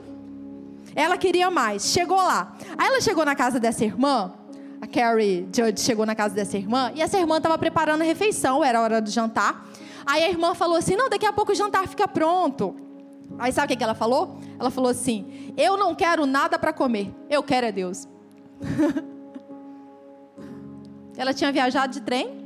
Ela 0.96 1.18
queria 1.18 1.50
mais, 1.50 1.84
chegou 1.84 2.16
lá. 2.16 2.56
Aí 2.78 2.88
ela 2.88 3.02
chegou 3.02 3.22
na 3.22 3.36
casa 3.36 3.60
dessa 3.60 3.84
irmã, 3.84 4.32
a 4.80 4.86
Carrie 4.86 5.46
Judge 5.54 5.80
chegou 5.80 6.06
na 6.06 6.14
casa 6.14 6.34
dessa 6.34 6.56
irmã, 6.56 6.90
e 6.94 7.02
essa 7.02 7.18
irmã 7.18 7.36
estava 7.36 7.58
preparando 7.58 8.00
a 8.00 8.04
refeição, 8.04 8.64
era 8.64 8.80
hora 8.80 9.00
do 9.00 9.10
jantar. 9.10 9.68
Aí 10.06 10.24
a 10.24 10.30
irmã 10.30 10.54
falou 10.54 10.78
assim: 10.78 10.96
Não, 10.96 11.10
daqui 11.10 11.26
a 11.26 11.32
pouco 11.34 11.52
o 11.52 11.54
jantar 11.54 11.86
fica 11.86 12.08
pronto. 12.08 12.74
Aí 13.38 13.52
sabe 13.52 13.74
o 13.74 13.76
que 13.76 13.84
ela 13.84 13.94
falou? 13.94 14.38
Ela 14.58 14.70
falou 14.70 14.90
assim: 14.90 15.52
Eu 15.54 15.76
não 15.76 15.94
quero 15.94 16.24
nada 16.24 16.58
para 16.58 16.72
comer, 16.72 17.14
eu 17.28 17.42
quero 17.42 17.66
é 17.66 17.72
Deus. 17.72 18.08
ela 21.14 21.34
tinha 21.34 21.52
viajado 21.52 21.92
de 21.92 22.00
trem, 22.00 22.42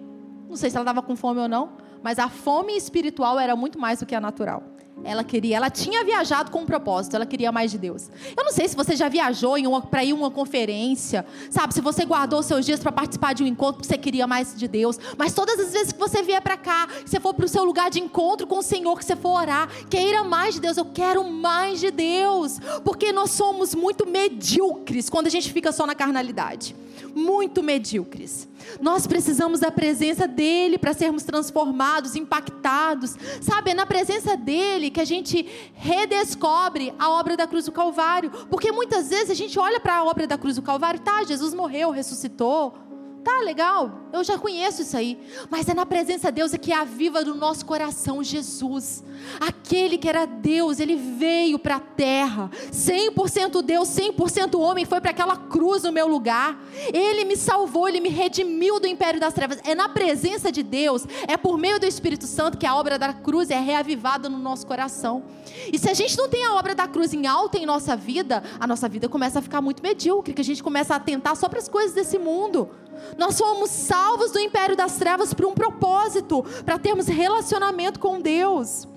não 0.49 0.57
sei 0.57 0.71
se 0.71 0.77
ela 0.77 0.83
estava 0.83 1.07
com 1.07 1.15
fome 1.15 1.39
ou 1.39 1.49
não, 1.49 1.75
mas 2.03 2.19
a 2.19 2.29
fome 2.29 2.77
espiritual 2.77 3.39
era 3.39 3.55
muito 3.55 3.79
mais 3.79 4.01
do 4.01 4.07
que 4.07 4.15
a 4.15 4.21
natural. 4.21 4.65
Ela 5.05 5.25
queria, 5.25 5.57
ela 5.57 5.71
tinha 5.71 6.05
viajado 6.05 6.51
com 6.51 6.61
um 6.61 6.67
propósito, 6.67 7.17
ela 7.17 7.27
queria 7.27 7.51
mais 7.51 7.71
de 7.71 7.79
Deus. 7.79 8.11
Eu 8.37 8.45
não 8.45 8.53
sei 8.53 8.69
se 8.69 8.77
você 8.77 8.95
já 8.97 9.09
viajou 9.09 9.57
para 9.83 10.05
ir 10.05 10.13
uma 10.13 10.31
conferência, 10.31 11.27
sabe? 11.51 11.75
Se 11.75 11.81
você 11.81 12.05
guardou 12.05 12.43
seus 12.43 12.67
dias 12.67 12.81
para 12.81 12.93
participar 12.93 13.33
de 13.33 13.43
um 13.43 13.47
encontro 13.47 13.77
porque 13.77 13.89
você 13.89 13.99
queria 13.99 14.27
mais 14.27 14.55
de 14.55 14.69
Deus. 14.69 14.99
Mas 15.17 15.33
todas 15.33 15.59
as 15.59 15.73
vezes 15.73 15.93
que 15.93 15.99
você 15.99 16.23
vier 16.23 16.41
para 16.41 16.57
cá, 16.57 16.87
que 16.87 17.11
você 17.11 17.21
for 17.21 17.35
para 17.35 17.45
o 17.45 17.49
seu 17.49 17.65
lugar 17.65 17.91
de 17.91 18.01
encontro 18.01 18.47
com 18.47 18.59
o 18.59 18.63
Senhor, 18.63 18.99
que 18.99 19.05
você 19.05 19.17
for 19.17 19.41
orar, 19.41 19.69
queira 19.89 20.25
mais 20.25 20.55
de 20.55 20.61
Deus. 20.61 20.77
Eu 20.77 20.87
quero 20.87 21.25
mais 21.25 21.81
de 21.81 21.91
Deus, 21.91 22.59
porque 22.85 23.13
nós 23.13 23.31
somos 23.31 23.75
muito 23.75 24.07
medíocres 24.07 25.09
quando 25.09 25.27
a 25.27 25.31
gente 25.31 25.53
fica 25.53 25.73
só 25.73 25.87
na 25.87 25.95
carnalidade 25.95 26.75
muito 27.15 27.63
medíocres. 27.63 28.49
Nós 28.81 29.07
precisamos 29.07 29.61
da 29.61 29.71
presença 29.71 30.27
dele 30.27 30.79
para 30.79 30.93
sermos 30.93 31.23
transformados, 31.23 32.17
impactados. 32.17 33.17
Sabe, 33.41 33.71
é 33.71 33.75
na 33.75 33.87
presença 33.87 34.37
dele 34.37 34.91
que 34.91 35.01
a 35.01 35.05
gente 35.05 35.47
redescobre 35.75 36.93
a 36.99 37.11
obra 37.11 37.37
da 37.37 37.47
cruz 37.47 37.65
do 37.65 37.73
Calvário. 37.73 38.31
Porque 38.49 38.73
muitas 38.73 39.09
vezes 39.09 39.31
a 39.31 39.35
gente 39.35 39.59
olha 39.59 39.81
para 39.81 39.97
a 39.97 40.05
obra 40.05 40.27
da 40.27 40.39
cruz 40.39 40.57
do 40.57 40.63
Calvário, 40.63 41.01
tá, 41.01 41.25
Jesus 41.25 41.55
morreu, 41.55 41.91
ressuscitou 41.91 42.90
Tá 43.25 43.41
legal, 43.45 44.09
eu 44.15 44.25
já 44.25 44.39
conheço 44.39 44.81
isso 44.81 44.97
aí. 44.97 45.21
Mas 45.51 45.69
é 45.69 45.75
na 45.75 45.85
presença 45.85 46.33
de 46.33 46.37
Deus 46.37 46.55
é 46.55 46.59
que 46.59 46.73
aviva 46.73 47.23
do 47.23 47.35
nosso 47.35 47.67
coração 47.67 48.25
Jesus. 48.25 49.05
Aquele 49.39 49.99
que 49.99 50.09
era 50.09 50.25
Deus, 50.25 50.81
ele 50.81 50.97
veio 50.97 51.59
para 51.59 51.77
a 51.77 51.81
terra. 51.81 52.51
100% 52.73 53.61
Deus, 53.63 53.89
100% 53.89 54.59
homem, 54.59 54.87
foi 54.87 55.03
para 55.03 55.11
aquela 55.11 55.37
cruz 55.37 55.83
no 55.83 55.93
meu 55.93 56.09
lugar. 56.09 56.59
Ele 56.95 57.27
me 57.27 57.37
salvou, 57.37 57.89
ele 57.89 58.01
me 58.01 58.09
redimiu 58.09 58.81
do 58.81 58.87
império 58.87 59.21
das 59.21 59.35
trevas. 59.35 59.59
É 59.65 59.75
na 59.75 59.89
presença 59.89 60.51
de 60.51 60.63
Deus, 60.63 61.05
é 61.29 61.37
por 61.37 61.59
meio 61.59 61.79
do 61.79 61.85
Espírito 61.85 62.27
Santo 62.27 62.57
que 62.57 62.67
a 62.67 62.75
obra 62.75 62.99
da 62.99 63.13
cruz 63.13 63.51
é 63.51 63.61
reavivada 63.61 64.31
no 64.31 64.39
nosso 64.39 64.67
coração. 64.67 65.25
E 65.71 65.79
se 65.79 65.91
a 65.91 65.95
gente 65.95 66.17
não 66.17 66.29
tem 66.29 66.45
a 66.45 66.55
obra 66.55 66.75
da 66.75 66.89
cruz 66.89 67.13
em 67.13 67.27
alta 67.27 67.59
em 67.59 67.67
nossa 67.67 67.95
vida, 67.95 68.43
a 68.59 68.67
nossa 68.67 68.89
vida 68.89 69.09
começa 69.09 69.41
a 69.41 69.43
ficar 69.43 69.61
muito 69.61 69.83
medíocre, 69.83 70.33
que 70.33 70.41
a 70.41 70.45
gente 70.45 70.63
começa 70.63 70.95
a 70.95 70.97
atentar 70.97 71.37
só 71.37 71.49
para 71.49 71.59
as 71.59 71.69
coisas 71.69 71.93
desse 71.93 72.19
mundo. 72.19 72.71
Nós 73.17 73.39
fomos 73.39 73.71
salvos 73.71 74.31
do 74.31 74.39
império 74.39 74.77
das 74.77 74.97
trevas 74.97 75.35
por 75.35 75.47
um 75.47 75.53
propósito, 75.53 76.45
para 76.65 76.79
termos 76.79 77.07
relacionamento 77.07 77.99
com 77.99 78.21
Deus. 78.21 78.89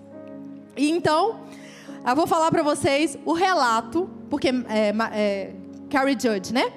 E 0.76 0.89
então, 0.89 1.41
eu 2.06 2.16
vou 2.16 2.28
falar 2.28 2.51
para 2.51 2.64
vocês 2.64 3.18
o 3.26 3.34
relato, 3.34 4.10
porque 4.30 4.49
é, 4.49 4.93
é, 5.14 5.54
Carrie 5.89 6.18
Judge, 6.20 6.54
né? 6.54 6.72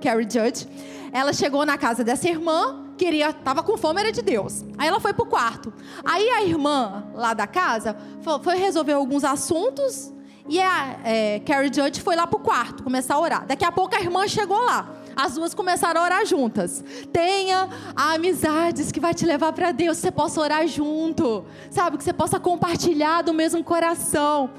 Carrie 0.00 0.24
Judge, 0.24 0.66
ela 1.12 1.32
chegou 1.32 1.66
na 1.66 1.76
casa 1.76 2.02
dessa 2.02 2.28
irmã, 2.28 2.86
queria, 2.96 3.30
estava 3.30 3.62
com 3.62 3.76
fome, 3.76 4.00
era 4.00 4.12
de 4.12 4.22
Deus. 4.22 4.64
Aí 4.78 4.88
ela 4.88 5.00
foi 5.00 5.12
para 5.12 5.24
o 5.24 5.26
quarto. 5.26 5.72
Aí 6.04 6.28
a 6.30 6.42
irmã 6.42 7.04
lá 7.14 7.34
da 7.34 7.46
casa 7.46 7.96
foi 8.42 8.56
resolver 8.56 8.92
alguns 8.92 9.24
assuntos 9.24 10.12
e 10.48 10.60
a 10.60 10.98
é, 11.04 11.40
Carrie 11.40 11.72
Judge 11.72 12.00
foi 12.00 12.16
lá 12.16 12.26
para 12.26 12.36
o 12.36 12.40
quarto 12.40 12.82
começar 12.82 13.14
a 13.14 13.20
orar. 13.20 13.46
Daqui 13.46 13.64
a 13.64 13.72
pouco 13.72 13.94
a 13.94 14.00
irmã 14.00 14.26
chegou 14.26 14.58
lá. 14.58 14.90
As 15.14 15.34
duas 15.34 15.54
começaram 15.54 16.00
a 16.00 16.04
orar 16.04 16.26
juntas. 16.26 16.84
Tenha 17.12 17.68
amizades 17.94 18.90
que 18.90 19.00
vai 19.00 19.14
te 19.14 19.26
levar 19.26 19.52
para 19.52 19.72
Deus, 19.72 19.98
você 19.98 20.10
possa 20.10 20.40
orar 20.40 20.66
junto, 20.66 21.44
sabe? 21.70 21.98
Que 21.98 22.04
você 22.04 22.12
possa 22.12 22.40
compartilhar 22.40 23.22
do 23.22 23.32
mesmo 23.32 23.62
coração. 23.62 24.50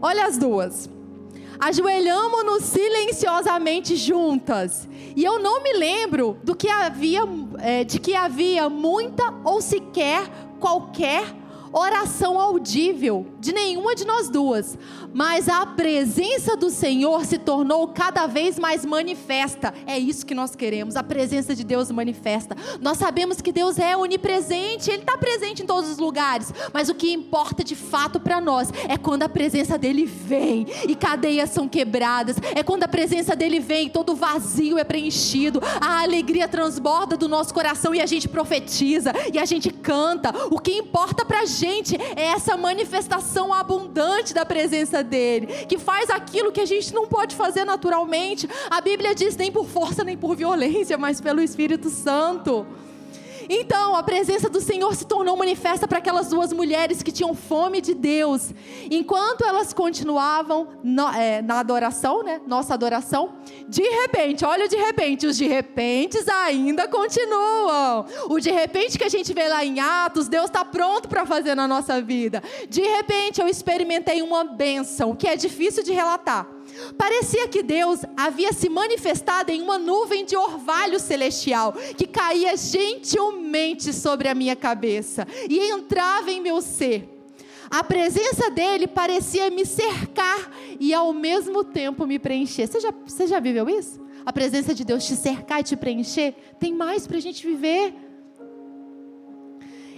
Olha 0.00 0.26
as 0.26 0.36
duas. 0.36 0.90
Ajoelhamos-nos 1.60 2.64
silenciosamente 2.64 3.94
juntas. 3.94 4.88
E 5.14 5.22
eu 5.22 5.38
não 5.38 5.62
me 5.62 5.72
lembro 5.74 6.36
do 6.42 6.56
que 6.56 6.68
havia, 6.68 7.20
é, 7.58 7.84
de 7.84 8.00
que 8.00 8.14
havia 8.14 8.68
muita 8.68 9.32
ou 9.44 9.60
sequer 9.60 10.28
qualquer 10.58 11.24
oração 11.72 12.38
audível 12.38 13.26
de 13.42 13.52
nenhuma 13.52 13.96
de 13.96 14.04
nós 14.04 14.28
duas, 14.28 14.78
mas 15.12 15.48
a 15.48 15.66
presença 15.66 16.56
do 16.56 16.70
Senhor 16.70 17.24
se 17.24 17.38
tornou 17.38 17.88
cada 17.88 18.28
vez 18.28 18.56
mais 18.56 18.86
manifesta. 18.86 19.74
É 19.84 19.98
isso 19.98 20.24
que 20.24 20.32
nós 20.32 20.54
queremos, 20.54 20.94
a 20.94 21.02
presença 21.02 21.52
de 21.52 21.64
Deus 21.64 21.90
manifesta. 21.90 22.56
Nós 22.80 22.98
sabemos 22.98 23.40
que 23.40 23.50
Deus 23.50 23.80
é 23.80 23.96
onipresente, 23.96 24.92
Ele 24.92 25.02
está 25.02 25.18
presente 25.18 25.64
em 25.64 25.66
todos 25.66 25.90
os 25.90 25.98
lugares, 25.98 26.54
mas 26.72 26.88
o 26.88 26.94
que 26.94 27.12
importa 27.12 27.64
de 27.64 27.74
fato 27.74 28.20
para 28.20 28.40
nós 28.40 28.68
é 28.88 28.96
quando 28.96 29.24
a 29.24 29.28
presença 29.28 29.76
dele 29.76 30.06
vem 30.06 30.64
e 30.86 30.94
cadeias 30.94 31.50
são 31.50 31.66
quebradas, 31.66 32.36
é 32.54 32.62
quando 32.62 32.84
a 32.84 32.88
presença 32.88 33.34
dele 33.34 33.58
vem 33.58 33.88
e 33.88 33.90
todo 33.90 34.14
vazio 34.14 34.78
é 34.78 34.84
preenchido, 34.84 35.60
a 35.80 36.02
alegria 36.02 36.46
transborda 36.46 37.16
do 37.16 37.26
nosso 37.26 37.52
coração 37.52 37.92
e 37.92 38.00
a 38.00 38.06
gente 38.06 38.28
profetiza 38.28 39.12
e 39.32 39.38
a 39.40 39.44
gente 39.44 39.68
canta. 39.68 40.32
O 40.48 40.60
que 40.60 40.78
importa 40.78 41.24
para 41.24 41.40
a 41.40 41.44
gente 41.44 41.96
é 42.14 42.26
essa 42.26 42.56
manifestação 42.56 43.31
abundante 43.52 44.34
da 44.34 44.44
presença 44.44 45.02
dEle, 45.02 45.46
que 45.66 45.78
faz 45.78 46.10
aquilo 46.10 46.52
que 46.52 46.60
a 46.60 46.66
gente 46.66 46.92
não 46.92 47.06
pode 47.06 47.36
fazer 47.36 47.64
naturalmente. 47.64 48.48
A 48.68 48.80
Bíblia 48.80 49.14
diz 49.14 49.36
nem 49.36 49.52
por 49.52 49.66
força 49.66 50.04
nem 50.04 50.16
por 50.16 50.36
violência, 50.36 50.98
mas 50.98 51.20
pelo 51.20 51.40
Espírito 51.40 51.88
Santo. 51.88 52.66
Então, 53.48 53.94
a 53.94 54.02
presença 54.02 54.48
do 54.48 54.60
Senhor 54.60 54.94
se 54.94 55.06
tornou 55.06 55.36
manifesta 55.36 55.86
para 55.88 55.98
aquelas 55.98 56.28
duas 56.28 56.52
mulheres 56.52 57.02
que 57.02 57.12
tinham 57.12 57.34
fome 57.34 57.80
de 57.80 57.94
Deus. 57.94 58.52
Enquanto 58.90 59.44
elas 59.44 59.72
continuavam 59.72 60.68
no, 60.82 61.08
é, 61.10 61.42
na 61.42 61.60
adoração, 61.60 62.22
né? 62.22 62.40
Nossa 62.46 62.74
adoração, 62.74 63.34
de 63.68 63.82
repente, 63.82 64.44
olha 64.44 64.68
de 64.68 64.76
repente, 64.76 65.26
os 65.26 65.36
de 65.36 65.46
repentes 65.46 66.28
ainda 66.28 66.88
continuam. 66.88 68.06
O 68.28 68.38
de 68.38 68.50
repente 68.50 68.98
que 68.98 69.04
a 69.04 69.08
gente 69.08 69.32
vê 69.32 69.48
lá 69.48 69.64
em 69.64 69.80
Atos, 69.80 70.28
Deus 70.28 70.46
está 70.46 70.64
pronto 70.64 71.08
para 71.08 71.24
fazer 71.26 71.54
na 71.54 71.66
nossa 71.66 72.00
vida. 72.00 72.42
De 72.68 72.82
repente, 72.82 73.40
eu 73.40 73.48
experimentei 73.48 74.22
uma 74.22 74.44
bênção 74.44 75.14
que 75.14 75.26
é 75.26 75.36
difícil 75.36 75.82
de 75.82 75.92
relatar. 75.92 76.46
Parecia 76.96 77.48
que 77.48 77.62
Deus 77.62 78.00
havia 78.16 78.52
se 78.52 78.68
manifestado 78.68 79.50
em 79.50 79.62
uma 79.62 79.78
nuvem 79.78 80.24
de 80.24 80.36
orvalho 80.36 80.98
celestial 80.98 81.72
que 81.96 82.06
caía 82.06 82.56
gentilmente 82.56 83.92
sobre 83.92 84.28
a 84.28 84.34
minha 84.34 84.56
cabeça 84.56 85.26
e 85.48 85.58
entrava 85.58 86.30
em 86.30 86.40
meu 86.40 86.60
ser. 86.60 87.08
A 87.70 87.82
presença 87.82 88.50
dele 88.50 88.86
parecia 88.86 89.50
me 89.50 89.64
cercar 89.64 90.50
e 90.78 90.92
ao 90.92 91.12
mesmo 91.12 91.64
tempo 91.64 92.06
me 92.06 92.18
preencher. 92.18 92.66
Você 92.66 92.80
já, 92.80 92.92
você 93.06 93.26
já 93.26 93.40
viveu 93.40 93.68
isso? 93.68 94.00
A 94.26 94.32
presença 94.32 94.74
de 94.74 94.84
Deus 94.84 95.04
te 95.04 95.16
cercar 95.16 95.60
e 95.60 95.64
te 95.64 95.76
preencher? 95.76 96.34
Tem 96.60 96.74
mais 96.74 97.06
para 97.06 97.16
a 97.16 97.20
gente 97.20 97.46
viver 97.46 97.94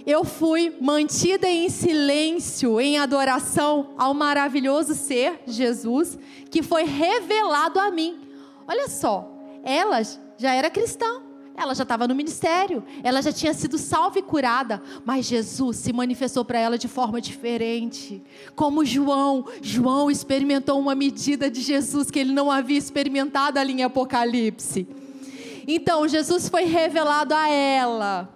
eu 0.05 0.23
fui 0.23 0.75
mantida 0.79 1.49
em 1.49 1.67
silêncio, 1.67 2.79
em 2.79 2.97
adoração 2.99 3.89
ao 3.97 4.13
maravilhoso 4.13 4.93
ser 4.93 5.41
Jesus, 5.47 6.17
que 6.51 6.61
foi 6.61 6.83
revelado 6.83 7.79
a 7.79 7.89
mim. 7.89 8.19
Olha 8.67 8.87
só, 8.87 9.27
ela 9.63 10.01
já 10.37 10.53
era 10.53 10.69
cristã, 10.69 11.21
ela 11.57 11.73
já 11.73 11.83
estava 11.83 12.07
no 12.07 12.13
ministério, 12.13 12.83
ela 13.03 13.21
já 13.21 13.31
tinha 13.31 13.53
sido 13.53 13.77
salva 13.77 14.19
e 14.19 14.21
curada, 14.21 14.81
mas 15.03 15.25
Jesus 15.25 15.77
se 15.77 15.91
manifestou 15.91 16.45
para 16.45 16.59
ela 16.59 16.77
de 16.77 16.87
forma 16.87 17.19
diferente. 17.19 18.21
Como 18.55 18.85
João, 18.85 19.45
João 19.61 20.11
experimentou 20.11 20.79
uma 20.79 20.93
medida 20.93 21.49
de 21.49 21.61
Jesus 21.61 22.11
que 22.11 22.19
ele 22.19 22.31
não 22.31 22.51
havia 22.51 22.77
experimentado 22.77 23.57
ali 23.57 23.73
em 23.73 23.83
Apocalipse. 23.83 24.87
Então, 25.67 26.07
Jesus 26.07 26.47
foi 26.47 26.65
revelado 26.65 27.33
a 27.33 27.49
ela 27.49 28.34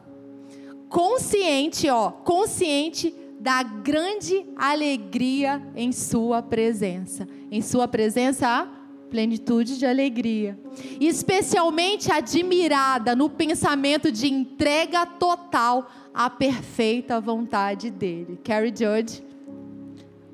consciente, 0.90 1.90
ó, 1.90 2.10
consciente 2.12 3.14
da 3.40 3.64
grande 3.64 4.46
alegria 4.58 5.62
em 5.76 5.92
Sua 5.92 6.42
presença. 6.42 7.28
Em 7.50 7.62
Sua 7.62 7.88
presença 7.88 8.48
há 8.48 8.68
plenitude 9.10 9.78
de 9.78 9.86
alegria. 9.86 10.60
Especialmente 11.00 12.12
admirada 12.12 13.16
no 13.16 13.30
pensamento 13.30 14.12
de 14.12 14.28
entrega 14.28 15.06
total 15.06 15.90
à 16.14 16.30
perfeita 16.30 17.22
vontade 17.22 17.90
dele. 17.90 18.40
Carrie 18.44 18.74
Judge. 18.76 19.24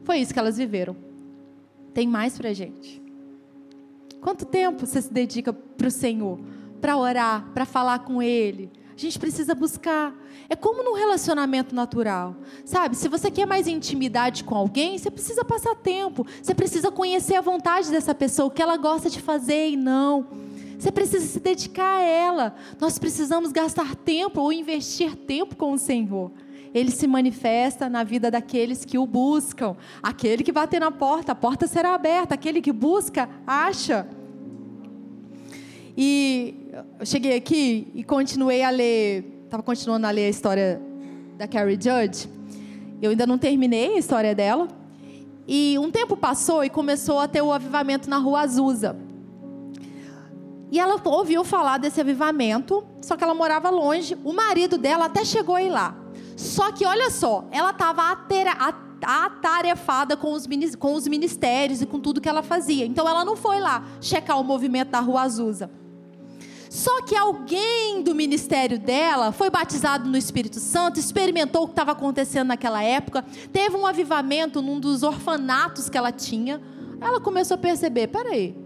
Foi 0.04 0.18
isso 0.18 0.34
que 0.34 0.40
elas 0.40 0.58
viveram. 0.58 0.96
Tem 1.94 2.08
mais 2.08 2.38
pra 2.38 2.54
gente. 2.54 3.02
Quanto 4.20 4.46
tempo 4.46 4.86
você 4.86 5.02
se 5.02 5.14
dedica 5.14 5.54
para 5.54 5.88
o 5.88 5.92
Senhor? 5.92 6.40
Para 6.82 6.98
orar, 6.98 7.52
para 7.54 7.66
falar 7.66 8.00
com 8.00 8.22
Ele? 8.22 8.70
A 8.96 9.00
gente 9.00 9.20
precisa 9.20 9.54
buscar. 9.54 10.16
É 10.48 10.56
como 10.56 10.84
num 10.84 10.96
relacionamento 10.96 11.76
natural. 11.76 12.36
Sabe? 12.64 12.96
Se 12.96 13.10
você 13.10 13.30
quer 13.30 13.46
mais 13.46 13.68
intimidade 13.68 14.44
com 14.44 14.56
alguém, 14.56 14.98
você 14.98 15.12
precisa 15.12 15.44
passar 15.44 15.76
tempo. 15.76 16.26
Você 16.42 16.56
precisa 16.56 16.90
conhecer 16.90 17.36
a 17.36 17.42
vontade 17.42 17.92
dessa 17.92 18.16
pessoa, 18.16 18.48
o 18.48 18.52
que 18.52 18.62
ela 18.62 18.78
gosta 18.78 19.10
de 19.10 19.22
fazer 19.22 19.70
e 19.70 19.76
não. 19.76 20.28
Você 20.80 20.92
precisa 20.92 21.26
se 21.26 21.40
dedicar 21.40 21.98
a 21.98 22.02
ela. 22.02 22.56
Nós 22.80 22.98
precisamos 22.98 23.52
gastar 23.52 23.96
tempo 23.96 24.40
ou 24.40 24.54
investir 24.54 25.16
tempo 25.16 25.56
com 25.56 25.74
o 25.74 25.78
Senhor. 25.78 26.32
Ele 26.74 26.92
se 26.92 27.08
manifesta 27.08 27.90
na 27.90 28.04
vida 28.04 28.30
daqueles 28.30 28.86
que 28.86 28.98
o 28.98 29.06
buscam. 29.06 29.76
Aquele 30.04 30.44
que 30.44 30.52
bater 30.52 30.80
na 30.80 30.92
porta, 30.92 31.32
a 31.34 31.36
porta 31.36 31.68
será 31.68 31.94
aberta. 31.94 32.36
Aquele 32.36 32.62
que 32.62 32.72
busca, 32.72 33.30
acha. 33.48 34.08
E 35.98 36.70
eu 37.00 37.06
cheguei 37.06 37.36
aqui 37.36 37.88
e 37.96 38.04
continuei 38.04 38.64
a 38.64 38.70
ler, 38.70 39.44
estava 39.46 39.64
continuando 39.64 40.06
a 40.08 40.12
ler 40.12 40.26
a 40.26 40.30
história 40.30 40.82
da 41.38 41.48
Carrie 41.48 41.76
Judge. 41.76 42.30
Eu 43.02 43.12
ainda 43.12 43.26
não 43.26 43.38
terminei 43.38 43.96
a 43.96 43.98
história 43.98 44.36
dela. 44.36 44.68
E 45.48 45.78
um 45.80 45.92
tempo 45.92 46.18
passou 46.18 46.64
e 46.64 46.70
começou 46.70 47.20
a 47.20 47.28
ter 47.28 47.42
o 47.42 47.52
avivamento 47.52 48.10
na 48.10 48.18
rua 48.18 48.42
Azusa. 48.42 48.98
E 50.72 50.80
ela 50.80 51.00
ouviu 51.06 51.44
falar 51.44 51.78
desse 51.78 52.02
avivamento, 52.02 52.84
só 53.02 53.16
que 53.16 53.24
ela 53.24 53.34
morava 53.34 53.70
longe. 53.70 54.18
O 54.24 54.34
marido 54.34 54.78
dela 54.78 55.06
até 55.06 55.24
chegou 55.24 55.56
a 55.56 55.62
ir 55.62 55.70
lá. 55.70 55.96
Só 56.36 56.72
que 56.72 56.86
olha 56.86 57.10
só, 57.10 57.46
ela 57.52 57.70
estava 57.70 58.02
atarefada 59.06 60.18
com 60.18 60.34
os, 60.34 60.46
com 60.78 60.94
os 60.96 61.08
ministérios 61.08 61.82
e 61.82 61.86
com 61.86 62.00
tudo 62.00 62.20
que 62.20 62.28
ela 62.28 62.42
fazia. 62.42 62.86
Então 62.86 63.08
ela 63.08 63.24
não 63.24 63.38
foi 63.38 63.60
lá 63.60 63.86
checar 64.02 64.38
o 64.40 64.44
movimento 64.44 64.90
da 64.90 65.00
rua 65.00 65.22
Azusa. 65.22 65.70
Só 66.76 67.02
que 67.04 67.16
alguém 67.16 68.02
do 68.02 68.14
ministério 68.14 68.78
dela 68.78 69.32
foi 69.32 69.50
batizado 69.50 70.10
no 70.10 70.18
Espírito 70.18 70.60
Santo, 70.60 71.00
experimentou 71.00 71.64
o 71.64 71.68
que 71.68 71.72
estava 71.72 71.94
acontecendo 71.94 72.50
naquela 72.50 72.84
época, 72.84 73.24
teve 73.54 73.78
um 73.78 73.88
avivamento 73.88 74.62
num 74.62 74.78
dos 74.78 75.02
orfanatos 75.02 75.88
que 75.88 75.98
ela 75.98 76.12
tinha. 76.12 76.62
Ela 77.00 77.22
começou 77.22 77.56
a 77.56 77.58
perceber: 77.58 78.08
peraí, 78.08 78.58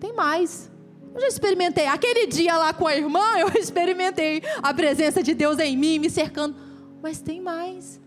tem 0.00 0.12
mais. 0.12 0.68
Eu 1.14 1.20
já 1.20 1.28
experimentei. 1.28 1.86
Aquele 1.86 2.26
dia 2.26 2.58
lá 2.58 2.72
com 2.72 2.88
a 2.88 2.96
irmã, 2.96 3.24
eu 3.38 3.48
experimentei 3.50 4.42
a 4.60 4.74
presença 4.74 5.22
de 5.22 5.32
Deus 5.32 5.60
em 5.60 5.76
mim, 5.76 6.00
me 6.00 6.10
cercando. 6.10 6.56
Mas 7.00 7.20
tem 7.20 7.40
mais. 7.40 8.00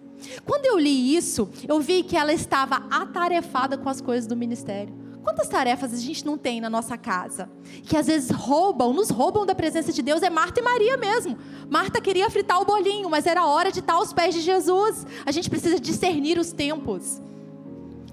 Quando 0.46 0.66
eu 0.66 0.78
li 0.78 1.16
isso, 1.16 1.50
eu 1.66 1.80
vi 1.80 2.04
que 2.04 2.18
ela 2.18 2.34
estava 2.34 2.86
atarefada 2.92 3.78
com 3.78 3.88
as 3.88 4.02
coisas 4.02 4.28
do 4.28 4.36
ministério. 4.36 4.94
Quantas 5.24 5.48
tarefas 5.48 5.94
a 5.94 5.98
gente 5.98 6.26
não 6.26 6.38
tem 6.38 6.62
na 6.62 6.70
nossa 6.70 6.98
casa? 6.98 7.50
Que 7.84 7.98
às 7.98 8.08
vezes 8.08 8.30
roubam, 8.30 8.94
nos 8.94 9.10
roubam 9.10 9.46
da 9.46 9.54
presença 9.54 9.92
de 9.92 10.02
Deus. 10.02 10.24
É 10.24 10.30
Marta 10.30 10.60
e 10.60 10.64
Maria 10.64 10.98
mesmo. 10.98 11.38
Marta 11.70 12.00
queria 12.02 12.30
fritar 12.30 12.62
o 12.62 12.66
bolinho, 12.66 13.10
mas 13.10 13.26
era 13.26 13.46
hora 13.46 13.72
de 13.72 13.80
estar 13.80 13.94
aos 13.94 14.14
pés 14.14 14.34
de 14.34 14.42
Jesus. 14.42 15.06
A 15.26 15.32
gente 15.32 15.50
precisa 15.50 15.80
discernir 15.80 16.40
os 16.40 16.52
tempos. 16.52 17.22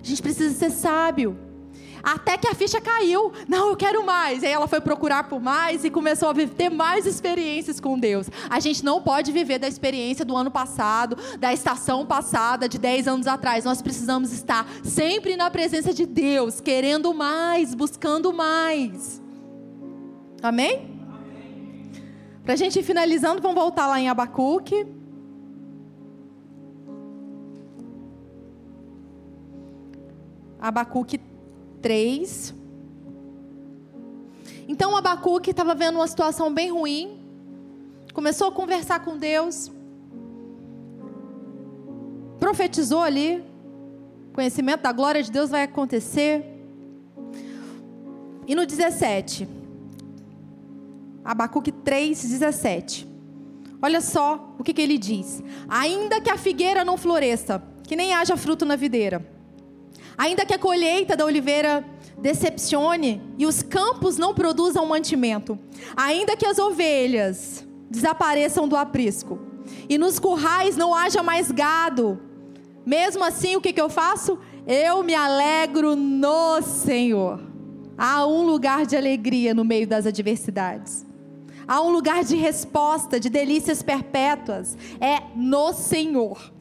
A 0.03 0.07
gente 0.07 0.21
precisa 0.21 0.55
ser 0.55 0.71
sábio. 0.71 1.46
Até 2.07 2.39
que 2.39 2.47
a 2.47 2.55
ficha 2.55 2.81
caiu. 2.81 3.33
Não, 3.49 3.71
eu 3.71 3.77
quero 3.77 4.07
mais. 4.07 4.45
E 4.45 4.47
aí 4.47 4.53
ela 4.53 4.69
foi 4.69 4.81
procurar 4.81 5.25
por 5.25 5.41
mais 5.41 5.85
e 5.85 5.91
começou 5.91 6.29
a 6.29 6.35
ter 6.35 6.71
mais 6.71 7.05
experiências 7.05 7.81
com 7.81 7.99
Deus. 7.99 8.31
A 8.49 8.61
gente 8.61 8.85
não 8.85 9.03
pode 9.03 9.33
viver 9.33 9.59
da 9.59 9.67
experiência 9.67 10.25
do 10.25 10.37
ano 10.37 10.49
passado, 10.49 11.19
da 11.41 11.53
estação 11.53 12.07
passada, 12.07 12.69
de 12.69 12.79
10 12.79 13.09
anos 13.09 13.27
atrás. 13.27 13.65
Nós 13.65 13.83
precisamos 13.83 14.33
estar 14.33 14.65
sempre 14.85 15.37
na 15.37 15.51
presença 15.51 15.93
de 15.93 16.07
Deus, 16.07 16.61
querendo 16.61 17.13
mais, 17.13 17.75
buscando 17.75 18.33
mais. 18.33 19.21
Amém? 20.41 20.89
Para 22.45 22.53
a 22.53 22.57
gente 22.57 22.79
ir 22.79 22.85
finalizando, 22.85 23.43
vamos 23.43 23.61
voltar 23.61 23.89
lá 23.89 24.01
em 24.01 24.09
Abacuque. 24.09 24.87
Abacuque 30.61 31.19
3. 31.77 32.55
Então 34.69 34.97
Abacuque 34.97 35.51
estava 35.51 35.75
vendo 35.75 35.97
uma 35.97 36.07
situação 36.09 36.53
bem 36.53 36.71
ruim, 36.71 37.21
começou 38.13 38.49
a 38.49 38.53
conversar 38.53 39.01
com 39.01 39.17
Deus, 39.17 39.71
profetizou 42.41 43.01
ali, 43.01 43.45
conhecimento 44.33 44.83
da 44.83 44.93
glória 44.93 45.23
de 45.23 45.31
Deus 45.31 45.51
vai 45.51 45.63
acontecer. 45.63 46.45
E 48.47 48.55
no 48.55 48.67
17, 48.67 49.49
Abacuque 51.25 51.73
3, 51.73 52.23
17. 52.23 53.09
Olha 53.83 54.01
só 54.01 54.55
o 54.59 54.65
que, 54.65 54.73
que 54.73 54.83
ele 54.83 54.99
diz: 54.99 55.43
Ainda 55.69 56.21
que 56.21 56.31
a 56.31 56.39
figueira 56.39 56.85
não 56.85 56.97
floresça, 56.97 57.63
que 57.83 57.97
nem 57.97 58.15
haja 58.15 58.37
fruto 58.37 58.65
na 58.65 58.77
videira, 58.77 59.25
Ainda 60.19 60.47
que 60.47 60.55
a 60.55 60.59
colheita 60.59 61.17
da 61.17 61.25
oliveira 61.25 61.85
decepcione 62.19 63.23
e 63.37 63.47
os 63.47 63.63
campos 63.63 64.17
não 64.17 64.35
produzam 64.35 64.87
mantimento, 64.87 65.59
ainda 65.97 66.37
que 66.37 66.47
as 66.47 66.59
ovelhas 66.59 67.67
desapareçam 67.91 68.67
do 68.67 68.77
aprisco 68.77 69.39
e 69.89 69.99
nos 69.99 70.19
currais 70.19 70.77
não 70.77 70.95
haja 70.95 71.23
mais 71.23 71.51
gado, 71.51 72.19
mesmo 72.85 73.23
assim 73.25 73.57
o 73.57 73.61
que, 73.61 73.73
que 73.73 73.81
eu 73.81 73.89
faço? 73.89 74.39
Eu 74.67 75.03
me 75.03 75.15
alegro 75.15 75.95
no 75.95 76.63
Senhor. 76.63 77.41
Há 77.99 78.27
um 78.27 78.43
lugar 78.43 78.87
de 78.87 78.97
alegria 78.97 79.55
no 79.55 79.65
meio 79.65 79.87
das 79.87 80.07
adversidades. 80.07 81.05
Há 81.67 81.83
um 81.83 81.91
lugar 81.91 82.23
de 82.23 82.37
resposta, 82.37 83.19
de 83.19 83.29
delícias 83.29 83.83
perpétuas. 83.83 84.77
É 85.01 85.21
no 85.35 85.73
Senhor 85.73 86.56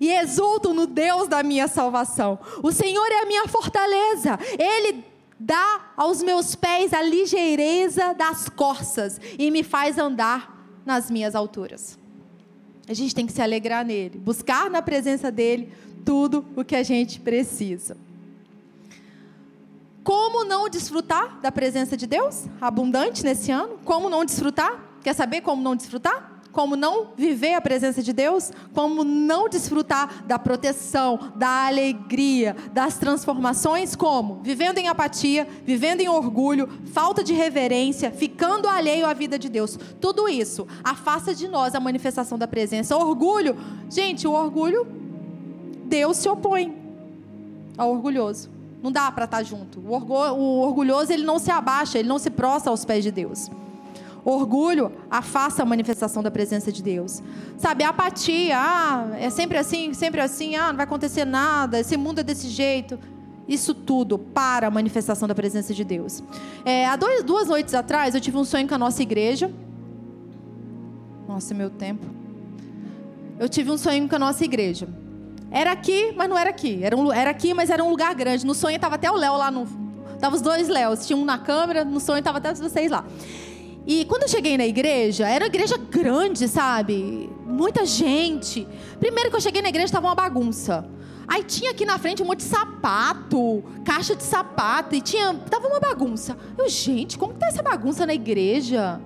e 0.00 0.10
exulto 0.10 0.72
no 0.74 0.86
Deus 0.86 1.28
da 1.28 1.42
minha 1.42 1.68
salvação. 1.68 2.38
O 2.62 2.72
Senhor 2.72 3.06
é 3.06 3.22
a 3.22 3.26
minha 3.26 3.46
fortaleza. 3.48 4.38
Ele 4.58 5.04
dá 5.38 5.92
aos 5.96 6.22
meus 6.22 6.54
pés 6.54 6.92
a 6.92 7.02
ligeireza 7.02 8.14
das 8.14 8.48
corças 8.48 9.20
e 9.38 9.50
me 9.50 9.62
faz 9.62 9.98
andar 9.98 10.56
nas 10.84 11.10
minhas 11.10 11.34
alturas. 11.34 11.98
A 12.88 12.94
gente 12.94 13.14
tem 13.14 13.26
que 13.26 13.32
se 13.32 13.42
alegrar 13.42 13.84
nele, 13.84 14.18
buscar 14.18 14.70
na 14.70 14.80
presença 14.80 15.30
dele 15.30 15.72
tudo 16.04 16.44
o 16.54 16.64
que 16.64 16.76
a 16.76 16.82
gente 16.82 17.20
precisa. 17.20 17.96
Como 20.04 20.44
não 20.44 20.68
desfrutar 20.68 21.40
da 21.40 21.50
presença 21.50 21.96
de 21.96 22.06
Deus 22.06 22.44
abundante 22.60 23.24
nesse 23.24 23.50
ano? 23.50 23.80
Como 23.84 24.08
não 24.08 24.24
desfrutar? 24.24 24.80
Quer 25.02 25.14
saber 25.14 25.40
como 25.40 25.60
não 25.60 25.74
desfrutar? 25.74 26.35
Como 26.56 26.74
não 26.74 27.08
viver 27.14 27.52
a 27.52 27.60
presença 27.60 28.02
de 28.02 28.14
Deus, 28.14 28.50
como 28.72 29.04
não 29.04 29.46
desfrutar 29.46 30.24
da 30.24 30.38
proteção, 30.38 31.18
da 31.36 31.66
alegria, 31.66 32.56
das 32.72 32.96
transformações, 32.96 33.94
como 33.94 34.40
vivendo 34.42 34.78
em 34.78 34.88
apatia, 34.88 35.46
vivendo 35.66 36.00
em 36.00 36.08
orgulho, 36.08 36.66
falta 36.94 37.22
de 37.22 37.34
reverência, 37.34 38.10
ficando 38.10 38.66
alheio 38.66 39.04
à 39.04 39.12
vida 39.12 39.38
de 39.38 39.50
Deus. 39.50 39.78
Tudo 40.00 40.30
isso 40.30 40.66
afasta 40.82 41.34
de 41.34 41.46
nós 41.46 41.74
a 41.74 41.80
manifestação 41.80 42.38
da 42.38 42.48
presença. 42.48 42.96
Orgulho, 42.96 43.54
gente, 43.90 44.26
o 44.26 44.32
orgulho, 44.32 44.86
Deus 45.84 46.16
se 46.16 46.26
opõe 46.26 46.74
ao 47.76 47.92
orgulhoso. 47.92 48.48
Não 48.82 48.90
dá 48.90 49.12
para 49.12 49.26
estar 49.26 49.36
tá 49.36 49.42
junto. 49.42 49.78
O, 49.78 50.62
orgulhoso 50.62 51.12
ele 51.12 51.22
não 51.22 51.38
se 51.38 51.50
abaixa, 51.50 51.98
ele 51.98 52.08
não 52.08 52.18
se 52.18 52.30
prostra 52.30 52.70
aos 52.70 52.82
pés 52.82 53.04
de 53.04 53.10
Deus. 53.10 53.50
Orgulho 54.26 54.90
afasta 55.08 55.62
a 55.62 55.64
manifestação 55.64 56.20
da 56.20 56.32
presença 56.32 56.72
de 56.72 56.82
Deus. 56.82 57.22
Sabe, 57.56 57.84
apatia, 57.84 58.58
ah, 58.58 59.10
é 59.20 59.30
sempre 59.30 59.56
assim, 59.56 59.94
sempre 59.94 60.20
assim, 60.20 60.56
ah, 60.56 60.70
não 60.70 60.76
vai 60.76 60.82
acontecer 60.82 61.24
nada, 61.24 61.78
esse 61.78 61.96
mundo 61.96 62.18
é 62.18 62.24
desse 62.24 62.48
jeito. 62.48 62.98
Isso 63.46 63.72
tudo 63.72 64.18
para 64.18 64.66
a 64.66 64.70
manifestação 64.70 65.28
da 65.28 65.34
presença 65.34 65.72
de 65.72 65.84
Deus. 65.84 66.24
É, 66.64 66.86
há 66.86 66.96
dois, 66.96 67.22
duas 67.22 67.46
noites 67.46 67.72
atrás, 67.72 68.16
eu 68.16 68.20
tive 68.20 68.36
um 68.36 68.44
sonho 68.44 68.66
com 68.66 68.74
a 68.74 68.78
nossa 68.78 69.00
igreja. 69.00 69.48
Nossa, 71.28 71.54
meu 71.54 71.70
tempo. 71.70 72.04
Eu 73.38 73.48
tive 73.48 73.70
um 73.70 73.78
sonho 73.78 74.08
com 74.08 74.16
a 74.16 74.18
nossa 74.18 74.44
igreja. 74.44 74.88
Era 75.52 75.70
aqui, 75.70 76.12
mas 76.16 76.28
não 76.28 76.36
era 76.36 76.50
aqui. 76.50 76.80
Era, 76.82 76.96
um, 76.96 77.12
era 77.12 77.30
aqui, 77.30 77.54
mas 77.54 77.70
era 77.70 77.84
um 77.84 77.90
lugar 77.90 78.12
grande. 78.12 78.44
No 78.44 78.54
sonho 78.54 78.74
estava 78.74 78.96
até 78.96 79.08
o 79.08 79.14
Léo 79.14 79.36
lá 79.36 79.52
no. 79.52 79.68
Tava 80.18 80.34
os 80.34 80.42
dois 80.42 80.66
Léos. 80.68 81.06
Tinha 81.06 81.16
um 81.16 81.24
na 81.24 81.38
câmera, 81.38 81.84
no 81.84 82.00
sonho 82.00 82.18
estava 82.18 82.38
até 82.38 82.52
vocês 82.52 82.90
lá. 82.90 83.04
E 83.86 84.04
quando 84.06 84.22
eu 84.22 84.28
cheguei 84.28 84.58
na 84.58 84.66
igreja, 84.66 85.28
era 85.28 85.44
uma 85.44 85.48
igreja 85.48 85.76
grande, 85.76 86.48
sabe? 86.48 87.30
muita 87.56 87.86
gente. 87.86 88.68
Primeiro 89.00 89.30
que 89.30 89.36
eu 89.36 89.40
cheguei 89.40 89.62
na 89.62 89.68
igreja, 89.68 89.86
estava 89.86 90.06
uma 90.06 90.14
bagunça. 90.14 90.88
Aí 91.26 91.42
tinha 91.42 91.70
aqui 91.70 91.84
na 91.84 91.98
frente 91.98 92.22
um 92.22 92.26
monte 92.26 92.38
de 92.38 92.44
sapato, 92.44 93.64
caixa 93.84 94.14
de 94.14 94.22
sapato, 94.22 94.94
e 94.94 95.00
tinha. 95.00 95.34
Tava 95.50 95.66
uma 95.66 95.80
bagunça. 95.80 96.36
Eu, 96.56 96.68
gente, 96.68 97.16
como 97.18 97.32
que 97.32 97.40
tá 97.40 97.46
essa 97.46 97.62
bagunça 97.62 98.04
na 98.06 98.14
igreja? 98.14 99.00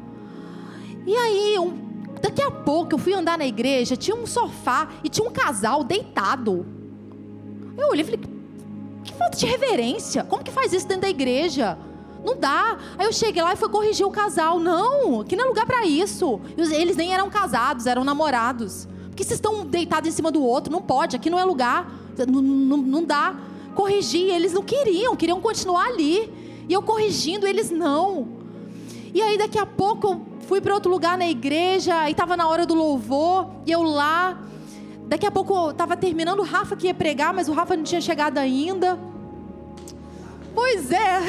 E 1.06 1.14
aí, 1.14 1.58
um, 1.58 1.72
daqui 2.20 2.42
a 2.42 2.50
pouco 2.50 2.94
eu 2.94 2.98
fui 2.98 3.14
andar 3.14 3.38
na 3.38 3.46
igreja, 3.46 3.96
tinha 3.96 4.14
um 4.14 4.26
sofá 4.26 4.88
e 5.02 5.08
tinha 5.08 5.26
um 5.26 5.32
casal 5.32 5.82
deitado. 5.82 6.66
Eu 7.78 7.88
olhei 7.88 8.02
e 8.02 8.04
falei, 8.04 8.20
que 9.02 9.14
falta 9.14 9.38
de 9.38 9.46
reverência. 9.46 10.24
Como 10.24 10.44
que 10.44 10.50
faz 10.50 10.72
isso 10.74 10.86
dentro 10.86 11.02
da 11.02 11.08
igreja? 11.08 11.78
Não 12.24 12.36
dá. 12.36 12.78
Aí 12.98 13.06
eu 13.06 13.12
cheguei 13.12 13.42
lá 13.42 13.52
e 13.52 13.56
fui 13.56 13.68
corrigir 13.68 14.06
o 14.06 14.10
casal. 14.10 14.58
Não, 14.58 15.20
aqui 15.20 15.36
não 15.36 15.44
é 15.44 15.48
lugar 15.48 15.66
para 15.66 15.86
isso. 15.86 16.40
Eles 16.56 16.96
nem 16.96 17.12
eram 17.12 17.30
casados, 17.30 17.86
eram 17.86 18.04
namorados. 18.04 18.86
Porque 19.08 19.24
vocês 19.24 19.38
estão 19.38 19.66
deitados 19.66 20.08
em 20.08 20.12
cima 20.12 20.30
do 20.30 20.42
outro, 20.42 20.72
não 20.72 20.80
pode, 20.80 21.16
aqui 21.16 21.28
não 21.28 21.38
é 21.38 21.44
lugar. 21.44 21.90
Não, 22.28 22.42
não, 22.42 22.76
não 22.76 23.04
dá. 23.04 23.34
Corrigir, 23.74 24.34
eles 24.34 24.52
não 24.52 24.62
queriam, 24.62 25.16
queriam 25.16 25.40
continuar 25.40 25.86
ali. 25.86 26.32
E 26.68 26.72
eu 26.72 26.82
corrigindo, 26.82 27.46
eles 27.46 27.70
não. 27.70 28.28
E 29.12 29.20
aí 29.20 29.36
daqui 29.36 29.58
a 29.58 29.66
pouco 29.66 30.08
eu 30.08 30.26
fui 30.46 30.60
para 30.60 30.74
outro 30.74 30.90
lugar 30.90 31.18
na 31.18 31.28
igreja, 31.28 32.08
e 32.08 32.12
estava 32.12 32.36
na 32.36 32.48
hora 32.48 32.64
do 32.66 32.74
louvor, 32.74 33.48
e 33.66 33.72
eu 33.72 33.82
lá. 33.82 34.38
Daqui 35.06 35.26
a 35.26 35.30
pouco 35.30 35.70
estava 35.70 35.96
terminando, 35.96 36.40
o 36.40 36.44
Rafa 36.44 36.76
que 36.76 36.86
ia 36.86 36.94
pregar, 36.94 37.34
mas 37.34 37.48
o 37.48 37.52
Rafa 37.52 37.76
não 37.76 37.82
tinha 37.82 38.00
chegado 38.00 38.38
ainda. 38.38 38.98
Pois 40.54 40.90
é. 40.90 41.20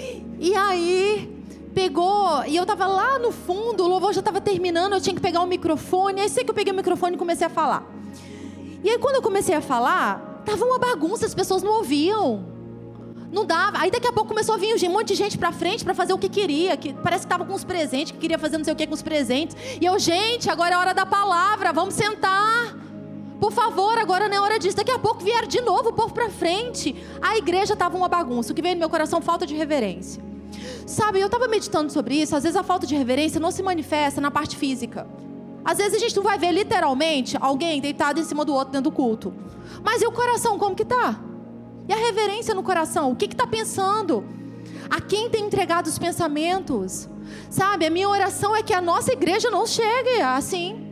e 0.38 0.54
aí 0.54 1.36
pegou, 1.74 2.42
e 2.46 2.56
eu 2.56 2.62
estava 2.62 2.86
lá 2.86 3.18
no 3.18 3.30
fundo, 3.30 3.84
o 3.84 3.88
louvor 3.88 4.12
já 4.12 4.20
estava 4.20 4.40
terminando, 4.40 4.94
eu 4.94 5.00
tinha 5.00 5.14
que 5.14 5.20
pegar 5.20 5.42
o 5.42 5.46
microfone. 5.46 6.20
Aí 6.20 6.28
sei 6.28 6.42
que 6.42 6.50
eu 6.50 6.54
peguei 6.54 6.72
o 6.72 6.76
microfone 6.76 7.16
e 7.16 7.18
comecei 7.18 7.46
a 7.46 7.50
falar. 7.50 7.86
E 8.82 8.88
aí 8.88 8.98
quando 8.98 9.16
eu 9.16 9.22
comecei 9.22 9.54
a 9.54 9.60
falar, 9.60 10.42
tava 10.44 10.64
uma 10.64 10.78
bagunça, 10.78 11.26
as 11.26 11.34
pessoas 11.34 11.62
não 11.62 11.72
ouviam. 11.72 12.56
Não 13.30 13.44
dava. 13.44 13.78
Aí 13.78 13.90
daqui 13.90 14.06
a 14.06 14.12
pouco 14.12 14.28
começou 14.28 14.54
a 14.54 14.58
vir 14.58 14.74
um 14.88 14.92
monte 14.92 15.08
de 15.08 15.16
gente 15.16 15.36
pra 15.36 15.52
frente 15.52 15.84
para 15.84 15.92
fazer 15.92 16.12
o 16.12 16.18
que 16.18 16.28
queria. 16.28 16.76
Que 16.76 16.94
parece 16.94 17.26
que 17.26 17.28
tava 17.28 17.44
com 17.44 17.52
os 17.52 17.64
presentes, 17.64 18.12
que 18.12 18.18
queria 18.18 18.38
fazer 18.38 18.56
não 18.56 18.64
sei 18.64 18.72
o 18.72 18.76
que 18.76 18.86
com 18.86 18.94
os 18.94 19.02
presentes. 19.02 19.56
E 19.80 19.84
eu, 19.84 19.98
gente, 19.98 20.48
agora 20.48 20.74
é 20.74 20.78
hora 20.78 20.94
da 20.94 21.04
palavra, 21.04 21.72
vamos 21.72 21.94
sentar. 21.94 22.85
Por 23.40 23.52
favor, 23.52 23.98
agora 23.98 24.28
não 24.28 24.36
é 24.36 24.40
hora 24.40 24.58
disso. 24.58 24.76
Daqui 24.76 24.90
a 24.90 24.98
pouco 24.98 25.22
vieram 25.22 25.46
de 25.46 25.60
novo 25.60 25.90
o 25.90 25.92
povo 25.92 26.12
para 26.12 26.30
frente. 26.30 26.94
A 27.20 27.36
igreja 27.36 27.74
estava 27.74 27.96
uma 27.96 28.08
bagunça. 28.08 28.52
O 28.52 28.54
que 28.54 28.62
veio 28.62 28.74
no 28.74 28.80
meu 28.80 28.90
coração, 28.90 29.20
falta 29.20 29.46
de 29.46 29.54
reverência. 29.54 30.22
Sabe, 30.86 31.20
eu 31.20 31.26
estava 31.26 31.48
meditando 31.48 31.92
sobre 31.92 32.14
isso. 32.14 32.34
Às 32.34 32.44
vezes 32.44 32.56
a 32.56 32.62
falta 32.62 32.86
de 32.86 32.94
reverência 32.94 33.40
não 33.40 33.50
se 33.50 33.62
manifesta 33.62 34.20
na 34.20 34.30
parte 34.30 34.56
física. 34.56 35.06
Às 35.64 35.78
vezes 35.78 35.94
a 35.94 35.98
gente 35.98 36.16
não 36.16 36.22
vai 36.22 36.38
ver 36.38 36.52
literalmente 36.52 37.36
alguém 37.40 37.80
deitado 37.80 38.20
em 38.20 38.24
cima 38.24 38.44
do 38.44 38.54
outro 38.54 38.72
dentro 38.72 38.90
do 38.90 38.94
culto. 38.94 39.34
Mas 39.84 40.00
e 40.00 40.06
o 40.06 40.12
coração, 40.12 40.58
como 40.58 40.76
que 40.76 40.84
tá? 40.84 41.20
E 41.88 41.92
a 41.92 41.96
reverência 41.96 42.54
no 42.54 42.62
coração? 42.62 43.10
O 43.10 43.16
que 43.16 43.26
está 43.26 43.46
pensando? 43.46 44.24
A 44.88 45.00
quem 45.00 45.28
tem 45.28 45.44
entregado 45.44 45.88
os 45.88 45.98
pensamentos? 45.98 47.08
Sabe, 47.50 47.86
a 47.86 47.90
minha 47.90 48.08
oração 48.08 48.54
é 48.54 48.62
que 48.62 48.72
a 48.72 48.80
nossa 48.80 49.12
igreja 49.12 49.50
não 49.50 49.66
chegue 49.66 50.20
assim. 50.20 50.85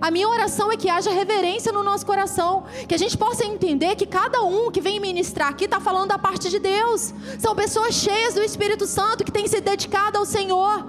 A 0.00 0.10
minha 0.10 0.28
oração 0.28 0.70
é 0.70 0.76
que 0.76 0.88
haja 0.88 1.10
reverência 1.10 1.72
no 1.72 1.82
nosso 1.82 2.06
coração, 2.06 2.64
que 2.86 2.94
a 2.94 2.98
gente 2.98 3.16
possa 3.16 3.44
entender 3.44 3.96
que 3.96 4.06
cada 4.06 4.42
um 4.42 4.70
que 4.70 4.80
vem 4.80 5.00
ministrar 5.00 5.48
aqui 5.48 5.64
está 5.64 5.80
falando 5.80 6.08
da 6.08 6.18
parte 6.18 6.48
de 6.48 6.58
Deus. 6.58 7.12
São 7.38 7.54
pessoas 7.54 7.94
cheias 7.94 8.34
do 8.34 8.42
Espírito 8.42 8.86
Santo 8.86 9.24
que 9.24 9.32
têm 9.32 9.48
se 9.48 9.60
dedicado 9.60 10.18
ao 10.18 10.24
Senhor 10.24 10.84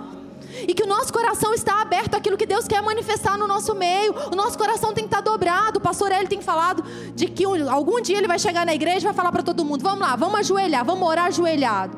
e 0.67 0.73
que 0.73 0.83
o 0.83 0.87
nosso 0.87 1.11
coração 1.11 1.53
está 1.53 1.81
aberto 1.81 2.15
àquilo 2.15 2.37
que 2.37 2.45
Deus 2.45 2.67
quer 2.67 2.81
manifestar 2.81 3.37
no 3.37 3.47
nosso 3.47 3.73
meio. 3.73 4.13
O 4.31 4.35
nosso 4.35 4.57
coração 4.57 4.93
tem 4.93 5.05
que 5.05 5.13
estar 5.13 5.21
dobrado. 5.21 5.79
O 5.79 5.81
pastor 5.81 6.11
Eli 6.11 6.27
tem 6.27 6.41
falado 6.41 6.83
de 7.15 7.27
que 7.27 7.45
algum 7.45 8.01
dia 8.01 8.17
ele 8.17 8.27
vai 8.27 8.37
chegar 8.37 8.65
na 8.65 8.73
igreja 8.73 8.99
e 8.99 9.03
vai 9.05 9.13
falar 9.13 9.31
para 9.31 9.43
todo 9.43 9.65
mundo: 9.65 9.81
vamos 9.81 9.99
lá, 9.99 10.15
vamos 10.15 10.39
ajoelhar, 10.39 10.85
vamos 10.85 11.07
orar 11.07 11.25
ajoelhado. 11.25 11.97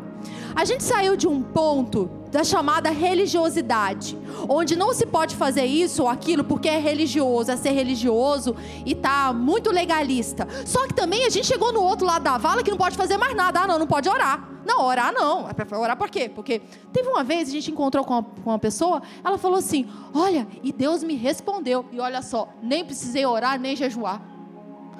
A 0.55 0.65
gente 0.65 0.83
saiu 0.83 1.15
de 1.15 1.27
um 1.27 1.41
ponto 1.41 2.20
da 2.31 2.43
chamada 2.43 2.89
religiosidade, 2.89 4.17
onde 4.47 4.75
não 4.75 4.93
se 4.93 5.05
pode 5.05 5.35
fazer 5.35 5.65
isso 5.65 6.03
ou 6.03 6.07
aquilo 6.07 6.43
porque 6.43 6.69
é 6.69 6.79
religioso, 6.79 7.51
é 7.51 7.57
ser 7.57 7.71
religioso 7.71 8.55
e 8.85 8.95
tá 8.95 9.33
muito 9.33 9.69
legalista. 9.69 10.47
Só 10.65 10.87
que 10.87 10.93
também 10.93 11.25
a 11.25 11.29
gente 11.29 11.45
chegou 11.45 11.73
no 11.73 11.81
outro 11.81 12.05
lado 12.05 12.23
da 12.23 12.37
vala 12.37 12.63
que 12.63 12.71
não 12.71 12.77
pode 12.77 12.95
fazer 12.95 13.17
mais 13.17 13.35
nada. 13.35 13.61
Ah, 13.61 13.67
não, 13.67 13.77
não 13.77 13.87
pode 13.87 14.07
orar. 14.07 14.49
Não, 14.65 14.85
orar 14.85 15.13
não. 15.13 15.47
É 15.49 15.75
orar 15.75 15.97
por 15.97 16.09
quê? 16.09 16.29
Porque 16.33 16.61
teve 16.93 17.09
uma 17.09 17.23
vez 17.23 17.49
a 17.49 17.51
gente 17.51 17.69
encontrou 17.71 18.05
com 18.05 18.13
uma, 18.13 18.23
com 18.23 18.49
uma 18.49 18.59
pessoa, 18.59 19.01
ela 19.23 19.37
falou 19.37 19.57
assim: 19.57 19.87
Olha, 20.13 20.47
e 20.63 20.71
Deus 20.71 21.03
me 21.03 21.15
respondeu. 21.15 21.85
E 21.91 21.99
olha 21.99 22.21
só, 22.21 22.47
nem 22.61 22.85
precisei 22.85 23.25
orar 23.25 23.59
nem 23.59 23.75
jejuar. 23.75 24.21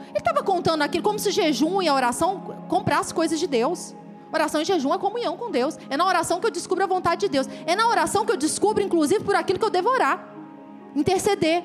Ele 0.10 0.18
estava 0.18 0.44
contando 0.44 0.82
aquilo 0.82 1.04
como 1.04 1.18
se 1.18 1.32
jejum 1.32 1.82
e 1.82 1.88
a 1.88 1.94
oração 1.94 2.66
comprassem 2.68 3.16
coisas 3.16 3.40
de 3.40 3.48
Deus. 3.48 3.96
Oração 4.32 4.62
e 4.62 4.66
jejum 4.66 4.94
é 4.94 4.98
comunhão 4.98 5.36
com 5.36 5.52
Deus. 5.52 5.78
É 5.90 5.98
na 5.98 6.06
oração 6.06 6.40
que 6.40 6.48
eu 6.48 6.52
descubro 6.52 6.84
a 6.84 6.88
vontade 6.88 7.22
de 7.22 7.30
Deus. 7.30 7.48
É 7.66 7.76
na 7.76 7.88
oração 7.88 8.26
que 8.26 8.32
eu 8.32 8.38
descubro, 8.38 8.82
inclusive, 8.82 9.24
por 9.24 9.36
aquilo 9.36 9.60
que 9.60 9.66
eu 9.66 9.70
devo 9.70 9.90
orar. 9.90 10.34
Interceder. 10.96 11.64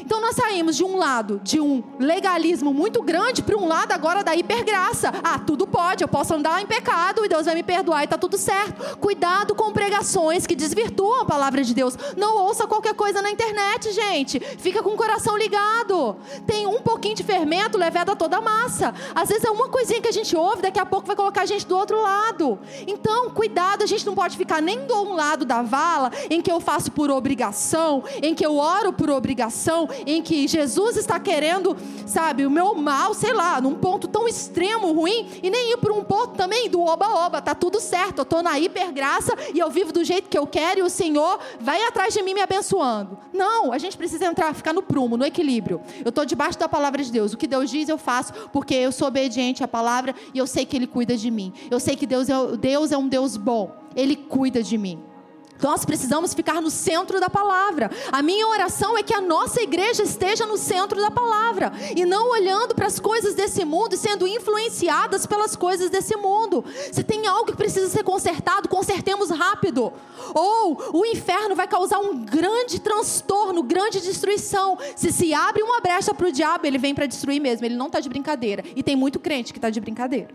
Então 0.00 0.20
nós 0.20 0.34
saímos 0.34 0.76
de 0.76 0.84
um 0.84 0.96
lado 0.96 1.40
de 1.42 1.60
um 1.60 1.82
legalismo 1.98 2.72
muito 2.72 3.02
grande 3.02 3.42
para 3.42 3.56
um 3.56 3.66
lado 3.66 3.92
agora 3.92 4.22
da 4.22 4.34
hipergraça. 4.34 5.12
Ah, 5.22 5.38
tudo 5.38 5.66
pode, 5.66 6.02
eu 6.02 6.08
posso 6.08 6.34
andar 6.34 6.62
em 6.62 6.66
pecado 6.66 7.24
e 7.24 7.28
Deus 7.28 7.46
vai 7.46 7.54
me 7.54 7.62
perdoar 7.62 8.02
e 8.02 8.04
está 8.04 8.18
tudo 8.18 8.36
certo. 8.36 8.98
Cuidado 8.98 9.54
com 9.54 9.72
pregações 9.72 10.46
que 10.46 10.54
desvirtuam 10.54 11.22
a 11.22 11.24
palavra 11.24 11.62
de 11.62 11.74
Deus. 11.74 11.96
Não 12.16 12.38
ouça 12.38 12.66
qualquer 12.66 12.94
coisa 12.94 13.20
na 13.20 13.30
internet, 13.30 13.92
gente. 13.92 14.40
Fica 14.40 14.82
com 14.82 14.90
o 14.90 14.96
coração 14.96 15.36
ligado. 15.36 16.16
Tem 16.46 16.66
um 16.66 16.80
pouquinho 16.80 17.14
de 17.14 17.22
fermento 17.22 17.78
levado 17.78 18.14
toda 18.16 18.38
a 18.38 18.40
massa. 18.40 18.94
Às 19.14 19.28
vezes 19.28 19.44
é 19.44 19.50
uma 19.50 19.68
coisinha 19.68 20.00
que 20.00 20.08
a 20.08 20.12
gente 20.12 20.36
ouve, 20.36 20.62
daqui 20.62 20.78
a 20.78 20.86
pouco 20.86 21.06
vai 21.06 21.16
colocar 21.16 21.42
a 21.42 21.46
gente 21.46 21.66
do 21.66 21.76
outro 21.76 22.00
lado. 22.00 22.58
Então, 22.86 23.30
cuidado, 23.30 23.82
a 23.82 23.86
gente 23.86 24.06
não 24.06 24.14
pode 24.14 24.36
ficar 24.36 24.60
nem 24.60 24.86
do 24.86 24.94
um 24.94 25.14
lado 25.14 25.44
da 25.44 25.62
vala 25.62 26.10
em 26.30 26.40
que 26.40 26.50
eu 26.50 26.60
faço 26.60 26.92
por 26.92 27.10
obrigação, 27.10 28.02
em 28.22 28.34
que 28.34 28.44
eu 28.44 28.56
oro 28.56 28.92
por 28.92 29.10
obrigação 29.10 29.73
situação 29.74 29.88
em 30.06 30.22
que 30.22 30.46
Jesus 30.46 30.96
está 30.96 31.18
querendo, 31.18 31.76
sabe, 32.06 32.46
o 32.46 32.50
meu 32.50 32.74
mal, 32.74 33.12
sei 33.12 33.32
lá, 33.32 33.60
num 33.60 33.74
ponto 33.74 34.06
tão 34.06 34.28
extremo, 34.28 34.92
ruim, 34.92 35.28
e 35.42 35.50
nem 35.50 35.72
ir 35.72 35.78
para 35.78 35.92
um 35.92 36.04
ponto 36.04 36.34
também 36.34 36.70
do 36.70 36.80
oba-oba, 36.80 37.42
tá 37.42 37.54
tudo 37.54 37.80
certo, 37.80 38.18
eu 38.18 38.22
estou 38.22 38.42
na 38.42 38.58
hipergraça 38.58 39.34
e 39.52 39.58
eu 39.58 39.70
vivo 39.70 39.92
do 39.92 40.04
jeito 40.04 40.28
que 40.28 40.38
eu 40.38 40.46
quero 40.46 40.80
e 40.80 40.82
o 40.82 40.90
Senhor 40.90 41.38
vai 41.60 41.82
atrás 41.84 42.14
de 42.14 42.22
mim 42.22 42.34
me 42.34 42.40
abençoando. 42.40 43.18
Não, 43.32 43.72
a 43.72 43.78
gente 43.78 43.96
precisa 43.96 44.26
entrar, 44.26 44.54
ficar 44.54 44.72
no 44.72 44.82
prumo, 44.82 45.16
no 45.16 45.24
equilíbrio. 45.24 45.80
Eu 46.04 46.10
estou 46.10 46.24
debaixo 46.24 46.58
da 46.58 46.68
palavra 46.68 47.02
de 47.02 47.10
Deus. 47.10 47.32
O 47.32 47.36
que 47.36 47.46
Deus 47.46 47.70
diz 47.70 47.88
eu 47.88 47.98
faço 47.98 48.32
porque 48.52 48.74
eu 48.74 48.92
sou 48.92 49.08
obediente 49.08 49.64
à 49.64 49.68
palavra 49.68 50.14
e 50.32 50.38
eu 50.38 50.46
sei 50.46 50.64
que 50.64 50.76
Ele 50.76 50.86
cuida 50.86 51.16
de 51.16 51.30
mim. 51.30 51.52
Eu 51.70 51.80
sei 51.80 51.96
que 51.96 52.06
Deus 52.06 52.28
é, 52.28 52.56
Deus 52.56 52.92
é 52.92 52.98
um 52.98 53.08
Deus 53.08 53.36
bom. 53.36 53.74
Ele 53.96 54.16
cuida 54.16 54.62
de 54.62 54.76
mim. 54.78 55.13
Nós 55.62 55.84
precisamos 55.84 56.34
ficar 56.34 56.60
no 56.60 56.70
centro 56.70 57.20
da 57.20 57.30
palavra. 57.30 57.90
A 58.10 58.22
minha 58.22 58.46
oração 58.48 58.98
é 58.98 59.02
que 59.02 59.14
a 59.14 59.20
nossa 59.20 59.62
igreja 59.62 60.02
esteja 60.02 60.46
no 60.46 60.56
centro 60.56 61.00
da 61.00 61.10
palavra 61.10 61.72
e 61.96 62.04
não 62.04 62.30
olhando 62.30 62.74
para 62.74 62.86
as 62.86 62.98
coisas 62.98 63.34
desse 63.34 63.64
mundo 63.64 63.94
e 63.94 63.98
sendo 63.98 64.26
influenciadas 64.26 65.26
pelas 65.26 65.56
coisas 65.56 65.90
desse 65.90 66.16
mundo. 66.16 66.64
Se 66.92 67.02
tem 67.02 67.26
algo 67.26 67.46
que 67.46 67.56
precisa 67.56 67.88
ser 67.88 68.02
consertado, 68.02 68.68
consertemos 68.68 69.30
rápido. 69.30 69.92
Ou 70.34 70.78
o 70.92 71.06
inferno 71.06 71.54
vai 71.54 71.68
causar 71.68 71.98
um 72.00 72.24
grande 72.24 72.80
transtorno, 72.80 73.62
grande 73.62 74.00
destruição. 74.00 74.76
Se 74.96 75.12
se 75.12 75.32
abre 75.32 75.62
uma 75.62 75.80
brecha 75.80 76.12
para 76.12 76.28
o 76.28 76.32
diabo, 76.32 76.66
ele 76.66 76.78
vem 76.78 76.94
para 76.94 77.06
destruir 77.06 77.40
mesmo. 77.40 77.64
Ele 77.64 77.76
não 77.76 77.86
está 77.86 78.00
de 78.00 78.08
brincadeira. 78.08 78.64
E 78.74 78.82
tem 78.82 78.96
muito 78.96 79.20
crente 79.20 79.52
que 79.52 79.58
está 79.58 79.70
de 79.70 79.80
brincadeira. 79.80 80.28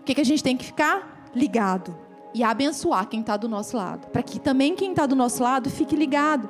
O 0.00 0.04
que, 0.06 0.14
que 0.14 0.20
a 0.20 0.24
gente 0.24 0.42
tem 0.42 0.56
que 0.56 0.64
ficar? 0.64 1.30
Ligado 1.34 2.05
e 2.36 2.44
abençoar 2.44 3.08
quem 3.08 3.20
está 3.20 3.34
do 3.34 3.48
nosso 3.48 3.78
lado, 3.78 4.08
para 4.08 4.22
que 4.22 4.38
também 4.38 4.76
quem 4.76 4.90
está 4.90 5.06
do 5.06 5.16
nosso 5.16 5.42
lado 5.42 5.70
fique 5.70 5.96
ligado. 5.96 6.46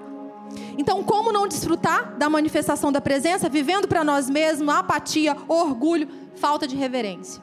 Então, 0.76 1.01
como 1.05 1.32
não 1.32 1.47
desfrutar 1.47 2.16
da 2.18 2.28
manifestação 2.28 2.91
da 2.91 3.01
presença, 3.01 3.49
vivendo 3.49 3.87
para 3.87 4.03
nós 4.03 4.28
mesmos 4.28 4.74
apatia, 4.74 5.37
orgulho, 5.47 6.09
falta 6.34 6.66
de 6.66 6.74
reverência? 6.74 7.41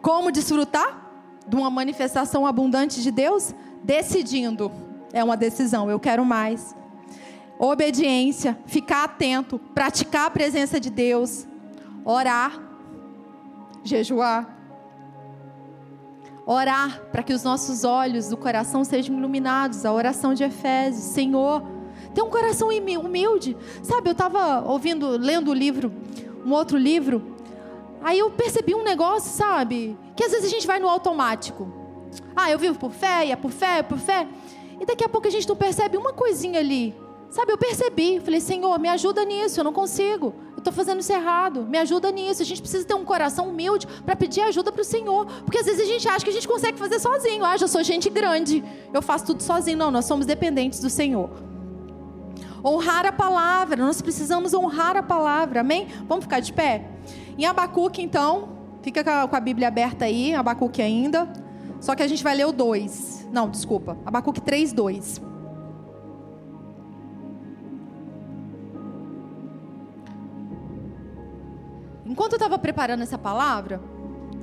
Como 0.00 0.30
desfrutar 0.30 1.10
de 1.44 1.56
uma 1.56 1.68
manifestação 1.70 2.46
abundante 2.46 3.02
de 3.02 3.10
Deus? 3.10 3.52
Decidindo, 3.82 4.70
é 5.12 5.24
uma 5.24 5.36
decisão, 5.36 5.90
eu 5.90 5.98
quero 5.98 6.24
mais. 6.24 6.72
Obediência, 7.58 8.56
ficar 8.64 9.02
atento, 9.02 9.58
praticar 9.58 10.26
a 10.26 10.30
presença 10.30 10.78
de 10.78 10.88
Deus, 10.88 11.48
orar, 12.04 12.62
jejuar, 13.82 14.61
orar 16.46 17.02
para 17.10 17.22
que 17.22 17.32
os 17.32 17.42
nossos 17.42 17.84
olhos 17.84 18.28
do 18.28 18.36
coração 18.36 18.84
sejam 18.84 19.16
iluminados, 19.16 19.84
a 19.84 19.92
oração 19.92 20.34
de 20.34 20.44
Efésios, 20.44 21.04
Senhor, 21.04 21.62
tem 22.14 22.22
um 22.22 22.30
coração 22.30 22.68
humilde. 22.68 23.56
Sabe, 23.82 24.08
eu 24.08 24.12
estava 24.12 24.62
ouvindo, 24.66 25.08
lendo 25.10 25.50
o 25.50 25.54
livro, 25.54 25.92
um 26.44 26.52
outro 26.52 26.76
livro, 26.76 27.36
aí 28.02 28.18
eu 28.18 28.30
percebi 28.30 28.74
um 28.74 28.82
negócio, 28.82 29.30
sabe, 29.30 29.96
que 30.16 30.24
às 30.24 30.32
vezes 30.32 30.46
a 30.46 30.50
gente 30.50 30.66
vai 30.66 30.78
no 30.78 30.88
automático. 30.88 31.72
Ah, 32.34 32.50
eu 32.50 32.58
vivo 32.58 32.78
por 32.78 32.90
fé, 32.90 33.28
é 33.28 33.36
por 33.36 33.50
fé, 33.50 33.78
é 33.78 33.82
por 33.82 33.98
fé. 33.98 34.26
E 34.80 34.84
daqui 34.84 35.04
a 35.04 35.08
pouco 35.08 35.28
a 35.28 35.30
gente 35.30 35.48
não 35.48 35.56
percebe 35.56 35.96
uma 35.96 36.12
coisinha 36.12 36.58
ali, 36.58 36.94
Sabe, 37.32 37.50
eu 37.50 37.56
percebi, 37.56 38.20
falei, 38.20 38.40
Senhor, 38.40 38.78
me 38.78 38.90
ajuda 38.90 39.24
nisso, 39.24 39.58
eu 39.58 39.64
não 39.64 39.72
consigo. 39.72 40.34
Estou 40.62 40.72
fazendo 40.72 41.00
isso 41.00 41.12
errado, 41.12 41.64
me 41.64 41.76
ajuda 41.76 42.12
nisso. 42.12 42.40
A 42.40 42.44
gente 42.44 42.62
precisa 42.62 42.86
ter 42.86 42.94
um 42.94 43.04
coração 43.04 43.48
humilde 43.48 43.84
para 44.06 44.14
pedir 44.14 44.42
ajuda 44.42 44.70
para 44.70 44.80
o 44.80 44.84
Senhor. 44.84 45.26
Porque 45.44 45.58
às 45.58 45.66
vezes 45.66 45.80
a 45.80 45.84
gente 45.84 46.08
acha 46.08 46.24
que 46.24 46.30
a 46.30 46.32
gente 46.32 46.46
consegue 46.46 46.78
fazer 46.78 47.00
sozinho. 47.00 47.44
Ah, 47.44 47.56
já 47.56 47.66
sou 47.66 47.82
gente 47.82 48.08
grande, 48.08 48.62
eu 48.94 49.02
faço 49.02 49.26
tudo 49.26 49.42
sozinho. 49.42 49.76
Não, 49.76 49.90
nós 49.90 50.04
somos 50.04 50.24
dependentes 50.24 50.78
do 50.78 50.88
Senhor. 50.88 51.30
Honrar 52.64 53.04
a 53.04 53.10
palavra, 53.10 53.76
nós 53.76 54.00
precisamos 54.00 54.54
honrar 54.54 54.96
a 54.96 55.02
palavra, 55.02 55.62
amém? 55.62 55.88
Vamos 56.06 56.26
ficar 56.26 56.38
de 56.38 56.52
pé? 56.52 56.88
Em 57.36 57.44
Abacuque, 57.44 58.00
então, 58.00 58.50
fica 58.82 59.26
com 59.26 59.34
a 59.34 59.40
Bíblia 59.40 59.66
aberta 59.66 60.04
aí, 60.04 60.32
Abacuque 60.32 60.80
ainda. 60.80 61.28
Só 61.80 61.96
que 61.96 62.04
a 62.04 62.06
gente 62.06 62.22
vai 62.22 62.36
ler 62.36 62.46
o 62.46 62.52
2. 62.52 63.26
Não, 63.32 63.50
desculpa, 63.50 63.98
Abacuque 64.06 64.40
3, 64.40 64.72
2. 64.72 65.31
Enquanto 72.12 72.32
eu 72.32 72.36
estava 72.36 72.58
preparando 72.58 73.02
essa 73.02 73.16
palavra, 73.16 73.80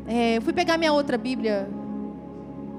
é, 0.07 0.37
eu 0.37 0.41
fui 0.41 0.51
pegar 0.51 0.75
minha 0.75 0.91
outra 0.91 1.19
Bíblia, 1.19 1.69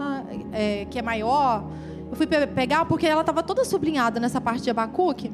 ah, 0.01 0.25
é, 0.53 0.85
que 0.91 0.99
é 0.99 1.03
maior. 1.03 1.63
Eu 2.11 2.17
fui 2.17 2.27
pe 2.27 2.45
pegar 2.49 2.85
porque 2.87 3.07
ela 3.07 3.21
estava 3.21 3.41
toda 3.41 3.65
sublinhada 3.65 4.19
nessa 4.19 4.41
parte 4.41 4.65
de 4.65 4.71
Abacuque. 4.71 5.31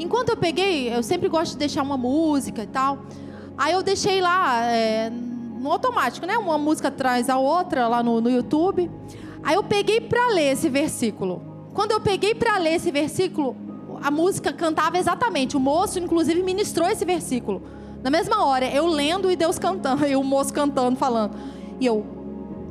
Enquanto 0.00 0.30
eu 0.30 0.36
peguei, 0.36 0.92
eu 0.92 1.00
sempre 1.00 1.28
gosto 1.28 1.52
de 1.52 1.58
deixar 1.58 1.80
uma 1.80 1.96
música 1.96 2.64
e 2.64 2.66
tal. 2.66 3.04
Aí 3.56 3.72
eu 3.72 3.84
deixei 3.84 4.20
lá 4.20 4.64
é, 4.64 5.10
no 5.10 5.70
automático, 5.70 6.26
né? 6.26 6.36
Uma 6.36 6.58
música 6.58 6.88
atrás 6.88 7.30
a 7.30 7.38
outra 7.38 7.86
lá 7.86 8.02
no, 8.02 8.20
no 8.20 8.28
YouTube. 8.28 8.90
Aí 9.44 9.54
eu 9.54 9.62
peguei 9.62 10.00
para 10.00 10.26
ler 10.34 10.54
esse 10.54 10.68
versículo. 10.68 11.40
Quando 11.72 11.92
eu 11.92 12.00
peguei 12.00 12.34
para 12.34 12.58
ler 12.58 12.74
esse 12.74 12.90
versículo, 12.90 13.54
a 14.02 14.10
música 14.10 14.52
cantava 14.52 14.98
exatamente. 14.98 15.56
O 15.56 15.60
moço, 15.60 16.00
inclusive, 16.00 16.42
ministrou 16.42 16.88
esse 16.88 17.04
versículo. 17.04 17.62
Na 18.02 18.10
mesma 18.10 18.44
hora, 18.44 18.66
eu 18.66 18.86
lendo 18.86 19.30
e 19.30 19.36
Deus 19.36 19.58
cantando, 19.58 20.04
e 20.06 20.16
o 20.16 20.24
moço 20.24 20.52
cantando, 20.52 20.96
falando. 20.96 21.36
E 21.78 21.86
eu, 21.86 22.04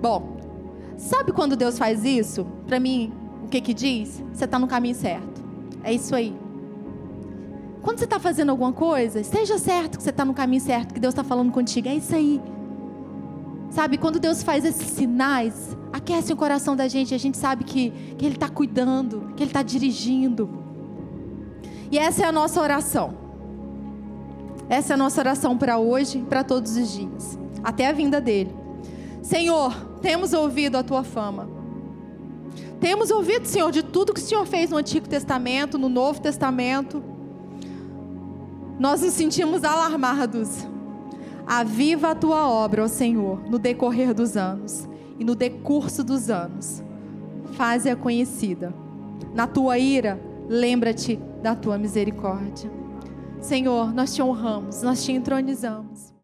bom, 0.02 0.38
sabe 0.98 1.32
quando 1.32 1.56
Deus 1.56 1.78
faz 1.78 2.04
isso? 2.04 2.46
Para 2.68 2.80
mim, 2.80 3.14
o 3.44 3.48
que 3.48 3.62
que 3.62 3.74
diz? 3.74 4.24
Você 4.34 4.46
está 4.46 4.60
no 4.60 4.68
caminho 4.68 4.96
certo. 4.96 5.42
É 5.84 5.94
isso 5.94 6.16
aí. 6.16 6.36
Quando 7.82 7.98
você 7.98 8.04
está 8.04 8.20
fazendo 8.20 8.50
alguma 8.50 8.72
coisa, 8.72 9.20
esteja 9.20 9.58
certo 9.58 9.98
que 9.98 10.04
você 10.04 10.12
está 10.12 10.24
no 10.24 10.34
caminho 10.34 10.62
certo, 10.62 10.94
que 10.94 11.00
Deus 11.00 11.14
está 11.14 11.24
falando 11.24 11.52
contigo. 11.52 11.88
É 11.88 11.96
isso 11.96 12.14
aí. 12.14 12.40
Sabe, 13.72 13.98
quando 13.98 14.20
Deus 14.20 14.44
faz 14.44 14.66
esses 14.66 14.88
sinais, 14.88 15.76
aquece 15.94 16.32
o 16.34 16.36
coração 16.36 16.76
da 16.76 16.88
gente, 16.88 17.16
a 17.16 17.18
gente 17.18 17.38
sabe 17.38 17.64
que, 17.64 17.90
que 18.18 18.26
Ele 18.26 18.36
está 18.36 18.50
cuidando, 18.50 19.34
que 19.36 19.44
Ele 19.44 19.50
está 19.50 19.64
dirigindo. 19.64 20.50
E 21.90 21.98
essa 21.98 22.24
é 22.24 22.26
a 22.26 22.32
nossa 22.32 22.62
oração. 22.62 23.21
Essa 24.72 24.94
é 24.94 24.96
a 24.96 24.98
nossa 24.98 25.20
oração 25.20 25.58
para 25.58 25.78
hoje 25.78 26.20
e 26.20 26.22
para 26.22 26.46
todos 26.46 26.78
os 26.78 26.94
dias, 26.94 27.38
até 27.62 27.90
a 27.90 27.92
vinda 27.92 28.22
dele. 28.22 28.56
Senhor, 29.22 29.76
temos 30.02 30.32
ouvido 30.32 30.78
a 30.78 30.82
tua 30.82 31.04
fama. 31.04 31.50
Temos 32.80 33.12
ouvido, 33.12 33.46
Senhor, 33.46 33.70
de 33.70 33.84
tudo 33.84 34.14
que 34.14 34.22
o 34.22 34.24
Senhor 34.24 34.46
fez 34.46 34.70
no 34.70 34.78
Antigo 34.78 35.10
Testamento, 35.10 35.78
no 35.78 35.90
Novo 35.90 36.22
Testamento. 36.22 37.04
Nós 38.80 39.02
nos 39.02 39.12
sentimos 39.12 39.66
alarmados. 39.66 40.66
Aviva 41.46 42.12
a 42.12 42.16
tua 42.16 42.48
obra, 42.48 42.86
ó 42.86 42.88
Senhor, 42.88 43.42
no 43.50 43.60
decorrer 43.60 44.14
dos 44.14 44.38
anos 44.38 44.88
e 45.20 45.26
no 45.26 45.36
decurso 45.36 46.02
dos 46.02 46.30
anos. 46.30 46.82
Faze-a 47.58 47.96
conhecida. 47.98 48.74
Na 49.36 49.48
tua 49.48 49.78
ira, 49.78 50.18
lembra-te 50.48 51.20
da 51.44 51.56
tua 51.56 51.78
misericórdia. 51.78 52.81
Senhor, 53.42 53.92
nós 53.92 54.14
te 54.14 54.22
honramos, 54.22 54.84
nós 54.84 55.04
te 55.04 55.12
entronizamos. 55.12 56.11